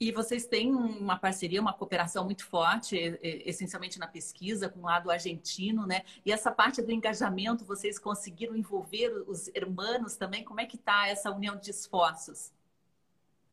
E 0.00 0.10
vocês 0.10 0.44
têm 0.46 0.74
uma 0.74 1.16
parceria, 1.16 1.60
uma 1.60 1.72
cooperação 1.72 2.24
muito 2.24 2.44
forte, 2.44 2.96
essencialmente 3.22 3.98
na 3.98 4.08
pesquisa, 4.08 4.68
com 4.68 4.80
o 4.80 4.84
lado 4.84 5.10
argentino, 5.10 5.86
né? 5.86 6.02
E 6.26 6.32
essa 6.32 6.50
parte 6.50 6.82
do 6.82 6.90
engajamento, 6.90 7.64
vocês 7.64 7.98
conseguiram 7.98 8.56
envolver 8.56 9.10
os 9.28 9.48
irmãos 9.48 10.16
também? 10.16 10.42
Como 10.42 10.60
é 10.60 10.66
que 10.66 10.76
está 10.76 11.06
essa 11.06 11.30
união 11.30 11.56
de 11.56 11.70
esforços? 11.70 12.50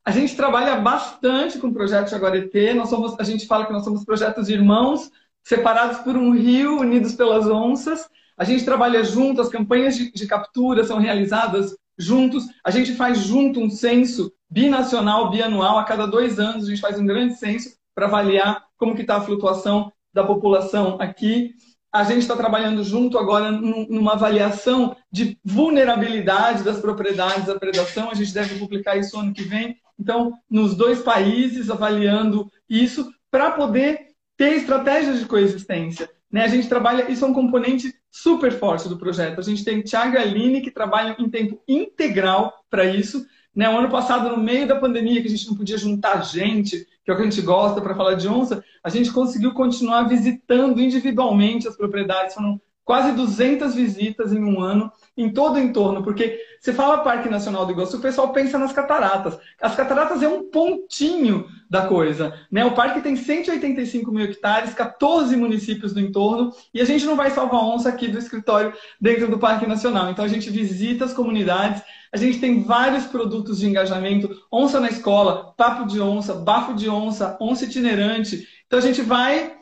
A 0.04 0.10
gente 0.10 0.36
trabalha 0.36 0.78
bastante 0.78 1.60
com 1.60 1.68
o 1.68 1.74
projeto 1.74 2.10
Jaguareté. 2.10 2.74
Nós 2.74 2.89
somos, 2.89 3.20
a 3.20 3.24
gente 3.24 3.46
fala 3.46 3.68
que 3.68 3.74
nós 3.74 3.84
somos 3.84 4.04
projetos 4.04 4.50
irmãos, 4.50 5.12
separados 5.44 6.00
por 6.00 6.18
um 6.18 6.34
rio, 6.34 6.80
unidos 6.80 7.14
pelas 7.14 7.46
onças. 7.46 8.10
A 8.36 8.44
gente 8.44 8.66
trabalha 8.66 9.04
junto, 9.04 9.42
as 9.42 9.50
campanhas 9.50 9.96
de, 9.96 10.12
de 10.12 10.26
captura 10.26 10.84
são 10.84 10.98
realizadas 10.98 11.78
juntos. 11.98 12.46
A 12.64 12.72
gente 12.72 12.94
faz 12.96 13.20
junto 13.20 13.60
um 13.60 13.70
censo 13.70 14.32
binacional, 14.50 15.30
bianual, 15.30 15.78
a 15.78 15.84
cada 15.84 16.06
dois 16.06 16.39
anos 16.39 16.66
a 16.66 16.70
gente 16.70 16.82
faz 16.82 17.00
um 17.00 17.06
grande 17.06 17.36
censo 17.36 17.70
para 17.96 18.06
avaliar 18.06 18.66
como 18.78 18.96
que 18.96 19.02
está 19.02 19.18
a 19.18 19.22
flutuação 19.22 19.92
da 20.14 20.24
população 20.24 20.98
aqui. 21.00 21.54
A 21.92 22.04
gente 22.04 22.20
está 22.20 22.36
trabalhando 22.36 22.84
junto 22.84 23.18
agora 23.18 23.52
numa 23.52 24.14
avaliação 24.14 24.96
de 25.12 25.38
vulnerabilidade 25.44 26.64
das 26.64 26.80
propriedades 26.80 27.50
à 27.50 27.60
predação. 27.60 28.10
A 28.10 28.14
gente 28.14 28.34
deve 28.34 28.58
publicar 28.58 28.96
isso 28.98 29.20
ano 29.20 29.34
que 29.34 29.44
vem. 29.44 29.78
Então, 30.00 30.34
nos 30.50 30.74
dois 30.74 31.02
países, 31.02 31.70
avaliando 31.70 32.50
isso 32.70 33.12
para 33.30 33.52
poder 33.52 34.08
ter 34.38 34.54
estratégias 34.54 35.20
de 35.20 35.26
coexistência. 35.26 36.10
Né? 36.32 36.44
A 36.44 36.48
gente 36.48 36.70
trabalha, 36.70 37.12
isso 37.12 37.26
é 37.26 37.28
um 37.28 37.34
componente 37.34 37.94
super 38.10 38.52
forte 38.52 38.88
do 38.88 38.98
projeto. 38.98 39.40
A 39.40 39.44
gente 39.44 39.64
tem 39.64 39.82
Thiago 39.82 40.16
e 40.16 40.18
Aline 40.18 40.62
que 40.62 40.72
trabalham 40.72 41.16
em 41.20 41.30
tempo 41.30 41.62
integral 41.68 42.54
para 42.70 42.86
isso. 42.86 43.26
Né? 43.54 43.70
O 43.70 43.78
ano 43.78 43.90
passado, 43.90 44.30
no 44.30 44.42
meio 44.42 44.68
da 44.68 44.80
pandemia, 44.80 45.22
que 45.22 45.28
a 45.28 45.32
gente 45.32 45.48
não 45.48 45.56
podia 45.56 45.78
juntar 45.78 46.24
gente, 46.24 46.88
que 47.04 47.12
é 47.12 47.14
o 47.14 47.18
que 47.18 47.24
a 47.24 47.30
gente 47.30 47.42
gosta 47.42 47.82
para 47.82 47.96
falar 47.96 48.14
de 48.16 48.28
onça, 48.28 48.64
a 48.84 48.90
gente 48.90 49.12
conseguiu 49.12 49.54
continuar 49.54 50.04
visitando 50.04 50.80
individualmente 50.80 51.68
as 51.68 51.76
propriedades. 51.76 52.34
Foram 52.34 52.62
quase 52.84 53.12
200 53.14 53.76
visitas 53.76 54.34
em 54.34 54.44
um 54.44 54.60
ano 54.60 54.92
em 55.16 55.32
todo 55.32 55.56
o 55.56 55.60
entorno, 55.60 56.04
porque 56.04 56.40
você 56.60 56.74
fala 56.74 57.00
Parque 57.00 57.30
Nacional 57.30 57.66
do 57.66 57.72
Iguaçu, 57.72 57.98
o 57.98 58.02
pessoal 58.02 58.32
pensa 58.32 58.58
nas 58.58 58.72
cataratas. 58.72 59.38
As 59.62 59.76
cataratas 59.76 60.22
é 60.24 60.28
um 60.28 60.50
pontinho 60.50 61.46
da 61.70 61.88
coisa. 61.88 62.34
Né? 62.52 62.66
O 62.66 62.74
parque 62.74 63.02
tem 63.02 63.16
185 63.16 64.12
mil 64.12 64.26
hectares, 64.26 64.74
14 64.74 65.36
municípios 65.36 65.94
do 65.94 66.00
entorno, 66.00 66.52
e 66.74 66.82
a 66.82 66.86
gente 66.86 67.06
não 67.06 67.16
vai 67.16 67.30
salvar 67.32 67.64
onça 67.64 67.90
aqui 67.90 68.08
do 68.08 68.18
escritório 68.18 68.74
dentro 69.00 69.28
do 69.28 69.40
Parque 69.40 69.68
Nacional. 69.68 70.10
Então 70.10 70.26
a 70.26 70.28
gente 70.28 70.50
visita 70.50 71.06
as 71.06 71.14
comunidades, 71.14 71.82
a 72.12 72.18
gente 72.18 72.40
tem 72.40 72.64
vários 72.64 73.06
produtos 73.06 73.60
de 73.60 73.68
engajamento, 73.68 74.30
onça 74.52 74.80
na 74.80 74.90
escola, 74.90 75.54
papo 75.56 75.86
de 75.86 76.00
onça, 76.00 76.34
bafo 76.34 76.74
de 76.74 76.90
onça, 76.90 77.38
onça 77.40 77.66
itinerante. 77.66 78.48
Então 78.68 78.80
a 78.80 78.82
gente 78.82 79.02
vai 79.02 79.61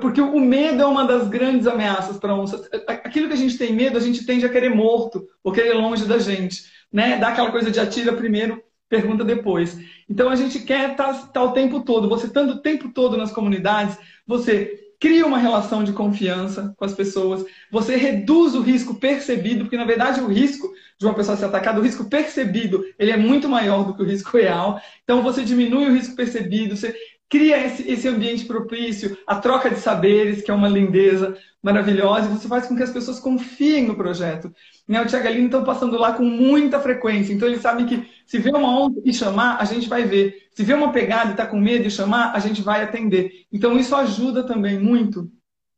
porque 0.00 0.20
o 0.20 0.40
medo 0.40 0.82
é 0.82 0.86
uma 0.86 1.04
das 1.04 1.28
grandes 1.28 1.66
ameaças 1.66 2.16
para 2.16 2.32
a 2.32 2.38
onça. 2.38 2.68
Aquilo 2.86 3.28
que 3.28 3.34
a 3.34 3.38
gente 3.38 3.58
tem 3.58 3.72
medo, 3.72 3.98
a 3.98 4.00
gente 4.00 4.24
tende 4.24 4.46
a 4.46 4.48
querer 4.48 4.70
morto, 4.70 5.28
ou 5.42 5.52
querer 5.52 5.74
longe 5.74 6.06
da 6.06 6.18
gente. 6.18 6.64
Né? 6.92 7.18
Dá 7.18 7.28
aquela 7.28 7.50
coisa 7.50 7.70
de 7.70 7.78
atira 7.78 8.12
primeiro, 8.12 8.62
pergunta 8.88 9.24
depois. 9.24 9.78
Então 10.08 10.30
a 10.30 10.36
gente 10.36 10.60
quer 10.60 10.92
estar 10.92 11.12
tá, 11.12 11.26
tá 11.26 11.42
o 11.42 11.52
tempo 11.52 11.82
todo. 11.82 12.08
Você 12.08 12.26
estando 12.26 12.54
o 12.54 12.60
tempo 12.60 12.90
todo 12.92 13.16
nas 13.16 13.32
comunidades, 13.32 13.98
você 14.26 14.80
cria 14.98 15.26
uma 15.26 15.36
relação 15.36 15.84
de 15.84 15.92
confiança 15.92 16.72
com 16.78 16.84
as 16.84 16.94
pessoas, 16.94 17.44
você 17.70 17.94
reduz 17.94 18.54
o 18.54 18.62
risco 18.62 18.94
percebido, 18.94 19.64
porque 19.64 19.76
na 19.76 19.84
verdade 19.84 20.20
o 20.20 20.28
risco 20.28 20.72
de 20.98 21.04
uma 21.04 21.14
pessoa 21.14 21.36
ser 21.36 21.44
atacada, 21.44 21.78
o 21.78 21.82
risco 21.82 22.08
percebido, 22.08 22.82
ele 22.98 23.10
é 23.10 23.16
muito 23.16 23.46
maior 23.46 23.84
do 23.84 23.94
que 23.94 24.02
o 24.02 24.06
risco 24.06 24.34
real. 24.34 24.80
Então 25.02 25.22
você 25.22 25.44
diminui 25.44 25.88
o 25.88 25.92
risco 25.92 26.16
percebido, 26.16 26.74
você 26.74 26.96
cria 27.28 27.64
esse, 27.66 27.90
esse 27.90 28.08
ambiente 28.08 28.44
propício, 28.44 29.16
a 29.26 29.36
troca 29.36 29.70
de 29.70 29.80
saberes, 29.80 30.42
que 30.42 30.50
é 30.50 30.54
uma 30.54 30.68
lindeza 30.68 31.36
maravilhosa, 31.62 32.26
e 32.26 32.32
você 32.32 32.46
faz 32.46 32.66
com 32.66 32.76
que 32.76 32.82
as 32.82 32.90
pessoas 32.90 33.18
confiem 33.18 33.86
no 33.86 33.96
projeto. 33.96 34.54
Né? 34.86 35.00
O 35.00 35.06
Tiago 35.06 35.26
Aline 35.26 35.46
estão 35.46 35.64
passando 35.64 35.98
lá 35.98 36.12
com 36.12 36.24
muita 36.24 36.78
frequência, 36.78 37.32
então 37.32 37.48
eles 37.48 37.62
sabem 37.62 37.86
que 37.86 38.06
se 38.26 38.38
vê 38.38 38.50
uma 38.50 38.68
onda 38.68 39.00
e 39.04 39.12
chamar, 39.12 39.56
a 39.58 39.64
gente 39.64 39.88
vai 39.88 40.04
ver. 40.04 40.48
Se 40.52 40.62
vê 40.62 40.74
uma 40.74 40.92
pegada 40.92 41.30
e 41.30 41.32
está 41.32 41.46
com 41.46 41.58
medo 41.58 41.84
de 41.84 41.90
chamar, 41.90 42.32
a 42.34 42.38
gente 42.38 42.62
vai 42.62 42.82
atender. 42.82 43.46
Então 43.52 43.78
isso 43.78 43.96
ajuda 43.96 44.44
também 44.44 44.78
muito 44.78 45.30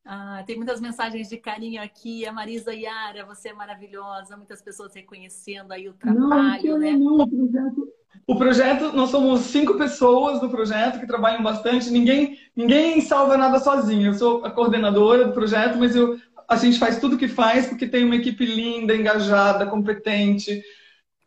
ah, 0.09 0.45
tem 0.47 0.55
muitas 0.55 0.81
mensagens 0.81 1.29
de 1.29 1.37
carinho 1.37 1.83
aqui. 1.83 2.25
A 2.25 2.33
Marisa 2.33 2.73
Yara, 2.73 3.27
você 3.27 3.49
é 3.49 3.53
maravilhosa. 3.53 4.37
Muitas 4.37 4.63
pessoas 4.63 4.95
reconhecendo 4.95 5.73
aí 5.73 5.89
o 5.89 5.95
trabalho, 5.95 6.73
não, 6.73 6.79
né? 6.79 6.93
Não, 6.93 7.17
o 7.17 7.29
projeto, 7.29 7.86
o 8.27 8.37
projeto, 8.37 8.93
nós 8.93 9.11
somos 9.11 9.43
cinco 9.43 9.75
pessoas 9.75 10.43
no 10.43 10.51
projeto 10.51 10.99
que 10.99 11.07
trabalham 11.07 11.43
bastante. 11.43 11.91
Ninguém, 11.91 12.39
ninguém 12.57 13.01
salva 13.01 13.37
nada 13.37 13.61
sozinho. 13.61 14.09
Eu 14.09 14.15
sou 14.15 14.45
a 14.45 14.51
coordenadora 14.51 15.27
do 15.27 15.33
projeto, 15.33 15.79
mas 15.79 15.95
eu, 15.95 16.19
a 16.49 16.57
gente 16.57 16.79
faz 16.79 16.99
tudo 16.99 17.17
que 17.17 17.29
faz 17.29 17.67
porque 17.67 17.87
tem 17.87 18.05
uma 18.05 18.17
equipe 18.17 18.45
linda, 18.45 18.97
engajada, 18.97 19.67
competente 19.67 20.63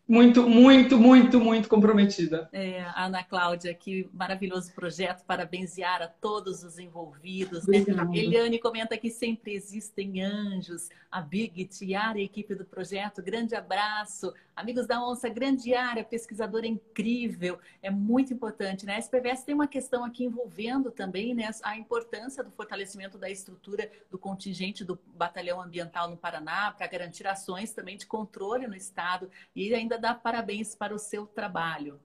muito, 0.09 0.49
muito, 0.49 0.97
muito, 0.97 1.39
muito 1.39 1.69
comprometida. 1.69 2.49
É, 2.51 2.83
Ana 2.95 3.23
Cláudia, 3.23 3.71
que 3.75 4.09
maravilhoso 4.11 4.73
projeto, 4.73 5.23
parabenizar 5.23 6.01
a 6.01 6.07
todos 6.07 6.63
os 6.63 6.79
envolvidos. 6.79 7.67
Né? 7.67 7.85
Eliane 8.11 8.57
comenta 8.57 8.97
que 8.97 9.11
sempre 9.11 9.53
existem 9.53 10.23
anjos. 10.23 10.89
A 11.11 11.21
Big, 11.21 11.63
Tiara 11.65 12.17
e 12.17 12.21
a 12.21 12.25
equipe 12.25 12.55
do 12.55 12.65
projeto, 12.65 13.21
grande 13.21 13.53
abraço. 13.53 14.33
Amigos 14.59 14.85
da 14.85 15.01
Onça, 15.01 15.29
grande 15.29 15.73
área, 15.73 16.03
pesquisadora 16.03 16.67
incrível, 16.67 17.57
é 17.81 17.89
muito 17.89 18.33
importante. 18.33 18.85
Né? 18.85 18.95
A 18.95 18.99
SPVS 18.99 19.45
tem 19.45 19.55
uma 19.55 19.69
questão 19.69 20.03
aqui 20.03 20.25
envolvendo 20.25 20.91
também 20.91 21.33
né, 21.33 21.49
a 21.63 21.77
importância 21.77 22.43
do 22.43 22.51
fortalecimento 22.51 23.17
da 23.17 23.29
estrutura 23.29 23.89
do 24.11 24.17
contingente 24.17 24.83
do 24.83 24.99
Batalhão 25.15 25.61
Ambiental 25.61 26.09
no 26.09 26.17
Paraná 26.17 26.73
para 26.77 26.85
garantir 26.87 27.25
ações 27.25 27.71
também 27.71 27.95
de 27.95 28.05
controle 28.05 28.67
no 28.67 28.75
Estado 28.75 29.31
e 29.55 29.73
ainda 29.73 29.97
dar 29.97 30.15
parabéns 30.15 30.75
para 30.75 30.93
o 30.93 30.99
seu 30.99 31.25
trabalho. 31.25 31.97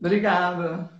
Obrigada. 0.00 0.90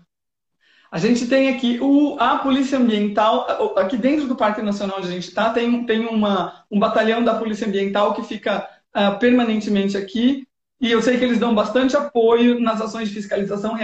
A 0.92 0.98
gente 0.98 1.26
tem 1.26 1.48
aqui 1.48 1.80
o, 1.82 2.16
a 2.20 2.38
Polícia 2.38 2.78
Ambiental, 2.78 3.76
aqui 3.76 3.96
dentro 3.96 4.28
do 4.28 4.36
Parque 4.36 4.62
Nacional 4.62 4.98
onde 4.98 5.08
a 5.08 5.10
gente 5.10 5.26
está, 5.26 5.52
tem, 5.52 5.84
tem 5.84 6.06
uma, 6.06 6.64
um 6.70 6.78
batalhão 6.78 7.24
da 7.24 7.34
Polícia 7.34 7.66
Ambiental 7.66 8.14
que 8.14 8.22
fica 8.22 8.75
uh, 8.96 9.18
permanentemente 9.18 9.96
aqui, 9.96 10.46
e 10.80 10.90
eu 10.90 11.02
sei 11.02 11.18
que 11.18 11.24
eles 11.24 11.38
dão 11.38 11.54
bastante 11.54 11.96
apoio 11.96 12.58
nas 12.58 12.80
ações 12.80 13.08
de 13.08 13.14
fiscalização, 13.14 13.76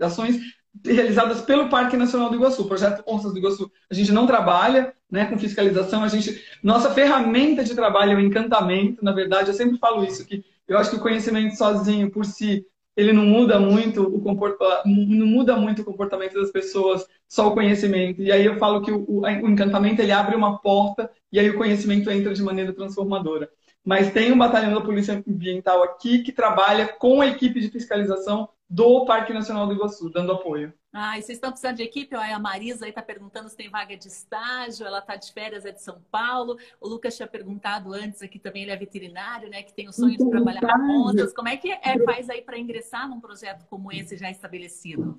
ações 0.00 0.40
realizadas 0.84 1.40
pelo 1.42 1.68
Parque 1.68 1.96
Nacional 1.96 2.30
do 2.30 2.36
Iguaçu. 2.36 2.62
O 2.62 2.68
projeto 2.68 3.02
Onças 3.06 3.32
do 3.32 3.38
Iguaçu, 3.38 3.70
a 3.90 3.94
gente 3.94 4.12
não 4.12 4.26
trabalha 4.26 4.94
né, 5.10 5.26
com 5.26 5.38
fiscalização, 5.38 6.04
a 6.04 6.08
gente, 6.08 6.40
nossa 6.62 6.90
ferramenta 6.90 7.64
de 7.64 7.74
trabalho 7.74 8.12
é 8.12 8.16
o 8.16 8.20
encantamento, 8.20 9.04
na 9.04 9.12
verdade, 9.12 9.50
eu 9.50 9.54
sempre 9.54 9.76
falo 9.78 10.04
isso, 10.04 10.24
que 10.24 10.44
eu 10.68 10.78
acho 10.78 10.90
que 10.90 10.96
o 10.96 11.00
conhecimento 11.00 11.56
sozinho, 11.56 12.10
por 12.10 12.24
si, 12.24 12.64
ele 12.96 13.12
não 13.12 13.24
muda 13.24 13.58
muito 13.58 14.02
o 14.02 14.20
comportamento, 14.20 14.84
não 14.86 15.26
muda 15.26 15.56
muito 15.56 15.82
o 15.82 15.84
comportamento 15.84 16.34
das 16.34 16.50
pessoas, 16.50 17.04
só 17.28 17.48
o 17.48 17.54
conhecimento. 17.54 18.22
E 18.22 18.30
aí 18.30 18.44
eu 18.44 18.56
falo 18.56 18.82
que 18.82 18.92
o, 18.92 19.04
o, 19.08 19.28
encantamento 19.48 20.02
ele 20.02 20.12
abre 20.12 20.36
uma 20.36 20.58
porta 20.58 21.10
e 21.32 21.38
aí 21.40 21.48
o 21.50 21.56
conhecimento 21.56 22.10
entra 22.10 22.32
de 22.34 22.42
maneira 22.42 22.72
transformadora. 22.72 23.50
Mas 23.84 24.12
tem 24.12 24.32
um 24.32 24.38
batalhão 24.38 24.74
da 24.74 24.80
Polícia 24.80 25.22
Ambiental 25.26 25.82
aqui 25.82 26.22
que 26.22 26.32
trabalha 26.32 26.88
com 26.88 27.20
a 27.20 27.26
equipe 27.26 27.60
de 27.60 27.70
fiscalização 27.70 28.48
do 28.68 29.04
Parque 29.04 29.32
Nacional 29.32 29.66
do 29.66 29.74
Iguaçu, 29.74 30.08
dando 30.10 30.32
apoio. 30.32 30.72
Ah, 30.92 31.18
e 31.18 31.22
vocês 31.22 31.36
estão 31.36 31.50
precisando 31.50 31.76
de 31.76 31.82
equipe? 31.84 32.16
Olha, 32.16 32.34
a 32.34 32.38
Marisa 32.38 32.84
aí 32.84 32.90
está 32.90 33.02
perguntando 33.02 33.48
se 33.48 33.56
tem 33.56 33.70
vaga 33.70 33.96
de 33.96 34.08
estágio, 34.08 34.86
ela 34.86 34.98
está 34.98 35.14
de 35.16 35.32
férias, 35.32 35.64
é 35.64 35.70
de 35.70 35.80
São 35.80 36.00
Paulo. 36.10 36.56
O 36.80 36.88
Lucas 36.88 37.16
tinha 37.16 37.28
perguntado 37.28 37.92
antes 37.92 38.22
aqui 38.22 38.38
também, 38.38 38.62
ele 38.62 38.72
é 38.72 38.76
veterinário, 38.76 39.48
né? 39.48 39.62
Que 39.62 39.72
tem 39.72 39.88
o 39.88 39.92
sonho 39.92 40.16
de 40.16 40.30
trabalhar 40.30 40.60
com 40.60 41.08
onças. 41.08 41.32
Como 41.32 41.48
é 41.48 41.56
que 41.56 41.70
é, 41.70 42.04
faz 42.04 42.28
aí 42.28 42.42
para 42.42 42.58
ingressar 42.58 43.08
num 43.08 43.20
projeto 43.20 43.64
como 43.68 43.92
esse 43.92 44.16
já 44.16 44.30
estabelecido? 44.30 45.18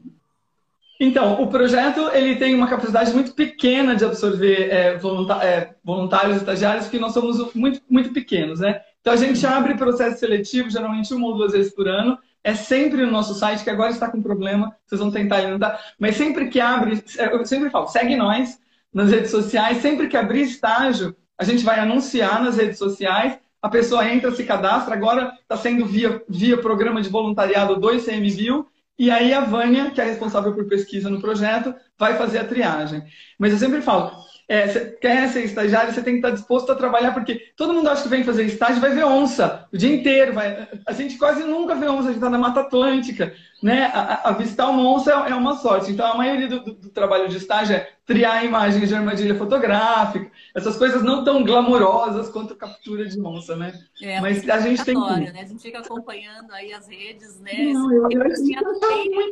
Então, 1.04 1.42
o 1.42 1.48
projeto 1.48 2.12
ele 2.14 2.36
tem 2.36 2.54
uma 2.54 2.68
capacidade 2.68 3.12
muito 3.12 3.34
pequena 3.34 3.96
de 3.96 4.06
absorver 4.06 4.70
é, 4.70 5.00
é, 5.42 5.76
voluntários 5.84 6.38
estagiários, 6.38 6.86
porque 6.86 7.00
nós 7.00 7.12
somos 7.12 7.56
muito, 7.56 7.82
muito 7.90 8.14
pequenos, 8.14 8.60
né? 8.60 8.80
Então, 9.02 9.12
a 9.12 9.16
gente 9.16 9.44
abre 9.44 9.74
processo 9.74 10.20
seletivo, 10.20 10.70
geralmente 10.70 11.12
uma 11.12 11.26
ou 11.26 11.36
duas 11.36 11.54
vezes 11.54 11.74
por 11.74 11.88
ano, 11.88 12.20
é 12.44 12.54
sempre 12.54 13.04
no 13.04 13.12
nosso 13.12 13.34
site, 13.34 13.64
que 13.64 13.70
agora 13.72 13.90
está 13.90 14.12
com 14.12 14.22
problema, 14.22 14.76
vocês 14.86 15.02
vão 15.02 15.10
tentar 15.10 15.42
inundar, 15.42 15.80
mas 15.98 16.16
sempre 16.18 16.50
que 16.50 16.60
abre, 16.60 17.04
eu 17.18 17.44
sempre 17.48 17.72
falo, 17.72 17.88
segue 17.88 18.16
nós 18.16 18.60
nas 18.94 19.10
redes 19.10 19.32
sociais, 19.32 19.78
sempre 19.78 20.08
que 20.08 20.16
abrir 20.16 20.44
estágio, 20.44 21.16
a 21.36 21.44
gente 21.44 21.64
vai 21.64 21.80
anunciar 21.80 22.44
nas 22.44 22.58
redes 22.58 22.78
sociais, 22.78 23.40
a 23.60 23.70
pessoa 23.70 24.08
entra, 24.08 24.30
se 24.32 24.44
cadastra, 24.44 24.94
agora 24.94 25.34
está 25.42 25.58
sendo 25.58 25.84
via, 25.84 26.22
via 26.30 26.62
programa 26.62 27.02
de 27.02 27.10
voluntariado 27.10 27.76
do 27.80 27.92
ICMBio, 27.92 28.68
e 29.02 29.10
aí 29.10 29.34
a 29.34 29.42
Vânia, 29.42 29.90
que 29.90 30.00
é 30.00 30.04
responsável 30.04 30.54
por 30.54 30.68
pesquisa 30.68 31.10
no 31.10 31.20
projeto, 31.20 31.74
vai 31.98 32.20
fazer 32.20 32.38
a 32.38 32.44
triagem. 32.44 33.04
Mas 33.40 33.52
eu 33.52 33.58
sempre 33.58 33.82
falo, 33.82 34.12
é, 34.48 34.68
quer 35.02 35.28
ser 35.30 35.44
estagiário, 35.44 35.92
você 35.92 36.04
tem 36.04 36.14
que 36.14 36.20
estar 36.20 36.30
disposto 36.30 36.72
a 36.72 36.76
trabalhar, 36.76 37.12
porque 37.12 37.52
todo 37.58 37.74
mundo 37.74 37.90
acha 37.90 38.04
que 38.04 38.10
vem 38.10 38.24
fazer 38.24 38.44
estágio 38.44 38.80
vai 38.80 38.94
ver 38.94 39.06
onça 39.06 39.68
o 39.74 39.78
dia 39.78 39.92
inteiro. 39.92 40.34
Vai... 40.34 40.68
A 40.86 40.94
gente 40.94 41.18
quase 41.18 41.44
nunca 41.44 41.74
vê 41.74 41.88
onça, 41.88 42.10
a 42.10 42.12
gente 42.12 42.18
está 42.18 42.30
na 42.30 42.38
Mata 42.38 42.60
Atlântica. 42.60 43.34
Né? 43.64 43.92
Avistar 44.24 44.70
uma 44.70 44.88
onça 44.88 45.10
é 45.10 45.34
uma 45.34 45.56
sorte. 45.56 45.92
Então, 45.92 46.06
a 46.06 46.16
maioria 46.16 46.48
do, 46.48 46.60
do, 46.60 46.74
do, 46.74 46.90
trabalho 46.90 47.28
de 47.28 47.38
estágio 47.38 47.78
é 47.78 47.90
triar 48.06 48.46
imagens 48.46 48.88
de 48.88 48.94
armadilha 48.94 49.34
fotográfica, 49.34 50.30
essas 50.54 50.78
coisas 50.78 51.04
não 51.04 51.24
tão 51.24 51.44
glamurosas 51.44 52.30
quanto 52.30 52.56
captura 52.56 53.06
de 53.08 53.20
onça, 53.22 53.56
né? 53.56 53.74
É, 54.02 54.20
Mas 54.20 54.48
a 54.50 54.60
gente 54.60 54.84
tem 54.84 54.96
que... 54.96 55.32
né? 55.32 55.42
A 55.42 55.46
gente 55.46 55.62
fica 55.62 55.80
acompanhando 55.80 56.52
aí 56.52 56.74
as 56.74 56.88
redes, 56.88 57.40
né? 57.40 57.54
Não, 57.74 57.92
eu, 57.92 58.08
eu, 58.12 58.22
eu, 58.22 58.34
tinha 58.44 58.62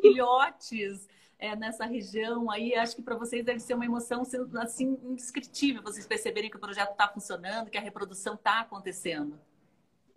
filhotes 0.02 1.08
é, 1.38 1.56
nessa 1.56 1.86
região 1.86 2.52
aí, 2.52 2.76
acho 2.76 2.96
que 2.96 3.02
para 3.02 3.16
vocês 3.16 3.46
deve 3.46 3.60
ser 3.60 3.74
uma 3.74 3.86
emoção 3.86 4.24
assim 4.62 4.98
indescritível, 5.04 5.82
vocês 5.82 6.06
perceberem 6.06 6.50
que 6.50 6.58
o 6.58 6.60
projeto 6.60 6.92
está 6.92 7.08
funcionando, 7.08 7.70
que 7.70 7.78
a 7.78 7.82
reprodução 7.82 8.36
está 8.36 8.60
acontecendo. 8.60 9.40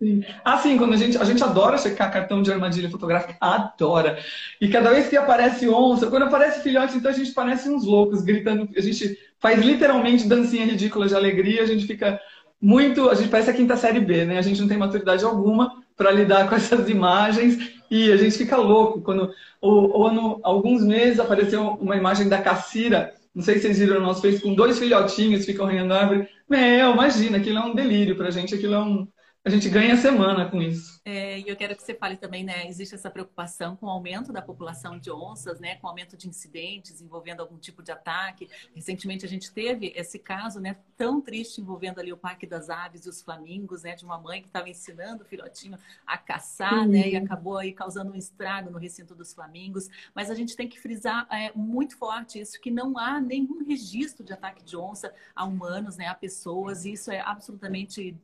Sim. 0.02 0.24
Ah, 0.44 0.58
sim, 0.58 0.76
quando 0.76 0.94
a 0.94 0.96
gente, 0.96 1.16
a 1.16 1.22
gente 1.22 1.44
adora 1.44 1.78
checar 1.78 2.12
cartão 2.12 2.42
de 2.42 2.50
armadilha 2.50 2.90
fotográfica, 2.90 3.36
adora. 3.40 4.18
E 4.60 4.66
cada 4.66 4.90
vez 4.90 5.08
que 5.08 5.16
aparece 5.16 5.68
onça, 5.68 6.08
quando 6.08 6.24
aparece 6.24 6.60
filhote, 6.60 6.96
então 6.96 7.08
a 7.08 7.14
gente 7.14 7.30
parece 7.30 7.68
uns 7.68 7.84
loucos, 7.84 8.20
gritando, 8.22 8.68
a 8.76 8.80
gente 8.80 9.16
faz 9.38 9.64
literalmente 9.64 10.26
dancinha 10.26 10.66
ridícula 10.66 11.06
de 11.06 11.14
alegria, 11.14 11.62
a 11.62 11.66
gente 11.66 11.86
fica 11.86 12.20
muito, 12.60 13.08
a 13.10 13.14
gente 13.14 13.28
parece 13.28 13.50
a 13.50 13.54
quinta 13.54 13.76
série 13.76 14.00
B, 14.00 14.24
né? 14.24 14.38
A 14.38 14.42
gente 14.42 14.60
não 14.60 14.66
tem 14.66 14.76
maturidade 14.76 15.24
alguma 15.24 15.80
para 15.96 16.10
lidar 16.10 16.48
com 16.48 16.54
essas 16.56 16.88
imagens 16.88 17.56
e 17.88 18.10
a 18.10 18.16
gente 18.16 18.36
fica 18.36 18.56
louco 18.56 19.02
quando 19.02 19.32
o, 19.60 20.04
ano, 20.04 20.40
alguns 20.42 20.82
meses 20.82 21.20
apareceu 21.20 21.78
uma 21.80 21.94
imagem 21.96 22.28
da 22.28 22.42
Cacira, 22.42 23.14
não 23.32 23.42
sei 23.42 23.56
se 23.56 23.62
vocês 23.62 23.78
viram 23.78 24.00
no 24.00 24.06
nosso 24.06 24.20
Face, 24.20 24.42
com 24.42 24.52
dois 24.52 24.80
filhotinhos 24.80 25.46
ficam 25.46 25.66
na 25.84 25.96
árvore. 25.96 26.28
Meu, 26.48 26.90
imagina, 26.90 27.38
aquilo 27.38 27.58
é 27.58 27.64
um 27.64 27.74
delírio 27.74 28.16
pra 28.16 28.30
gente, 28.30 28.54
aquilo 28.54 28.74
é 28.74 28.80
um, 28.80 29.06
a 29.44 29.50
gente 29.50 29.68
ganha 29.68 29.96
semana 29.96 30.48
com 30.48 30.62
isso. 30.62 31.00
É, 31.04 31.40
e 31.40 31.48
eu 31.48 31.56
quero 31.56 31.74
que 31.74 31.82
você 31.82 31.94
fale 31.94 32.16
também, 32.16 32.44
né? 32.44 32.68
Existe 32.68 32.94
essa 32.94 33.10
preocupação 33.10 33.74
com 33.74 33.86
o 33.86 33.90
aumento 33.90 34.32
da 34.32 34.40
população 34.40 34.96
de 34.96 35.10
onças, 35.10 35.58
né? 35.58 35.74
Com 35.76 35.88
o 35.88 35.90
aumento 35.90 36.16
de 36.16 36.28
incidentes 36.28 37.00
envolvendo 37.00 37.40
algum 37.40 37.58
tipo 37.58 37.82
de 37.82 37.90
ataque. 37.90 38.48
Recentemente 38.72 39.26
a 39.26 39.28
gente 39.28 39.52
teve 39.52 39.92
esse 39.96 40.16
caso, 40.16 40.60
né? 40.60 40.76
Tão 40.96 41.20
triste 41.20 41.60
envolvendo 41.60 41.98
ali 41.98 42.12
o 42.12 42.16
Parque 42.16 42.46
das 42.46 42.70
Aves 42.70 43.04
e 43.04 43.08
os 43.08 43.20
flamingos, 43.20 43.82
né? 43.82 43.96
De 43.96 44.04
uma 44.04 44.16
mãe 44.16 44.40
que 44.40 44.46
estava 44.46 44.70
ensinando 44.70 45.24
o 45.24 45.26
filhotinho 45.26 45.76
a 46.06 46.16
caçar, 46.16 46.84
uhum. 46.84 46.92
né? 46.92 47.08
E 47.08 47.16
acabou 47.16 47.58
aí 47.58 47.72
causando 47.72 48.12
um 48.12 48.16
estrago 48.16 48.70
no 48.70 48.78
recinto 48.78 49.12
dos 49.12 49.34
flamingos. 49.34 49.88
Mas 50.14 50.30
a 50.30 50.36
gente 50.36 50.54
tem 50.54 50.68
que 50.68 50.78
frisar 50.78 51.26
é, 51.32 51.50
muito 51.52 51.96
forte 51.96 52.38
isso, 52.38 52.60
que 52.60 52.70
não 52.70 52.96
há 52.96 53.20
nenhum 53.20 53.64
registro 53.64 54.24
de 54.24 54.32
ataque 54.32 54.62
de 54.62 54.76
onça 54.76 55.12
a 55.34 55.44
humanos, 55.44 55.96
né? 55.96 56.06
A 56.06 56.14
pessoas. 56.14 56.84
E 56.84 56.92
isso 56.92 57.10
é 57.10 57.18
absolutamente 57.18 58.16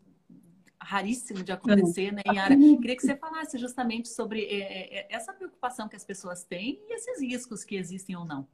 raríssimo 0.81 1.43
de 1.43 1.53
acontecer, 1.53 2.13
né, 2.13 2.23
Yara? 2.27 2.57
Queria 2.57 2.97
que 2.97 3.03
você 3.03 3.17
falasse 3.17 3.59
justamente 3.59 4.09
sobre 4.09 4.45
é, 4.45 5.01
é, 5.01 5.07
essa 5.11 5.33
preocupação 5.33 5.89
que 5.89 5.97
as 5.97 6.05
pessoas 6.05 6.45
têm 6.45 6.81
e 6.89 6.95
esses 6.95 7.21
riscos 7.21 7.65
que 7.65 7.77
existem 7.77 8.17
ou 8.17 8.25
não. 8.25 8.47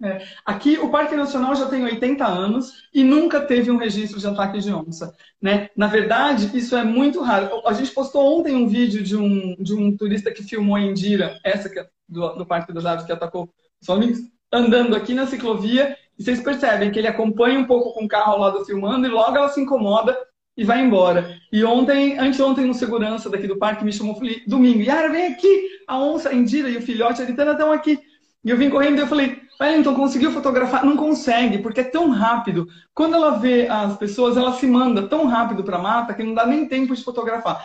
É. 0.00 0.24
Aqui, 0.44 0.78
o 0.78 0.90
Parque 0.90 1.16
Nacional 1.16 1.56
já 1.56 1.66
tem 1.68 1.82
80 1.82 2.24
anos 2.24 2.88
e 2.94 3.02
nunca 3.02 3.40
teve 3.40 3.68
um 3.70 3.76
registro 3.76 4.20
de 4.20 4.26
ataque 4.28 4.60
de 4.60 4.72
onça. 4.72 5.14
Né? 5.42 5.70
Na 5.76 5.88
verdade, 5.88 6.56
isso 6.56 6.76
é 6.76 6.84
muito 6.84 7.20
raro. 7.20 7.66
A 7.66 7.72
gente 7.72 7.90
postou 7.90 8.38
ontem 8.38 8.54
um 8.54 8.68
vídeo 8.68 9.02
de 9.02 9.16
um, 9.16 9.56
de 9.56 9.74
um 9.74 9.96
turista 9.96 10.30
que 10.30 10.44
filmou 10.44 10.76
a 10.76 10.80
Indira, 10.80 11.40
essa 11.42 11.68
que 11.68 11.80
é 11.80 11.88
do, 12.08 12.34
do 12.34 12.46
Parque 12.46 12.72
das 12.72 12.86
Aves, 12.86 13.04
que 13.04 13.12
atacou 13.12 13.52
os 13.80 13.88
homens, 13.88 14.20
andando 14.52 14.94
aqui 14.94 15.14
na 15.14 15.26
ciclovia. 15.26 15.96
E 16.16 16.22
vocês 16.22 16.40
percebem 16.40 16.92
que 16.92 16.98
ele 16.98 17.08
acompanha 17.08 17.58
um 17.58 17.66
pouco 17.66 17.92
com 17.92 18.04
o 18.04 18.08
carro 18.08 18.34
ao 18.34 18.38
lado 18.38 18.64
filmando 18.64 19.04
e 19.04 19.10
logo 19.10 19.36
ela 19.36 19.48
se 19.48 19.60
incomoda 19.60 20.16
e 20.58 20.64
vai 20.64 20.84
embora. 20.84 21.38
E 21.52 21.64
ontem, 21.64 22.18
anteontem, 22.18 22.68
um 22.68 22.74
segurança 22.74 23.30
daqui 23.30 23.46
do 23.46 23.56
parque 23.56 23.84
me 23.84 23.92
chamou, 23.92 24.16
falei, 24.16 24.42
domingo, 24.44 24.80
Yara, 24.80 25.08
vem 25.08 25.28
aqui, 25.28 25.68
a 25.86 25.96
onça, 25.96 26.30
a 26.30 26.34
Indira 26.34 26.68
e 26.68 26.76
o 26.76 26.82
filhote, 26.82 27.22
a 27.22 27.24
Aritana 27.24 27.52
estão 27.52 27.70
aqui. 27.70 28.00
E 28.44 28.50
eu 28.50 28.56
vim 28.56 28.68
correndo 28.68 28.98
e 28.98 29.00
eu 29.00 29.06
falei, 29.06 29.40
Wellington, 29.60 29.94
conseguiu 29.94 30.32
fotografar? 30.32 30.84
Não 30.84 30.96
consegue, 30.96 31.58
porque 31.58 31.80
é 31.80 31.84
tão 31.84 32.10
rápido. 32.10 32.66
Quando 32.92 33.14
ela 33.14 33.38
vê 33.38 33.68
as 33.68 33.96
pessoas, 33.96 34.36
ela 34.36 34.52
se 34.52 34.66
manda 34.66 35.06
tão 35.06 35.26
rápido 35.26 35.62
para 35.62 35.76
a 35.76 35.82
mata 35.82 36.12
que 36.12 36.24
não 36.24 36.34
dá 36.34 36.44
nem 36.44 36.66
tempo 36.66 36.94
de 36.94 37.04
fotografar. 37.04 37.64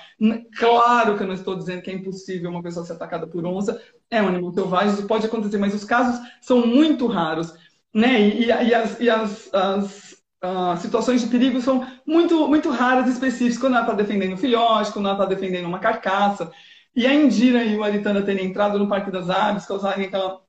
Claro 0.58 1.18
que 1.18 1.24
eu 1.24 1.28
não 1.28 1.34
estou 1.34 1.56
dizendo 1.56 1.82
que 1.82 1.90
é 1.90 1.94
impossível 1.96 2.52
uma 2.52 2.62
pessoa 2.62 2.86
ser 2.86 2.94
atacada 2.94 3.26
por 3.26 3.44
onça, 3.44 3.82
é 4.10 4.22
um 4.22 4.28
animal 4.28 4.54
selvagem, 4.54 4.94
isso 4.94 5.08
pode 5.08 5.26
acontecer, 5.26 5.58
mas 5.58 5.74
os 5.74 5.84
casos 5.84 6.20
são 6.42 6.66
muito 6.66 7.08
raros. 7.08 7.54
Né? 7.94 8.22
E, 8.22 8.44
e, 8.44 8.48
e 8.48 8.74
as, 8.74 9.00
e 9.00 9.10
as, 9.10 9.54
as 9.54 10.13
uh, 10.44 10.78
situações 10.78 11.22
de 11.22 11.28
perigo 11.28 11.62
são 11.62 11.88
muito, 12.06 12.48
muito 12.48 12.70
raras 12.70 13.08
e 13.08 13.12
específicas, 13.12 13.58
quando 13.58 13.74
ela 13.74 13.84
está 13.84 13.94
defendendo 13.94 14.34
um 14.34 14.38
filhote, 14.38 14.92
quando 14.92 15.06
ela 15.06 15.16
está 15.16 15.26
defendendo 15.26 15.66
uma 15.66 15.80
carcaça. 15.80 16.52
E 16.96 17.08
a 17.08 17.14
Indira 17.14 17.64
e 17.64 17.76
o 17.78 17.84
Aritana 17.84 18.22
terem 18.22 18.46
entrado 18.46 18.78
no 18.78 18.88
Parque 18.88 19.10
das 19.10 19.30
Aves, 19.30 19.66
causarem 19.66 20.06
aquela 20.06 20.42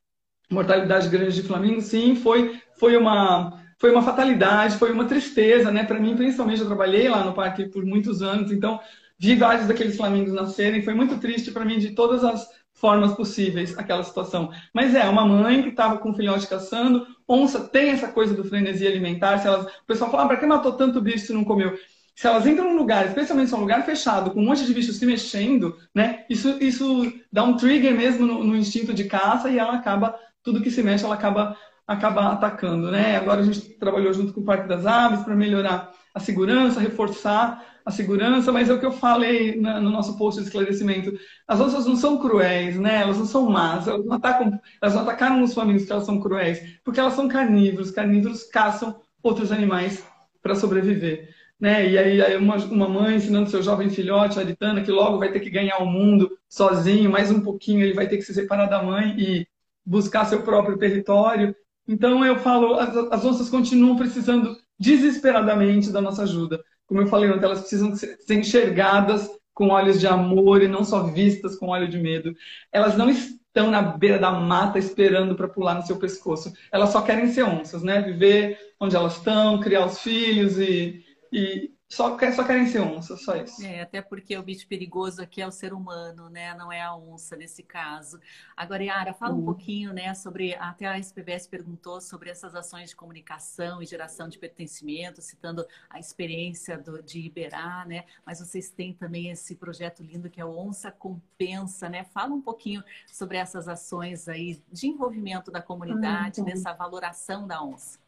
mortalidade 0.50 1.08
grande 1.08 1.34
de 1.34 1.42
flamingos, 1.42 1.84
sim, 1.84 2.14
foi, 2.16 2.60
foi, 2.78 2.96
uma, 2.96 3.62
foi 3.78 3.90
uma 3.90 4.02
fatalidade, 4.02 4.76
foi 4.76 4.92
uma 4.92 5.06
tristeza, 5.06 5.70
né? 5.70 5.84
Para 5.84 5.98
mim, 5.98 6.16
principalmente, 6.16 6.60
eu 6.60 6.66
trabalhei 6.66 7.08
lá 7.08 7.24
no 7.24 7.32
parque 7.32 7.66
por 7.66 7.84
muitos 7.84 8.20
anos, 8.20 8.52
então 8.52 8.78
vi 9.18 9.34
vários 9.36 9.66
daqueles 9.66 9.96
flamingos 9.96 10.34
nascerem, 10.34 10.82
foi 10.82 10.92
muito 10.92 11.18
triste 11.18 11.50
para 11.50 11.64
mim 11.64 11.78
de 11.78 11.92
todas 11.92 12.22
as 12.22 12.46
formas 12.74 13.14
possíveis 13.14 13.78
aquela 13.78 14.02
situação. 14.02 14.50
Mas 14.72 14.94
é, 14.94 15.04
uma 15.04 15.24
mãe 15.24 15.62
que 15.62 15.70
estava 15.70 15.96
com 15.96 16.10
um 16.10 16.14
filhote 16.14 16.46
caçando, 16.46 17.06
onça 17.28 17.60
tem 17.60 17.90
essa 17.90 18.08
coisa 18.08 18.34
do 18.34 18.44
frenesi 18.44 18.86
alimentar, 18.86 19.38
se 19.38 19.46
elas, 19.46 19.66
o 19.66 19.86
pessoal 19.86 20.10
fala, 20.10 20.24
ah, 20.24 20.26
para 20.26 20.36
que 20.36 20.46
matou 20.46 20.72
tanto 20.72 21.00
bicho 21.00 21.26
se 21.26 21.32
não 21.32 21.44
comeu? 21.44 21.78
Se 22.14 22.26
elas 22.26 22.46
entram 22.46 22.70
num 22.70 22.76
lugar, 22.76 23.06
especialmente 23.06 23.48
se 23.48 23.54
é 23.54 23.58
um 23.58 23.62
lugar 23.62 23.84
fechado, 23.84 24.30
com 24.30 24.40
um 24.40 24.44
monte 24.44 24.64
de 24.64 24.72
bichos 24.72 24.96
se 24.96 25.06
mexendo, 25.06 25.76
né? 25.94 26.24
Isso, 26.30 26.56
isso 26.62 27.12
dá 27.32 27.42
um 27.42 27.56
trigger 27.56 27.94
mesmo 27.94 28.24
no, 28.24 28.44
no 28.44 28.56
instinto 28.56 28.94
de 28.94 29.04
caça 29.04 29.50
e 29.50 29.58
ela 29.58 29.74
acaba, 29.74 30.14
tudo 30.42 30.62
que 30.62 30.70
se 30.70 30.82
mexe, 30.82 31.04
ela 31.04 31.14
acaba, 31.14 31.56
acaba 31.86 32.32
atacando, 32.32 32.90
né? 32.90 33.16
Agora 33.16 33.40
a 33.40 33.44
gente 33.44 33.60
trabalhou 33.78 34.12
junto 34.12 34.32
com 34.32 34.40
o 34.40 34.44
Parque 34.44 34.68
das 34.68 34.86
Aves 34.86 35.24
para 35.24 35.34
melhorar 35.34 35.92
a 36.14 36.20
segurança, 36.20 36.80
reforçar 36.80 37.73
a 37.84 37.90
segurança, 37.90 38.50
mas 38.50 38.70
é 38.70 38.72
o 38.72 38.80
que 38.80 38.86
eu 38.86 38.92
falei 38.92 39.56
no 39.56 39.90
nosso 39.90 40.16
post 40.16 40.40
de 40.40 40.46
esclarecimento. 40.46 41.12
As 41.46 41.60
onças 41.60 41.84
não 41.84 41.96
são 41.96 42.16
cruéis, 42.18 42.78
né? 42.78 43.02
Elas 43.02 43.18
não 43.18 43.26
são 43.26 43.50
más, 43.50 43.86
elas 43.86 44.06
não, 44.06 44.14
atacam, 44.14 44.58
elas 44.80 44.94
não 44.94 45.02
atacaram 45.02 45.42
os 45.42 45.52
famílios 45.52 45.84
que 45.84 45.92
elas 45.92 46.06
são 46.06 46.18
cruéis, 46.18 46.78
porque 46.82 46.98
elas 46.98 47.12
são 47.12 47.28
carnívoros. 47.28 47.90
Carnívoros 47.90 48.44
caçam 48.44 48.98
outros 49.22 49.52
animais 49.52 50.02
para 50.42 50.54
sobreviver. 50.54 51.28
Né? 51.60 51.90
E 51.90 51.98
aí, 51.98 52.22
aí 52.22 52.36
uma, 52.36 52.56
uma, 52.56 52.88
mãe 52.88 53.16
ensinando 53.16 53.50
seu 53.50 53.62
jovem 53.62 53.90
filhote, 53.90 54.38
a 54.38 54.42
Aritana, 54.42 54.82
que 54.82 54.90
logo 54.90 55.18
vai 55.18 55.30
ter 55.30 55.40
que 55.40 55.50
ganhar 55.50 55.78
o 55.78 55.86
mundo 55.86 56.30
sozinho, 56.48 57.10
mais 57.10 57.30
um 57.30 57.40
pouquinho 57.40 57.82
ele 57.82 57.94
vai 57.94 58.08
ter 58.08 58.16
que 58.16 58.22
se 58.22 58.34
separar 58.34 58.66
da 58.66 58.82
mãe 58.82 59.14
e 59.18 59.46
buscar 59.84 60.24
seu 60.24 60.42
próprio 60.42 60.78
território. 60.78 61.54
Então 61.86 62.24
eu 62.24 62.38
falo, 62.38 62.74
as, 62.74 62.96
as 62.96 63.24
onças 63.24 63.50
continuam 63.50 63.96
precisando 63.96 64.56
desesperadamente 64.78 65.92
da 65.92 66.00
nossa 66.00 66.22
ajuda 66.22 66.62
como 66.86 67.00
eu 67.00 67.06
falei 67.06 67.30
ontem, 67.30 67.44
elas 67.44 67.60
precisam 67.60 67.94
ser 67.94 68.34
enxergadas 68.34 69.28
com 69.52 69.68
olhos 69.68 70.00
de 70.00 70.06
amor 70.06 70.62
e 70.62 70.68
não 70.68 70.84
só 70.84 71.04
vistas 71.04 71.56
com 71.56 71.68
olho 71.68 71.88
de 71.88 71.98
medo. 71.98 72.34
Elas 72.72 72.96
não 72.96 73.08
estão 73.08 73.70
na 73.70 73.80
beira 73.80 74.18
da 74.18 74.32
mata 74.32 74.78
esperando 74.78 75.36
para 75.36 75.48
pular 75.48 75.74
no 75.74 75.86
seu 75.86 75.96
pescoço. 75.96 76.52
Elas 76.72 76.90
só 76.90 77.00
querem 77.02 77.28
ser 77.28 77.44
onças, 77.44 77.82
né? 77.82 78.02
Viver 78.02 78.58
onde 78.80 78.96
elas 78.96 79.16
estão, 79.16 79.60
criar 79.60 79.86
os 79.86 80.00
filhos 80.00 80.58
e, 80.58 81.04
e 81.32 81.70
só, 81.88 82.16
quer, 82.16 82.32
só 82.32 82.44
querem 82.44 82.66
ser 82.66 82.80
onça, 82.80 83.16
só 83.16 83.36
isso. 83.36 83.64
É, 83.64 83.82
até 83.82 84.00
porque 84.00 84.36
o 84.36 84.42
bicho 84.42 84.66
perigoso 84.66 85.22
aqui 85.22 85.40
é 85.40 85.46
o 85.46 85.52
ser 85.52 85.72
humano, 85.72 86.28
né? 86.28 86.54
Não 86.54 86.72
é 86.72 86.80
a 86.80 86.96
onça 86.96 87.36
nesse 87.36 87.62
caso. 87.62 88.18
Agora, 88.56 88.82
Yara, 88.82 89.14
fala 89.14 89.34
uhum. 89.34 89.40
um 89.40 89.44
pouquinho, 89.44 89.92
né, 89.92 90.12
sobre. 90.14 90.54
Até 90.56 90.86
a 90.86 90.98
SPVS 90.98 91.46
perguntou 91.46 92.00
sobre 92.00 92.30
essas 92.30 92.54
ações 92.54 92.90
de 92.90 92.96
comunicação 92.96 93.82
e 93.82 93.86
geração 93.86 94.28
de 94.28 94.38
pertencimento, 94.38 95.22
citando 95.22 95.64
a 95.88 95.98
experiência 95.98 96.78
do, 96.78 97.02
de 97.02 97.20
Iberá, 97.20 97.84
né? 97.86 98.04
Mas 98.24 98.40
vocês 98.40 98.70
têm 98.70 98.92
também 98.92 99.30
esse 99.30 99.54
projeto 99.54 100.02
lindo 100.02 100.30
que 100.30 100.40
é 100.40 100.44
o 100.44 100.56
Onça 100.56 100.90
Compensa, 100.90 101.88
né? 101.88 102.04
Fala 102.04 102.34
um 102.34 102.40
pouquinho 102.40 102.82
sobre 103.06 103.36
essas 103.36 103.68
ações 103.68 104.26
aí 104.26 104.60
de 104.72 104.88
envolvimento 104.88 105.50
da 105.50 105.62
comunidade, 105.62 106.40
uhum. 106.40 106.46
dessa 106.46 106.72
valoração 106.72 107.46
da 107.46 107.62
onça. 107.62 108.03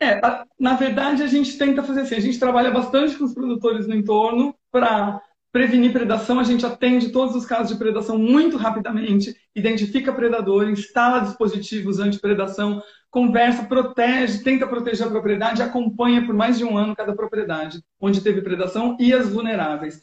É, 0.00 0.20
na 0.60 0.74
verdade, 0.74 1.22
a 1.22 1.26
gente 1.26 1.56
tenta 1.56 1.82
fazer 1.82 2.02
assim, 2.02 2.16
a 2.16 2.20
gente 2.20 2.38
trabalha 2.38 2.70
bastante 2.70 3.16
com 3.16 3.24
os 3.24 3.32
produtores 3.32 3.86
no 3.86 3.94
entorno 3.94 4.54
para 4.70 5.22
prevenir 5.50 5.90
predação, 5.90 6.38
a 6.38 6.44
gente 6.44 6.66
atende 6.66 7.08
todos 7.08 7.34
os 7.34 7.46
casos 7.46 7.72
de 7.72 7.78
predação 7.78 8.18
muito 8.18 8.58
rapidamente, 8.58 9.34
identifica 9.54 10.12
predador, 10.12 10.68
instala 10.68 11.20
dispositivos 11.20 11.98
anti-predação, 11.98 12.82
conversa, 13.10 13.64
protege, 13.64 14.42
tenta 14.42 14.66
proteger 14.66 15.06
a 15.06 15.10
propriedade, 15.10 15.62
acompanha 15.62 16.26
por 16.26 16.34
mais 16.34 16.58
de 16.58 16.64
um 16.64 16.76
ano 16.76 16.94
cada 16.94 17.16
propriedade 17.16 17.82
onde 17.98 18.20
teve 18.20 18.42
predação 18.42 18.98
e 19.00 19.14
as 19.14 19.30
vulneráveis. 19.30 19.98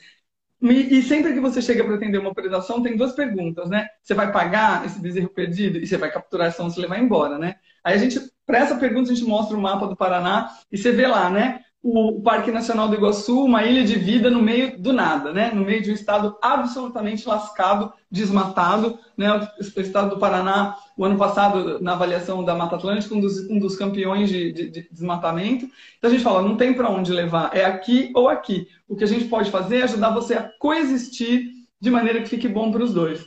E, 0.72 1.02
sempre 1.02 1.34
que 1.34 1.42
você 1.42 1.62
chega 1.62 1.84
para 1.84 1.96
atender 1.96 2.18
uma 2.18 2.34
predação, 2.34 2.82
tem 2.82 2.96
duas 2.96 3.12
perguntas, 3.12 3.70
né? 3.70 3.88
Você 4.02 4.14
vai 4.14 4.32
pagar 4.32 4.86
esse 4.86 4.98
bezerro 4.98 5.28
perdido 5.28 5.78
e 5.78 5.86
você 5.86 5.98
vai 5.98 6.10
capturar 6.10 6.48
essa 6.48 6.64
onça 6.64 6.80
e 6.80 6.82
levar 6.82 7.00
embora, 7.00 7.38
né? 7.38 7.56
Aí 7.84 7.96
a 7.96 7.98
gente, 7.98 8.18
para 8.46 8.60
essa 8.60 8.76
pergunta, 8.78 9.12
a 9.12 9.14
gente 9.14 9.28
mostra 9.28 9.58
o 9.58 9.62
mapa 9.62 9.86
do 9.88 9.96
Paraná 9.96 10.50
e 10.72 10.78
você 10.78 10.94
vê 10.94 11.06
lá, 11.06 11.30
né? 11.30 11.60
O 11.86 12.22
Parque 12.22 12.50
Nacional 12.50 12.88
do 12.88 12.96
Iguaçu, 12.96 13.44
uma 13.44 13.66
ilha 13.66 13.84
de 13.84 14.00
vida 14.00 14.30
no 14.30 14.42
meio 14.42 14.82
do 14.82 14.94
nada, 14.94 15.34
né? 15.34 15.52
No 15.54 15.66
meio 15.66 15.84
de 15.84 15.92
um 15.92 15.94
estado 15.94 16.38
absolutamente 16.42 17.28
lascado, 17.28 17.92
desmatado, 18.10 18.98
né? 19.18 19.50
O 19.76 19.82
estado 19.82 20.12
do 20.12 20.18
Paraná, 20.18 20.78
o 20.96 21.04
ano 21.04 21.18
passado, 21.18 21.82
na 21.82 21.92
avaliação 21.92 22.42
da 22.42 22.56
Mata 22.56 22.78
Atlântica, 22.78 23.14
um 23.14 23.20
dos, 23.20 23.50
um 23.50 23.60
dos 23.60 23.76
campeões 23.76 24.30
de, 24.30 24.54
de, 24.54 24.70
de 24.70 24.88
desmatamento. 24.90 25.66
Então 25.98 26.10
a 26.10 26.14
gente 26.14 26.24
fala, 26.24 26.42
não 26.42 26.56
tem 26.56 26.74
para 26.74 26.90
onde 26.90 27.12
levar, 27.12 27.54
é 27.54 27.66
aqui 27.66 28.14
ou 28.16 28.30
aqui. 28.30 28.66
O 28.88 28.96
que 28.96 29.04
a 29.04 29.08
gente 29.08 29.26
pode 29.26 29.52
fazer 29.52 29.80
é 29.80 29.84
ajudar 29.84 30.12
você 30.12 30.36
a 30.36 30.50
coexistir 30.60 31.52
de 31.82 31.92
maneira 31.92 32.22
que 32.22 32.30
fique 32.30 32.48
bom 32.48 32.72
para 32.72 32.82
os 32.82 32.94
dois. 32.94 33.26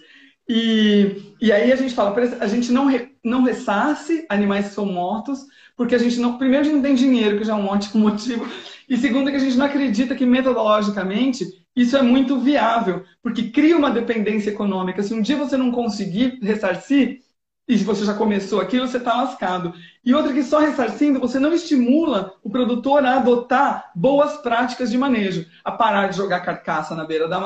E, 0.49 1.35
e 1.41 1.53
aí 1.53 1.73
a 1.73 1.77
gente 1.77 1.95
fala, 1.95 2.15
a 2.41 2.47
gente 2.47 2.71
não, 2.71 2.87
re, 2.87 3.17
não 3.25 3.43
ressarce 3.43 4.25
animais 4.29 4.69
que 4.69 4.75
são 4.75 4.87
mortos, 4.87 5.45
porque 5.77 5.95
a 5.95 5.99
gente 5.99 6.19
não. 6.19 6.39
Primeiro, 6.39 6.63
a 6.63 6.65
gente 6.65 6.77
não 6.77 6.83
tem 6.83 6.95
dinheiro, 6.95 7.39
que 7.39 7.45
já 7.45 7.53
é 7.53 7.57
um 7.57 7.67
ótimo 7.67 8.03
motivo. 8.09 8.47
E 8.89 8.97
segundo, 8.97 9.31
que 9.31 9.37
a 9.37 9.41
gente 9.41 9.57
não 9.57 9.67
acredita 9.67 10.15
que 10.15 10.25
metodologicamente 10.25 11.45
isso 11.75 11.97
é 11.97 12.03
muito 12.03 12.39
viável, 12.39 13.05
porque 13.23 13.51
cria 13.51 13.77
uma 13.77 13.91
dependência 13.91 14.51
econômica. 14.51 15.03
Se 15.03 15.13
um 15.13 15.21
dia 15.21 15.37
você 15.37 15.57
não 15.57 15.71
conseguir 15.71 16.39
ressarcir, 16.41 17.21
e 17.69 17.77
se 17.77 17.85
você 17.85 18.05
já 18.05 18.15
começou 18.15 18.61
aquilo, 18.61 18.87
você 18.87 18.97
está 18.97 19.15
lascado. 19.15 19.75
E 20.05 20.15
outra 20.15 20.33
que 20.33 20.43
só 20.43 20.61
ressarcindo, 20.61 21.19
você 21.19 21.39
não 21.39 21.53
estimula 21.53 22.35
o 22.43 22.49
produtor 22.49 23.05
a 23.05 23.17
adotar 23.17 23.91
boas 23.95 24.37
práticas 24.37 24.91
de 24.91 24.97
manejo, 24.97 25.45
a 25.65 25.73
parar 25.73 26.09
de 26.09 26.17
jogar 26.17 26.41
carcaça 26.41 26.95
na 26.95 27.05
beira 27.05 27.29
da 27.29 27.41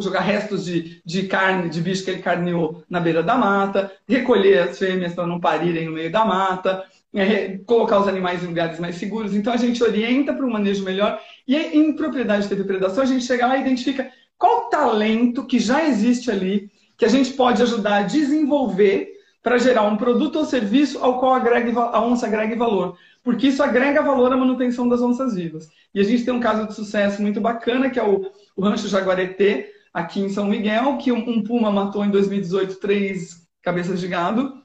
jogar 0.00 0.20
restos 0.20 0.64
de, 0.64 1.00
de 1.04 1.26
carne, 1.26 1.68
de 1.68 1.80
bicho 1.80 2.04
que 2.04 2.10
ele 2.10 2.22
carneou 2.22 2.84
na 2.88 3.00
beira 3.00 3.22
da 3.22 3.36
mata, 3.36 3.92
recolher 4.06 4.58
as 4.60 4.78
fêmeas 4.78 5.14
para 5.14 5.26
não 5.26 5.40
parirem 5.40 5.86
no 5.86 5.92
meio 5.92 6.10
da 6.10 6.24
mata, 6.24 6.84
é, 7.14 7.58
colocar 7.66 8.00
os 8.00 8.08
animais 8.08 8.42
em 8.42 8.48
lugares 8.48 8.78
mais 8.78 8.96
seguros. 8.96 9.34
Então 9.34 9.52
a 9.52 9.56
gente 9.56 9.82
orienta 9.82 10.34
para 10.34 10.44
um 10.44 10.50
manejo 10.50 10.84
melhor. 10.84 11.20
E 11.46 11.56
em 11.56 11.94
propriedade 11.94 12.48
de 12.48 12.54
depredação, 12.54 13.02
a 13.02 13.06
gente 13.06 13.24
chega 13.24 13.46
lá 13.46 13.56
e 13.56 13.62
identifica 13.62 14.10
qual 14.36 14.68
talento 14.68 15.44
que 15.44 15.58
já 15.58 15.84
existe 15.86 16.30
ali, 16.30 16.70
que 16.96 17.04
a 17.04 17.08
gente 17.08 17.32
pode 17.32 17.62
ajudar 17.62 17.96
a 17.96 18.02
desenvolver 18.02 19.17
para 19.48 19.56
gerar 19.56 19.84
um 19.84 19.96
produto 19.96 20.36
ou 20.36 20.44
serviço 20.44 20.98
ao 21.02 21.18
qual 21.18 21.32
a 21.34 22.04
onça 22.04 22.26
agregue 22.26 22.54
valor. 22.54 22.98
Porque 23.24 23.46
isso 23.46 23.62
agrega 23.62 24.02
valor 24.02 24.30
à 24.30 24.36
manutenção 24.36 24.86
das 24.86 25.00
onças 25.00 25.36
vivas. 25.36 25.70
E 25.94 26.00
a 26.00 26.04
gente 26.04 26.22
tem 26.22 26.34
um 26.34 26.38
caso 26.38 26.68
de 26.68 26.74
sucesso 26.74 27.22
muito 27.22 27.40
bacana, 27.40 27.88
que 27.88 27.98
é 27.98 28.04
o, 28.04 28.30
o 28.54 28.62
Rancho 28.62 28.86
Jaguareté, 28.88 29.70
aqui 29.90 30.20
em 30.20 30.28
São 30.28 30.44
Miguel, 30.44 30.98
que 30.98 31.10
um, 31.10 31.26
um 31.26 31.42
puma 31.42 31.72
matou 31.72 32.04
em 32.04 32.10
2018 32.10 32.74
três 32.74 33.48
cabeças 33.62 33.98
de 33.98 34.06
gado. 34.06 34.62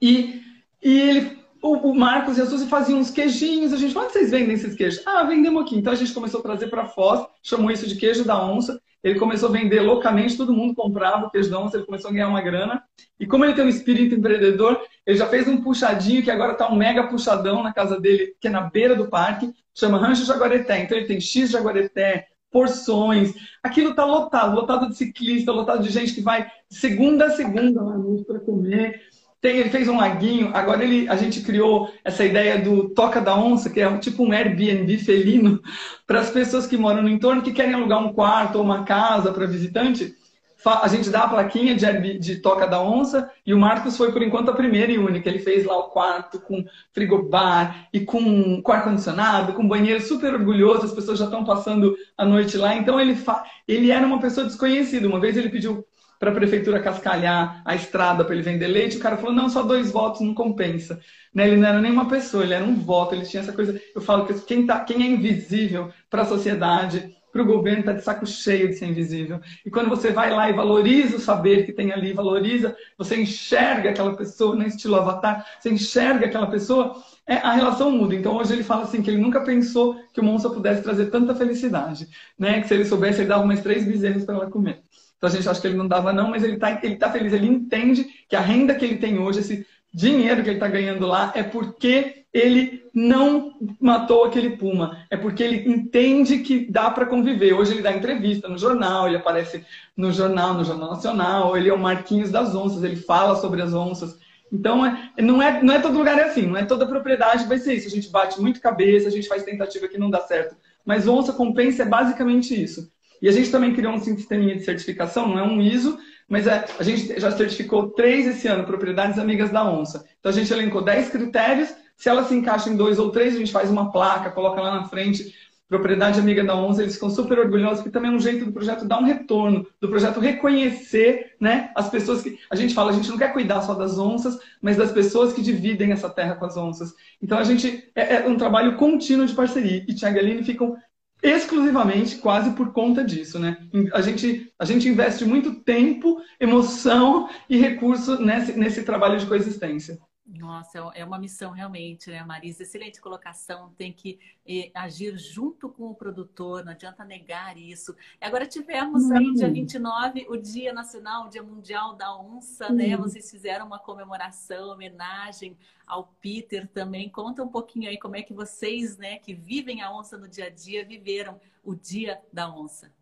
E, 0.00 0.40
e 0.82 1.00
ele, 1.00 1.38
o, 1.60 1.92
Marcos 1.92 2.38
e 2.38 2.40
a 2.40 2.46
Suzy 2.46 2.66
faziam 2.66 3.00
uns 3.00 3.10
queijinhos. 3.10 3.74
A 3.74 3.76
gente 3.76 3.96
onde 3.98 4.10
vocês 4.10 4.30
vendem 4.30 4.54
esses 4.54 4.74
queijos? 4.74 5.06
Ah, 5.06 5.24
vendemos 5.24 5.64
aqui. 5.64 5.76
Então 5.76 5.92
a 5.92 5.96
gente 5.96 6.14
começou 6.14 6.40
a 6.40 6.44
trazer 6.44 6.68
para 6.68 6.86
Foz, 6.86 7.26
chamou 7.42 7.70
isso 7.70 7.86
de 7.86 7.96
queijo 7.96 8.24
da 8.24 8.42
onça. 8.42 8.80
Ele 9.02 9.18
começou 9.18 9.48
a 9.48 9.52
vender 9.52 9.80
loucamente, 9.80 10.36
todo 10.36 10.52
mundo 10.52 10.74
comprava 10.74 11.26
o 11.26 11.30
queijo 11.30 11.56
onça, 11.56 11.76
ele 11.76 11.86
começou 11.86 12.10
a 12.10 12.12
ganhar 12.12 12.28
uma 12.28 12.40
grana. 12.40 12.82
E 13.18 13.26
como 13.26 13.44
ele 13.44 13.54
tem 13.54 13.64
um 13.64 13.68
espírito 13.68 14.14
empreendedor, 14.14 14.80
ele 15.06 15.16
já 15.16 15.26
fez 15.26 15.46
um 15.46 15.62
puxadinho, 15.62 16.22
que 16.22 16.30
agora 16.30 16.52
está 16.52 16.68
um 16.68 16.76
mega 16.76 17.06
puxadão 17.06 17.62
na 17.62 17.72
casa 17.72 18.00
dele, 18.00 18.34
que 18.40 18.48
é 18.48 18.50
na 18.50 18.62
beira 18.62 18.94
do 18.94 19.08
parque, 19.08 19.50
chama 19.74 19.98
Rancho 19.98 20.24
Jaguareté. 20.24 20.80
Então 20.80 20.98
ele 20.98 21.06
tem 21.06 21.20
X 21.20 21.50
Jaguareté, 21.50 22.26
porções. 22.50 23.34
Aquilo 23.62 23.90
está 23.90 24.04
lotado, 24.04 24.54
lotado 24.54 24.88
de 24.88 24.96
ciclista, 24.96 25.52
lotado 25.52 25.82
de 25.82 25.90
gente 25.90 26.14
que 26.14 26.20
vai 26.20 26.50
segunda 26.68 27.26
a 27.26 27.30
segunda 27.30 27.82
lá 27.82 27.94
para 28.26 28.40
comer. 28.40 29.02
Tem, 29.40 29.58
ele 29.58 29.70
fez 29.70 29.88
um 29.88 29.98
laguinho, 29.98 30.50
agora 30.52 30.82
ele, 30.82 31.08
a 31.08 31.14
gente 31.14 31.42
criou 31.42 31.92
essa 32.04 32.24
ideia 32.24 32.58
do 32.58 32.88
Toca 32.88 33.20
da 33.20 33.36
Onça, 33.36 33.70
que 33.70 33.80
é 33.80 33.98
tipo 33.98 34.24
um 34.24 34.32
Airbnb 34.32 34.98
felino, 34.98 35.62
para 36.06 36.20
as 36.20 36.30
pessoas 36.30 36.66
que 36.66 36.76
moram 36.76 37.02
no 37.02 37.08
entorno, 37.08 37.42
que 37.42 37.52
querem 37.52 37.74
alugar 37.74 38.04
um 38.04 38.12
quarto 38.12 38.56
ou 38.56 38.64
uma 38.64 38.84
casa 38.84 39.32
para 39.32 39.46
visitante 39.46 40.16
a 40.64 40.88
gente 40.88 41.08
dá 41.08 41.22
a 41.22 41.28
plaquinha 41.28 41.74
de, 41.74 42.18
de, 42.18 42.36
Toca 42.36 42.66
da 42.66 42.82
Onça 42.82 43.30
e 43.46 43.54
o 43.54 43.58
Marcos 43.58 43.96
foi, 43.96 44.12
por 44.12 44.22
enquanto, 44.22 44.50
a 44.50 44.54
primeira 44.54 44.90
e 44.90 44.98
única. 44.98 45.28
Ele 45.28 45.38
fez 45.38 45.64
lá 45.64 45.76
o 45.78 45.90
quarto 45.90 46.40
com 46.40 46.64
frigobar 46.92 47.88
e 47.92 48.00
com, 48.00 48.60
com 48.60 48.72
ar-condicionado, 48.72 49.52
com 49.52 49.68
banheiro 49.68 50.02
super 50.02 50.34
orgulhoso, 50.34 50.86
as 50.86 50.92
pessoas 50.92 51.18
já 51.18 51.26
estão 51.26 51.44
passando 51.44 51.96
a 52.16 52.24
noite 52.24 52.56
lá. 52.56 52.74
Então, 52.74 53.00
ele, 53.00 53.14
fa... 53.14 53.44
ele 53.66 53.90
era 53.90 54.06
uma 54.06 54.20
pessoa 54.20 54.46
desconhecida. 54.46 55.06
Uma 55.06 55.20
vez 55.20 55.36
ele 55.36 55.48
pediu 55.48 55.86
para 56.18 56.30
a 56.30 56.34
prefeitura 56.34 56.80
cascalhar 56.80 57.62
a 57.64 57.74
estrada 57.74 58.24
para 58.24 58.34
ele 58.34 58.42
vender 58.42 58.66
leite, 58.66 58.96
o 58.96 59.00
cara 59.00 59.16
falou, 59.16 59.34
não, 59.34 59.48
só 59.48 59.62
dois 59.62 59.90
votos 59.90 60.20
não 60.20 60.34
compensa. 60.34 61.00
Né? 61.32 61.46
Ele 61.46 61.56
não 61.56 61.68
era 61.68 61.80
nenhuma 61.80 62.08
pessoa, 62.08 62.42
ele 62.42 62.54
era 62.54 62.64
um 62.64 62.74
voto, 62.74 63.14
ele 63.14 63.24
tinha 63.24 63.42
essa 63.42 63.52
coisa... 63.52 63.80
Eu 63.94 64.00
falo 64.00 64.26
que 64.26 64.34
quem, 64.40 64.66
tá, 64.66 64.80
quem 64.80 65.02
é 65.02 65.06
invisível 65.06 65.90
para 66.10 66.22
a 66.22 66.26
sociedade 66.26 67.16
para 67.32 67.42
o 67.42 67.46
governo 67.46 67.80
está 67.80 67.92
de 67.92 68.02
saco 68.02 68.26
cheio 68.26 68.68
de 68.68 68.74
ser 68.74 68.86
invisível. 68.86 69.40
E 69.64 69.70
quando 69.70 69.88
você 69.88 70.10
vai 70.10 70.30
lá 70.30 70.48
e 70.48 70.52
valoriza 70.52 71.16
o 71.16 71.20
saber 71.20 71.66
que 71.66 71.72
tem 71.72 71.92
ali, 71.92 72.12
valoriza, 72.12 72.76
você 72.96 73.20
enxerga 73.20 73.90
aquela 73.90 74.16
pessoa, 74.16 74.56
no 74.56 74.66
estilo 74.66 74.96
avatar, 74.96 75.46
você 75.60 75.70
enxerga 75.70 76.26
aquela 76.26 76.46
pessoa, 76.46 76.96
é, 77.26 77.34
a 77.34 77.52
relação 77.52 77.90
muda. 77.90 78.14
Então 78.14 78.36
hoje 78.36 78.54
ele 78.54 78.64
fala 78.64 78.84
assim 78.84 79.02
que 79.02 79.10
ele 79.10 79.20
nunca 79.20 79.40
pensou 79.42 79.96
que 80.12 80.20
o 80.20 80.24
monstro 80.24 80.52
pudesse 80.52 80.82
trazer 80.82 81.06
tanta 81.10 81.34
felicidade, 81.34 82.08
né? 82.38 82.60
Que 82.60 82.68
se 82.68 82.74
ele 82.74 82.84
soubesse, 82.84 83.20
ele 83.20 83.28
dava 83.28 83.44
umas 83.44 83.60
três 83.60 83.84
bezerros 83.84 84.24
para 84.24 84.34
ela 84.34 84.50
comer. 84.50 84.82
Então 85.18 85.28
a 85.28 85.32
gente 85.32 85.48
acha 85.48 85.60
que 85.60 85.66
ele 85.66 85.76
não 85.76 85.86
dava 85.86 86.12
não, 86.12 86.30
mas 86.30 86.42
ele 86.42 86.54
está 86.54 86.80
ele 86.82 86.96
tá 86.96 87.10
feliz, 87.10 87.32
ele 87.32 87.46
entende 87.46 88.06
que 88.28 88.36
a 88.36 88.40
renda 88.40 88.74
que 88.74 88.84
ele 88.84 88.96
tem 88.96 89.18
hoje, 89.18 89.40
esse 89.40 89.66
dinheiro 89.92 90.42
que 90.42 90.48
ele 90.48 90.56
está 90.56 90.68
ganhando 90.68 91.06
lá, 91.06 91.32
é 91.34 91.42
porque 91.42 92.24
ele 92.32 92.84
não 92.94 93.52
matou 93.80 94.24
aquele 94.24 94.50
puma. 94.56 95.04
É 95.10 95.16
porque 95.16 95.42
ele 95.42 95.68
entende 95.68 96.38
que 96.38 96.70
dá 96.70 96.90
para 96.90 97.06
conviver. 97.06 97.52
Hoje 97.54 97.72
ele 97.72 97.82
dá 97.82 97.92
entrevista 97.92 98.48
no 98.48 98.58
jornal, 98.58 99.06
ele 99.06 99.16
aparece 99.16 99.64
no 99.96 100.12
jornal, 100.12 100.54
no 100.54 100.64
Jornal 100.64 100.90
Nacional, 100.90 101.56
ele 101.56 101.68
é 101.68 101.72
o 101.72 101.78
Marquinhos 101.78 102.30
das 102.30 102.54
Onças, 102.54 102.84
ele 102.84 102.96
fala 102.96 103.36
sobre 103.36 103.62
as 103.62 103.72
onças. 103.72 104.18
Então, 104.52 104.84
é, 104.84 105.12
não, 105.18 105.42
é, 105.42 105.62
não 105.62 105.74
é 105.74 105.80
todo 105.80 105.98
lugar 105.98 106.18
é 106.18 106.24
assim, 106.24 106.46
não 106.46 106.56
é 106.56 106.64
toda 106.64 106.86
propriedade 106.86 107.46
vai 107.46 107.58
ser 107.58 107.74
isso. 107.74 107.88
A 107.88 107.90
gente 107.90 108.08
bate 108.10 108.40
muito 108.40 108.60
cabeça, 108.60 109.08
a 109.08 109.10
gente 109.10 109.28
faz 109.28 109.42
tentativa 109.42 109.88
que 109.88 109.98
não 109.98 110.10
dá 110.10 110.20
certo. 110.20 110.56
Mas 110.84 111.06
onça 111.06 111.32
compensa 111.32 111.82
é 111.82 111.86
basicamente 111.86 112.60
isso. 112.60 112.90
E 113.20 113.28
a 113.28 113.32
gente 113.32 113.50
também 113.50 113.74
criou 113.74 113.92
um 113.92 114.00
sisteminha 114.00 114.56
de 114.56 114.64
certificação, 114.64 115.28
não 115.28 115.38
é 115.38 115.42
um 115.42 115.60
ISO, 115.60 115.98
mas 116.28 116.46
é, 116.46 116.64
a 116.78 116.82
gente 116.82 117.18
já 117.18 117.30
certificou 117.30 117.90
três 117.90 118.26
esse 118.26 118.46
ano, 118.48 118.64
propriedades 118.64 119.18
amigas 119.18 119.50
da 119.50 119.68
onça. 119.68 120.04
Então 120.20 120.30
a 120.30 120.34
gente 120.34 120.52
elencou 120.52 120.82
dez 120.82 121.08
critérios 121.08 121.74
se 121.98 122.08
ela 122.08 122.24
se 122.24 122.34
encaixa 122.34 122.70
em 122.70 122.76
dois 122.76 122.98
ou 123.00 123.10
três, 123.10 123.34
a 123.34 123.38
gente 123.38 123.50
faz 123.50 123.68
uma 123.68 123.90
placa, 123.90 124.30
coloca 124.30 124.60
lá 124.60 124.80
na 124.80 124.84
frente, 124.84 125.34
propriedade 125.68 126.20
amiga 126.20 126.44
da 126.44 126.54
ONZA, 126.54 126.82
eles 126.82 126.94
ficam 126.94 127.10
super 127.10 127.40
orgulhosos, 127.40 127.78
porque 127.78 127.90
também 127.90 128.10
é 128.10 128.14
um 128.14 128.20
jeito 128.20 128.44
do 128.44 128.52
projeto 128.52 128.86
dar 128.86 129.00
um 129.00 129.04
retorno, 129.04 129.66
do 129.80 129.88
projeto 129.88 130.20
reconhecer 130.20 131.34
né, 131.40 131.70
as 131.74 131.90
pessoas 131.90 132.22
que. 132.22 132.38
A 132.48 132.54
gente 132.54 132.72
fala, 132.72 132.92
a 132.92 132.94
gente 132.94 133.10
não 133.10 133.18
quer 133.18 133.32
cuidar 133.32 133.62
só 133.62 133.74
das 133.74 133.98
onças, 133.98 134.38
mas 134.62 134.76
das 134.76 134.92
pessoas 134.92 135.32
que 135.32 135.42
dividem 135.42 135.90
essa 135.90 136.08
terra 136.08 136.36
com 136.36 136.46
as 136.46 136.56
onças. 136.56 136.94
Então 137.20 137.36
a 137.36 137.42
gente. 137.42 137.90
É, 137.96 138.14
é 138.14 138.28
um 138.28 138.36
trabalho 138.36 138.76
contínuo 138.76 139.26
de 139.26 139.34
parceria. 139.34 139.84
E 139.88 139.94
Tiago 139.94 140.16
e 140.16 140.20
Aline 140.20 140.44
ficam 140.44 140.76
exclusivamente 141.22 142.16
quase 142.16 142.50
por 142.52 142.72
conta 142.72 143.04
disso, 143.04 143.38
né? 143.38 143.58
A 143.92 144.00
gente, 144.00 144.52
a 144.58 144.64
gente 144.64 144.88
investe 144.88 145.24
muito 145.24 145.62
tempo, 145.62 146.20
emoção 146.38 147.28
e 147.48 147.56
recurso 147.56 148.20
nesse, 148.20 148.52
nesse 148.52 148.82
trabalho 148.82 149.18
de 149.18 149.26
coexistência. 149.26 149.98
Nossa, 150.28 150.78
é, 150.78 151.00
é 151.00 151.04
uma 151.04 151.18
missão 151.18 151.52
realmente, 151.52 152.10
né, 152.10 152.22
Marisa? 152.22 152.62
Excelente 152.62 153.00
colocação. 153.00 153.72
Tem 153.78 153.90
que 153.90 154.18
eh, 154.46 154.70
agir 154.74 155.16
junto 155.16 155.70
com 155.70 155.84
o 155.84 155.94
produtor, 155.94 156.62
não 156.64 156.72
adianta 156.72 157.02
negar 157.02 157.56
isso. 157.56 157.96
Agora 158.20 158.46
tivemos 158.46 159.10
aí, 159.10 159.32
dia 159.32 159.50
29, 159.50 160.26
o 160.28 160.36
Dia 160.36 160.72
Nacional, 160.72 161.26
o 161.26 161.28
Dia 161.30 161.42
Mundial 161.42 161.94
da 161.94 162.14
Onça, 162.14 162.68
né? 162.68 162.94
Vocês 162.96 163.30
fizeram 163.30 163.66
uma 163.66 163.78
comemoração, 163.78 164.68
homenagem 164.68 165.56
ao 165.86 166.12
Peter 166.20 166.68
também. 166.68 167.08
Conta 167.08 167.42
um 167.42 167.48
pouquinho 167.48 167.88
aí 167.88 167.98
como 167.98 168.16
é 168.16 168.22
que 168.22 168.34
vocês, 168.34 168.98
né, 168.98 169.18
que 169.18 169.32
vivem 169.32 169.80
a 169.80 169.90
onça 169.90 170.18
no 170.18 170.28
dia 170.28 170.46
a 170.46 170.50
dia, 170.50 170.84
viveram 170.84 171.40
o 171.64 171.74
Dia 171.74 172.20
da 172.30 172.54
Onça. 172.54 172.92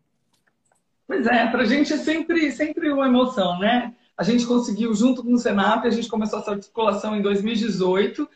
Pois 1.05 1.25
é, 1.25 1.47
para 1.47 1.63
a 1.63 1.65
gente 1.65 1.93
é 1.93 1.97
sempre, 1.97 2.51
sempre 2.51 2.91
uma 2.91 3.07
emoção, 3.07 3.59
né? 3.59 3.95
A 4.17 4.23
gente 4.23 4.45
conseguiu, 4.47 4.93
junto 4.95 5.23
com 5.23 5.33
o 5.33 5.37
Senap, 5.37 5.85
a 5.85 5.89
gente 5.91 6.07
começou 6.07 6.39
essa 6.39 6.51
articulação 6.51 7.15
em 7.15 7.21
2018, 7.21 8.27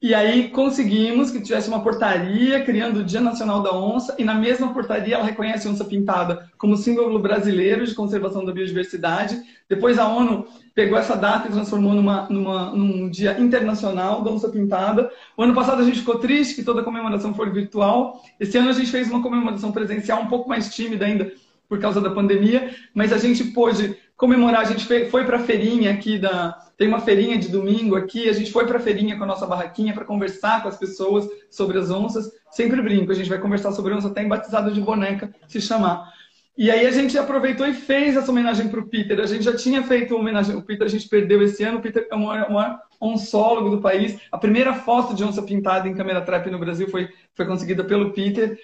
e 0.00 0.14
aí 0.14 0.50
conseguimos 0.50 1.30
que 1.30 1.40
tivesse 1.40 1.68
uma 1.68 1.82
portaria 1.82 2.62
criando 2.64 3.00
o 3.00 3.04
Dia 3.04 3.20
Nacional 3.20 3.62
da 3.62 3.74
Onça, 3.74 4.14
e 4.18 4.24
na 4.24 4.34
mesma 4.34 4.72
portaria 4.72 5.14
ela 5.14 5.24
reconhece 5.24 5.66
a 5.66 5.70
onça 5.70 5.84
pintada 5.84 6.50
como 6.56 6.76
símbolo 6.76 7.18
brasileiro 7.18 7.86
de 7.86 7.94
conservação 7.94 8.44
da 8.44 8.52
biodiversidade. 8.52 9.38
Depois 9.68 9.98
a 9.98 10.06
ONU 10.06 10.46
pegou 10.74 10.98
essa 10.98 11.16
data 11.16 11.48
e 11.48 11.50
transformou 11.52 11.94
numa, 11.94 12.28
numa, 12.28 12.70
num 12.72 13.08
Dia 13.08 13.40
Internacional 13.40 14.22
da 14.22 14.30
Onça 14.30 14.50
Pintada. 14.50 15.10
O 15.36 15.42
ano 15.42 15.54
passado 15.54 15.80
a 15.80 15.84
gente 15.84 16.00
ficou 16.00 16.18
triste 16.18 16.54
que 16.54 16.62
toda 16.62 16.82
a 16.82 16.84
comemoração 16.84 17.34
foi 17.34 17.50
virtual. 17.50 18.22
Esse 18.38 18.58
ano 18.58 18.68
a 18.68 18.74
gente 18.74 18.90
fez 18.90 19.08
uma 19.10 19.22
comemoração 19.22 19.72
presencial 19.72 20.22
um 20.22 20.28
pouco 20.28 20.48
mais 20.48 20.74
tímida 20.74 21.06
ainda 21.06 21.32
por 21.68 21.78
causa 21.80 22.00
da 22.00 22.10
pandemia, 22.10 22.74
mas 22.94 23.12
a 23.12 23.18
gente 23.18 23.44
pôde 23.44 23.96
comemorar. 24.16 24.60
A 24.60 24.64
gente 24.64 24.86
foi 25.10 25.24
para 25.24 25.36
a 25.36 25.40
feirinha 25.40 25.92
aqui 25.92 26.18
da. 26.18 26.58
Tem 26.76 26.88
uma 26.88 27.00
feirinha 27.00 27.38
de 27.38 27.48
domingo 27.48 27.96
aqui. 27.96 28.28
A 28.28 28.32
gente 28.32 28.52
foi 28.52 28.66
para 28.66 28.78
a 28.78 28.80
feirinha 28.80 29.16
com 29.16 29.24
a 29.24 29.26
nossa 29.26 29.46
barraquinha 29.46 29.94
para 29.94 30.04
conversar 30.04 30.62
com 30.62 30.68
as 30.68 30.76
pessoas 30.76 31.28
sobre 31.50 31.78
as 31.78 31.90
onças. 31.90 32.30
Sempre 32.50 32.82
brinco, 32.82 33.12
a 33.12 33.14
gente 33.14 33.28
vai 33.28 33.38
conversar 33.38 33.72
sobre 33.72 33.94
onça 33.94 34.08
até 34.08 34.22
em 34.22 34.28
batizado 34.28 34.72
de 34.72 34.80
boneca, 34.80 35.32
se 35.48 35.60
chamar. 35.60 36.12
E 36.58 36.70
aí 36.70 36.86
a 36.86 36.90
gente 36.90 37.18
aproveitou 37.18 37.66
e 37.66 37.74
fez 37.74 38.16
essa 38.16 38.30
homenagem 38.30 38.68
para 38.68 38.80
o 38.80 38.86
Peter. 38.86 39.20
A 39.20 39.26
gente 39.26 39.44
já 39.44 39.54
tinha 39.54 39.82
feito 39.82 40.14
uma 40.14 40.20
homenagem. 40.20 40.56
O 40.56 40.62
Peter 40.62 40.86
a 40.86 40.90
gente 40.90 41.06
perdeu 41.06 41.42
esse 41.42 41.62
ano. 41.62 41.78
O 41.78 41.82
Peter 41.82 42.08
é 42.10 42.14
o 42.14 42.18
maior, 42.18 42.80
onsólogo 42.98 43.68
do 43.68 43.82
país. 43.82 44.18
A 44.32 44.38
primeira 44.38 44.72
foto 44.72 45.14
de 45.14 45.22
onça 45.22 45.42
pintada 45.42 45.86
em 45.86 45.94
câmera 45.94 46.22
trap 46.22 46.50
no 46.50 46.58
Brasil 46.58 46.88
foi, 46.88 47.10
foi 47.34 47.44
conseguida 47.44 47.84
pelo 47.84 48.10
Peter. 48.12 48.58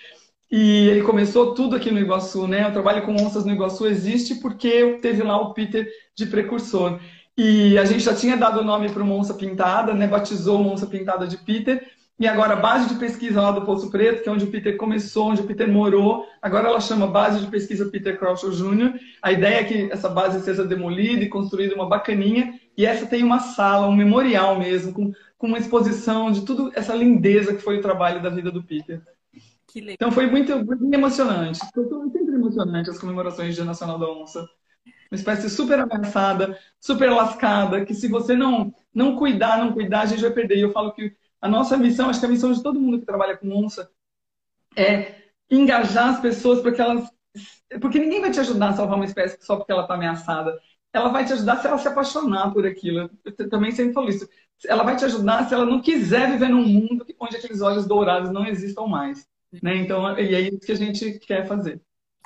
E 0.53 0.87
ele 0.91 1.01
começou 1.01 1.55
tudo 1.55 1.75
aqui 1.75 1.91
no 1.91 1.99
Iguaçu, 1.99 2.47
né? 2.47 2.69
O 2.69 2.73
trabalho 2.73 3.07
com 3.07 3.15
onças 3.15 3.47
no 3.47 3.53
Iguaçu 3.53 3.87
existe 3.87 4.35
porque 4.35 4.99
teve 5.01 5.23
lá 5.23 5.41
o 5.41 5.55
Peter 5.55 5.89
de 6.15 6.27
precursor. 6.27 7.01
E 7.39 7.79
a 7.79 7.87
gente 7.87 8.05
já 8.05 8.15
tinha 8.15 8.37
dado 8.37 8.61
o 8.61 8.65
nome 8.65 8.91
para 8.91 9.03
uma 9.03 9.15
onça 9.15 9.33
pintada, 9.33 9.95
né? 9.95 10.07
Batizou 10.07 10.61
uma 10.61 10.73
onça 10.73 10.87
pintada 10.87 11.27
de 11.27 11.39
Peter. 11.39 11.83
E 12.21 12.27
agora 12.29 12.53
a 12.53 12.57
base 12.57 12.87
de 12.87 12.97
pesquisa 12.97 13.41
lá 13.41 13.51
do 13.51 13.63
Poço 13.63 13.91
Preto, 13.91 14.23
que 14.23 14.29
é 14.29 14.33
onde 14.33 14.45
o 14.45 14.51
Peter 14.51 14.77
começou, 14.77 15.31
onde 15.31 15.41
o 15.41 15.47
Peter 15.47 15.67
morou, 15.67 16.27
agora 16.43 16.69
ela 16.69 16.81
chama 16.81 17.07
Base 17.07 17.41
de 17.41 17.51
Pesquisa 17.51 17.87
Peter 17.87 18.19
Croucher 18.19 18.51
Jr. 18.51 18.93
A 19.23 19.33
ideia 19.33 19.61
é 19.61 19.65
que 19.65 19.91
essa 19.91 20.11
base 20.11 20.39
seja 20.45 20.67
demolida 20.67 21.25
e 21.25 21.31
construída 21.31 21.75
uma 21.75 21.89
bacaninha. 21.89 22.61
E 22.77 22.85
essa 22.85 23.07
tem 23.07 23.23
uma 23.23 23.41
sala, 23.41 23.89
um 23.89 23.97
memorial 23.97 24.59
mesmo, 24.59 24.93
com, 24.93 25.13
com 25.39 25.47
uma 25.47 25.59
exposição 25.59 26.31
de 26.31 26.43
tudo 26.43 26.71
essa 26.75 26.95
lindeza 26.95 27.55
que 27.55 27.63
foi 27.63 27.79
o 27.79 27.83
trabalho 27.83 28.23
da 28.23 28.29
vida 28.29 28.51
do 28.51 28.63
Peter. 28.63 29.01
Então 29.95 30.11
foi 30.13 30.27
muito, 30.31 30.65
muito 30.65 30.93
emocionante. 30.93 31.61
Foi 31.75 31.85
sempre 32.11 32.35
emocionante 32.35 32.91
as 32.91 32.99
comemorações 32.99 33.51
do 33.51 33.55
Dia 33.57 33.65
Nacional 33.65 33.99
da 33.99 34.11
Onça. 34.11 34.41
uma 35.11 35.17
espécie 35.17 35.51
super 35.51 35.79
ameaçada, 35.81 36.59
super 36.81 37.11
lascada, 37.11 37.85
que 37.85 37.95
se 37.95 38.09
você 38.09 38.35
não, 38.37 38.75
não 38.95 39.17
cuidar, 39.17 39.59
não 39.59 39.73
cuidar, 39.73 40.03
a 40.03 40.07
gente 40.07 40.23
vai 40.23 40.31
perder. 40.33 40.59
E 40.59 40.63
eu 40.63 40.73
falo 40.73 40.93
que 40.93 41.15
a 41.41 41.49
nossa 41.49 41.77
missão, 41.77 42.09
acho 42.11 42.21
que 42.21 42.27
a 42.27 42.29
missão 42.29 42.53
de 42.53 42.63
todo 42.63 42.81
mundo 42.81 43.01
que 43.01 43.07
trabalha 43.07 43.37
com 43.37 43.49
onça, 43.55 43.91
é 44.77 45.23
engajar 45.51 46.11
as 46.11 46.21
pessoas 46.21 46.61
para 46.61 46.73
que 46.73 46.81
elas. 46.81 47.11
Porque 47.81 47.99
ninguém 47.99 48.21
vai 48.21 48.31
te 48.31 48.41
ajudar 48.41 48.71
a 48.71 48.73
salvar 48.75 48.97
uma 48.97 49.05
espécie 49.05 49.39
só 49.45 49.57
porque 49.57 49.73
ela 49.73 49.83
está 49.83 49.95
ameaçada. 49.95 50.59
Ela 50.93 51.09
vai 51.09 51.25
te 51.25 51.33
ajudar 51.33 51.57
se 51.59 51.67
ela 51.67 51.79
se 51.79 51.89
apaixonar 51.89 52.53
por 52.53 52.67
aquilo. 52.67 53.11
Eu 53.25 53.49
também 53.49 53.73
sempre 53.73 53.95
falo 53.95 54.09
isso. 54.11 54.29
Ela 54.67 54.85
vai 54.85 54.97
te 54.97 55.05
ajudar 55.05 55.49
se 55.49 55.55
ela 55.55 55.65
não 55.65 55.81
quiser 55.81 56.31
viver 56.31 56.49
num 56.49 56.65
mundo 56.65 57.05
onde 57.19 57.37
aqueles 57.37 57.61
olhos 57.63 57.87
dourados 57.87 58.31
não 58.31 58.47
existam 58.47 58.87
mais. 58.87 59.27
Né? 59.61 59.77
Então, 59.77 60.19
e 60.19 60.35
é 60.35 60.41
isso 60.41 60.61
que 60.61 60.73
a 60.73 60.77
gente 60.77 61.19
quer 61.19 61.47
fazer. 61.47 61.81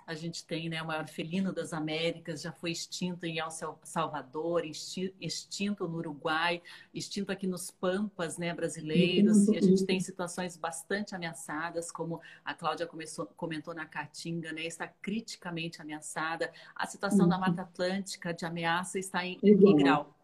A 0.07 0.15
gente 0.15 0.47
tem 0.47 0.69
né, 0.69 0.81
o 0.81 0.87
maior 0.87 1.09
felino 1.09 1.53
das 1.53 1.73
Américas, 1.73 2.41
já 2.41 2.53
foi 2.53 2.71
extinto 2.71 3.27
em 3.27 3.41
El 3.41 3.49
Salvador, 3.51 4.63
extinto 4.65 5.89
no 5.89 5.99
Uruguai, 5.99 6.63
extinto 6.95 7.33
aqui 7.33 7.45
nos 7.45 7.73
Pampas 7.73 8.39
né, 8.39 8.55
brasileiros. 8.55 9.49
E 9.49 9.57
a 9.57 9.61
gente 9.61 9.85
tem 9.85 9.99
situações 9.99 10.57
bastante 10.57 11.13
ameaçadas, 11.13 11.91
como 11.91 12.21
a 12.45 12.55
Cláudia 12.55 12.87
começou, 12.87 13.27
comentou 13.37 13.75
na 13.75 13.85
Caatinga, 13.85 14.53
né, 14.53 14.65
está 14.65 14.87
criticamente 14.87 15.83
ameaçada. 15.83 16.53
A 16.77 16.87
situação 16.87 17.29
da 17.29 17.37
Mata 17.37 17.63
Atlântica 17.63 18.33
de 18.33 18.47
ameaça 18.47 19.01
está 19.01 19.27
em, 19.27 19.41
em 19.43 19.77
grau. 19.77 20.16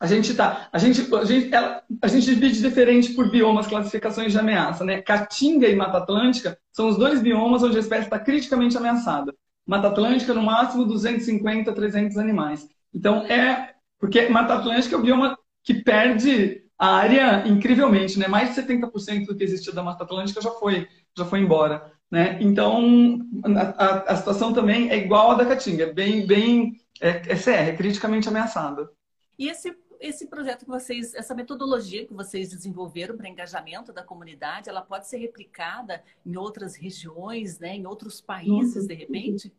A 0.00 0.06
gente 0.06 0.32
tá, 0.32 0.66
a 0.72 0.78
gente, 0.78 1.14
a 1.14 1.24
gente, 1.26 1.54
ela, 1.54 1.82
a 2.00 2.08
gente 2.08 2.24
divide 2.24 2.58
diferente 2.58 3.12
por 3.12 3.30
biomas, 3.30 3.66
classificações 3.66 4.32
de 4.32 4.38
ameaça, 4.38 4.82
né? 4.82 5.02
Caatinga 5.02 5.68
e 5.68 5.76
Mata 5.76 5.98
Atlântica 5.98 6.58
são 6.72 6.88
os 6.88 6.96
dois 6.96 7.20
biomas 7.20 7.62
onde 7.62 7.76
a 7.76 7.80
espécie 7.80 8.04
está 8.04 8.18
criticamente 8.18 8.78
ameaçada. 8.78 9.34
Mata 9.66 9.88
Atlântica, 9.88 10.32
no 10.32 10.42
máximo 10.42 10.86
250, 10.86 11.70
300 11.74 12.16
animais. 12.16 12.66
Então, 12.94 13.26
é. 13.26 13.74
Porque 13.98 14.26
Mata 14.30 14.54
Atlântica 14.54 14.96
é 14.96 14.98
o 14.98 15.02
bioma 15.02 15.38
que 15.62 15.74
perde 15.74 16.62
a 16.78 16.94
área 16.96 17.46
incrivelmente, 17.46 18.18
né? 18.18 18.26
Mais 18.26 18.54
de 18.54 18.62
70% 18.62 19.26
do 19.26 19.36
que 19.36 19.44
existia 19.44 19.74
da 19.74 19.82
Mata 19.82 20.04
Atlântica 20.04 20.40
já 20.40 20.50
foi, 20.52 20.88
já 21.14 21.26
foi 21.26 21.40
embora. 21.40 21.92
Né? 22.10 22.38
Então, 22.40 23.20
a, 23.44 23.84
a, 23.84 24.12
a 24.12 24.16
situação 24.16 24.54
também 24.54 24.90
é 24.90 24.96
igual 24.96 25.32
à 25.32 25.34
da 25.34 25.44
Caatinga, 25.44 25.84
é 25.84 25.92
bem, 25.92 26.26
bem 26.26 26.72
é, 27.00 27.22
é 27.28 27.68
é 27.68 27.76
criticamente 27.76 28.28
ameaçada. 28.28 28.90
E 29.38 29.48
esse 29.48 29.74
esse 30.00 30.26
projeto 30.26 30.64
que 30.64 30.70
vocês, 30.70 31.14
essa 31.14 31.34
metodologia 31.34 32.06
que 32.06 32.14
vocês 32.14 32.48
desenvolveram 32.50 33.16
para 33.16 33.28
engajamento 33.28 33.92
da 33.92 34.02
comunidade, 34.02 34.70
ela 34.70 34.80
pode 34.80 35.06
ser 35.06 35.18
replicada 35.18 36.02
em 36.24 36.36
outras 36.36 36.74
regiões, 36.74 37.58
né, 37.58 37.76
em 37.76 37.86
outros 37.86 38.20
países, 38.20 38.86
de 38.86 38.94
repente? 38.94 39.52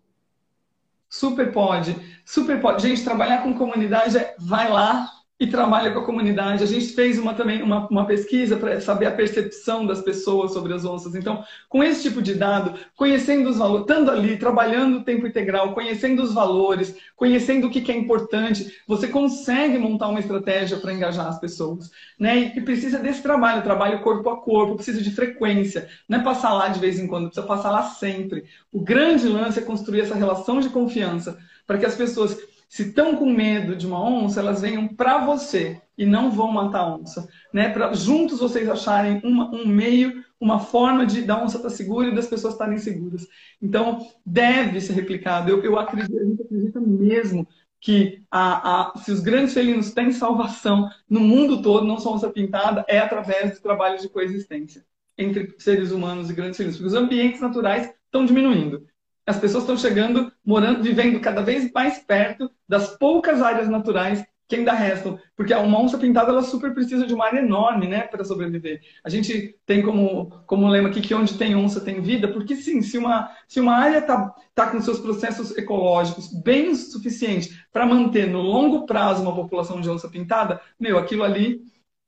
Super 1.08 1.52
pode, 1.52 1.96
super 2.26 2.60
pode. 2.60 2.88
Gente, 2.88 3.04
trabalhar 3.04 3.44
com 3.44 3.54
comunidade 3.54 4.18
é 4.18 4.36
vai 4.39 4.70
lá, 4.70 5.12
e 5.42 5.48
trabalha 5.48 5.89
com 5.89 5.98
a 5.98 6.06
comunidade. 6.06 6.64
A 6.64 6.68
gente 6.68 6.94
fez 6.94 7.18
uma, 7.18 7.34
também 7.34 7.64
uma, 7.64 7.88
uma 7.88 8.06
pesquisa 8.06 8.56
para 8.56 8.80
saber 8.80 9.08
a 9.08 9.12
percepção 9.12 9.88
das 9.88 10.00
pessoas 10.00 10.54
sobre 10.54 10.72
as 10.72 10.86
onças. 10.86 11.16
Então, 11.16 11.44
com 11.68 11.84
esse 11.84 12.04
tipo 12.04 12.22
de 12.22 12.36
dado, 12.36 12.76
conhecendo 12.96 13.50
os 13.50 13.58
valores, 13.58 13.82
estando 13.89 14.12
ali, 14.12 14.38
trabalhando 14.38 15.00
o 15.00 15.04
tempo 15.04 15.26
integral, 15.26 15.74
conhecendo 15.74 16.22
os 16.22 16.32
valores, 16.32 16.96
conhecendo 17.16 17.66
o 17.66 17.72
que, 17.72 17.82
que 17.82 17.92
é 17.92 17.98
importante, 17.98 18.72
você 18.88 19.08
consegue 19.08 19.80
montar 19.80 20.10
uma 20.10 20.20
estratégia 20.20 20.78
para 20.78 20.94
engajar 20.94 21.26
as 21.26 21.39
pessoas. 21.39 21.89
Né? 22.20 22.54
E 22.56 22.62
precisa 22.62 23.00
desse 23.00 23.24
trabalho, 23.24 23.64
trabalho 23.64 24.04
corpo 24.04 24.30
a 24.30 24.39
corpo, 24.39 24.76
precisa 24.76 25.02
de 25.02 25.10
frequência. 25.10 25.89
Não 26.08 26.20
é 26.20 26.24
passar 26.24 26.54
lá 26.54 26.68
de 26.68 26.80
vez 26.80 27.00
em 27.00 27.08
quando, 27.08 27.26
precisa 27.26 27.48
passar 27.48 27.72
lá 27.72 27.82
sempre. 27.82 28.44
O 28.72 28.80
grande 28.80 29.28
lance 29.28 29.58
é 29.58 29.64
construir 29.64 30.02
essa 30.02 30.14
relação 30.14 30.60
de 30.60 30.70
confiança 30.70 31.39
para 31.66 31.80
que 31.80 31.86
as 31.88 31.96
pessoas 31.96 32.38
se 32.72 32.84
estão 32.84 33.18
com 33.18 33.30
medo 33.30 33.76
de 33.76 33.86
uma 33.86 34.02
onça, 34.02 34.40
elas 34.40 34.62
venham 34.62 34.88
para 34.88 35.26
você 35.26 35.82
e 35.98 36.06
não 36.06 36.32
vão 36.32 36.50
matar 36.54 36.80
a 36.80 36.96
onça. 36.96 37.28
Né? 37.52 37.68
Para 37.68 37.92
juntos 37.92 38.40
vocês 38.40 38.70
acharem 38.70 39.20
uma, 39.26 39.54
um 39.54 39.68
meio, 39.68 40.24
uma 40.40 40.58
forma 40.58 41.06
de 41.06 41.22
da 41.22 41.44
onça 41.44 41.58
estar 41.58 41.68
tá 41.68 41.76
segura 41.76 42.08
e 42.08 42.16
das 42.16 42.28
pessoas 42.28 42.54
estarem 42.54 42.78
seguras. 42.78 43.28
Então, 43.62 44.08
deve 44.26 44.80
ser 44.80 44.94
replicado. 44.94 45.50
Eu, 45.52 45.62
eu 45.62 45.78
acredito, 45.78 46.18
a 46.18 46.24
gente 46.24 46.44
acredita 46.44 46.80
mesmo 46.80 47.46
que 47.78 48.24
a, 48.32 48.94
a, 48.94 48.98
se 49.00 49.12
os 49.12 49.20
grandes 49.20 49.54
felinos 49.54 49.92
têm 49.92 50.14
salvação 50.14 50.90
no 51.10 51.20
mundo 51.20 51.62
todo, 51.62 51.86
não 51.86 52.00
só 52.00 52.14
onça 52.14 52.30
pintada, 52.30 52.86
é 52.88 53.00
através 53.00 53.56
do 53.56 53.62
trabalho 53.62 54.00
de 54.00 54.08
coexistência 54.08 54.86
entre 55.18 55.54
seres 55.60 55.92
humanos 55.92 56.30
e 56.30 56.34
grandes 56.34 56.56
felinos. 56.56 56.78
Porque 56.78 56.88
os 56.88 56.96
ambientes 56.96 57.42
naturais 57.42 57.94
estão 58.06 58.26
diminuindo 58.26 58.88
as 59.32 59.40
pessoas 59.40 59.64
estão 59.64 59.78
chegando, 59.78 60.32
morando, 60.46 60.84
vivendo 60.84 61.20
cada 61.20 61.42
vez 61.42 61.72
mais 61.72 62.00
perto 62.00 62.52
das 62.68 62.98
poucas 62.98 63.42
áreas 63.42 63.68
naturais 63.68 64.24
que 64.48 64.58
ainda 64.58 64.74
restam, 64.74 65.18
porque 65.34 65.54
uma 65.54 65.80
onça 65.80 65.98
pintada 65.98 66.30
ela 66.30 66.44
super 66.44 66.74
precisa 66.74 67.08
de 67.08 67.14
uma 67.14 67.26
área 67.26 67.40
enorme, 67.40 67.88
né, 67.88 68.02
para 68.02 68.26
sobreviver. 68.26 68.82
A 69.02 69.10
gente 69.10 69.58
tem 69.66 69.82
como 69.82 70.30
como 70.46 70.68
lema 70.68 70.90
aqui 70.90 71.00
que 71.00 71.16
onde 71.16 71.38
tem 71.38 71.56
onça 71.56 71.80
tem 71.80 72.02
vida, 72.02 72.28
porque 72.28 72.58
sim, 72.58 72.82
se 72.82 72.98
uma 72.98 73.32
se 73.48 73.62
uma 73.62 73.74
área 73.74 74.02
tá 74.02 74.36
tá 74.54 74.70
com 74.70 74.82
seus 74.82 75.00
processos 75.00 75.58
ecológicos 75.58 76.28
bem 76.44 76.70
o 76.72 76.76
suficiente 76.76 77.66
para 77.72 77.86
manter 77.86 78.28
no 78.28 78.42
longo 78.42 78.86
prazo 78.86 79.22
uma 79.22 79.34
população 79.34 79.80
de 79.80 79.90
onça 79.90 80.10
pintada, 80.10 80.60
meu, 80.78 80.98
aquilo 80.98 81.24
ali 81.24 81.62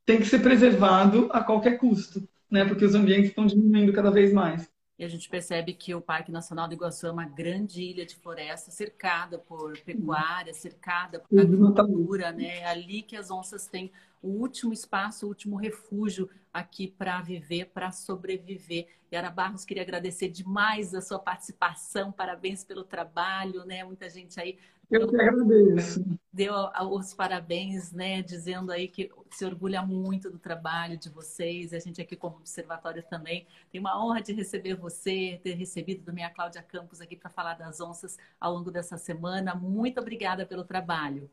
tem 0.05 0.17
que 0.19 0.25
ser 0.25 0.39
preservado 0.39 1.29
a 1.31 1.41
qualquer 1.41 1.77
custo, 1.77 2.27
né, 2.51 2.65
porque 2.65 2.83
os 2.83 2.93
ambientes 2.93 3.29
estão 3.29 3.45
diminuindo 3.45 3.93
cada 3.93 4.11
vez 4.11 4.33
mais. 4.33 4.72
E 4.97 5.03
a 5.03 5.07
gente 5.07 5.27
percebe 5.27 5.73
que 5.73 5.93
o 5.95 6.01
Parque 6.01 6.31
Nacional 6.31 6.67
do 6.67 6.73
Iguaçu 6.75 7.07
é 7.07 7.11
uma 7.11 7.25
grande 7.25 7.81
ilha 7.81 8.05
de 8.05 8.15
floresta, 8.15 8.69
cercada 8.69 9.39
por 9.39 9.77
pecuária, 9.79 10.53
cercada 10.53 11.19
por 11.19 11.39
agricultura, 11.39 12.31
né? 12.31 12.59
É 12.59 12.65
ali 12.65 13.01
que 13.01 13.15
as 13.15 13.31
onças 13.31 13.67
têm 13.67 13.91
o 14.23 14.29
último 14.29 14.73
espaço, 14.73 15.25
o 15.25 15.29
último 15.29 15.57
refúgio 15.57 16.29
aqui 16.51 16.87
para 16.87 17.21
viver, 17.21 17.65
para 17.65 17.91
sobreviver. 17.91 18.87
Yara 19.11 19.29
Barros, 19.29 19.65
queria 19.65 19.83
agradecer 19.83 20.29
demais 20.29 20.95
a 20.95 21.01
sua 21.01 21.19
participação, 21.19 22.11
parabéns 22.11 22.63
pelo 22.63 22.83
trabalho, 22.83 23.65
né? 23.65 23.83
Muita 23.83 24.09
gente 24.09 24.39
aí 24.39 24.57
eu 24.93 25.07
que 25.07 25.19
agradeço. 25.19 26.05
Deu 26.31 26.53
os 26.91 27.13
parabéns, 27.13 27.91
né? 27.91 28.21
Dizendo 28.21 28.71
aí 28.71 28.87
que 28.87 29.09
se 29.31 29.43
orgulha 29.45 29.81
muito 29.81 30.29
do 30.29 30.37
trabalho 30.37 30.97
de 30.97 31.09
vocês. 31.09 31.73
A 31.73 31.79
gente 31.79 31.99
aqui 32.01 32.15
como 32.15 32.37
observatório 32.37 33.03
também 33.03 33.47
tem 33.71 33.81
uma 33.81 34.03
honra 34.03 34.21
de 34.21 34.33
receber 34.33 34.75
você, 34.75 35.39
ter 35.43 35.53
recebido 35.53 36.03
do 36.03 36.13
minha 36.13 36.29
Cláudia 36.29 36.61
Campos 36.61 37.01
aqui 37.01 37.15
para 37.15 37.29
falar 37.29 37.55
das 37.55 37.81
onças 37.81 38.17
ao 38.39 38.53
longo 38.53 38.69
dessa 38.69 38.97
semana. 38.97 39.55
Muito 39.55 39.99
obrigada 39.99 40.45
pelo 40.45 40.63
trabalho. 40.63 41.29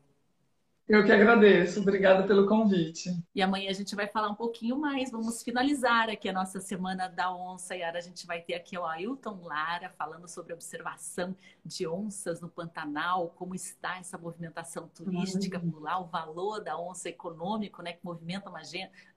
Eu 0.89 1.05
que 1.05 1.11
agradeço, 1.11 1.79
obrigada 1.79 2.27
pelo 2.27 2.45
convite. 2.47 3.15
E 3.33 3.41
amanhã 3.41 3.69
a 3.69 3.73
gente 3.73 3.95
vai 3.95 4.07
falar 4.07 4.29
um 4.29 4.35
pouquinho 4.35 4.77
mais, 4.77 5.09
vamos 5.09 5.41
finalizar 5.41 6.09
aqui 6.09 6.27
a 6.27 6.33
nossa 6.33 6.59
Semana 6.59 7.07
da 7.07 7.33
Onça. 7.33 7.75
E 7.75 7.81
a 7.83 8.01
gente 8.01 8.27
vai 8.27 8.41
ter 8.41 8.55
aqui 8.55 8.77
o 8.77 8.85
Ailton 8.85 9.39
Lara 9.43 9.89
falando 9.97 10.27
sobre 10.27 10.53
observação 10.53 11.35
de 11.63 11.87
onças 11.87 12.41
no 12.41 12.49
Pantanal, 12.49 13.29
como 13.37 13.55
está 13.55 13.99
essa 13.99 14.17
movimentação 14.17 14.89
turística 14.89 15.59
por 15.59 15.81
lá, 15.81 15.97
o 15.99 16.07
valor 16.07 16.61
da 16.61 16.77
onça 16.77 17.07
econômico, 17.07 17.81
né, 17.81 17.93
que 17.93 18.03
movimenta 18.03 18.49
uma 18.49 18.61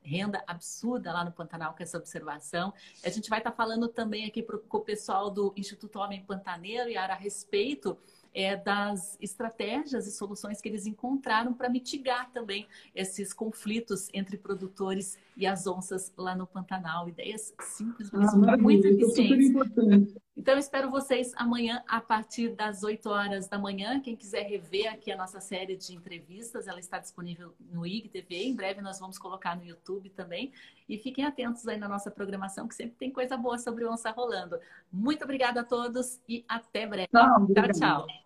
renda 0.00 0.44
absurda 0.46 1.12
lá 1.12 1.24
no 1.24 1.32
Pantanal 1.32 1.74
com 1.74 1.82
essa 1.82 1.98
observação. 1.98 2.72
A 3.04 3.08
gente 3.08 3.28
vai 3.28 3.40
estar 3.40 3.52
falando 3.52 3.88
também 3.88 4.26
aqui 4.26 4.42
pro, 4.42 4.60
com 4.60 4.76
o 4.76 4.80
pessoal 4.80 5.28
do 5.28 5.52
Instituto 5.56 5.98
Homem 5.98 6.22
Pantaneiro, 6.22 6.88
e 6.88 6.96
a 6.96 7.14
respeito 7.14 7.98
é, 8.34 8.56
das 8.56 9.16
estratégias 9.20 10.06
e 10.06 10.10
soluções 10.10 10.60
que 10.60 10.68
eles 10.68 10.86
encontraram 10.86 11.54
para 11.54 11.68
mitigar 11.68 12.30
também 12.32 12.66
esses 12.94 13.32
conflitos 13.32 14.08
entre 14.12 14.36
produtores 14.36 15.16
e 15.36 15.46
as 15.46 15.66
onças 15.66 16.12
lá 16.16 16.34
no 16.34 16.46
Pantanal. 16.46 17.08
Ideias 17.08 17.54
simples, 17.60 18.10
mas 18.10 18.34
ah, 18.34 18.56
muito 18.56 18.86
eficientes. 18.86 20.14
Então, 20.36 20.58
espero 20.58 20.90
vocês 20.90 21.32
amanhã 21.36 21.82
a 21.86 22.00
partir 22.00 22.50
das 22.50 22.82
8 22.82 23.08
horas 23.08 23.48
da 23.48 23.56
manhã. 23.56 24.00
Quem 24.00 24.16
quiser 24.16 24.42
rever 24.42 24.92
aqui 24.92 25.12
a 25.12 25.16
nossa 25.16 25.40
série 25.40 25.76
de 25.76 25.94
entrevistas, 25.94 26.66
ela 26.66 26.80
está 26.80 26.98
disponível 26.98 27.54
no 27.60 27.86
IGTV. 27.86 28.44
Em 28.44 28.54
breve 28.54 28.80
nós 28.82 28.98
vamos 28.98 29.16
colocar 29.16 29.56
no 29.56 29.64
YouTube 29.64 30.10
também. 30.10 30.52
E 30.88 30.98
fiquem 30.98 31.24
atentos 31.24 31.66
aí 31.68 31.78
na 31.78 31.88
nossa 31.88 32.10
programação, 32.10 32.66
que 32.66 32.74
sempre 32.74 32.96
tem 32.96 33.10
coisa 33.10 33.36
boa 33.36 33.58
sobre 33.58 33.86
onça 33.86 34.10
rolando. 34.10 34.58
Muito 34.92 35.22
obrigada 35.22 35.60
a 35.60 35.64
todos 35.64 36.20
e 36.28 36.44
até 36.48 36.86
breve. 36.86 37.08
tchau. 37.72 38.06
tchau. 38.06 38.23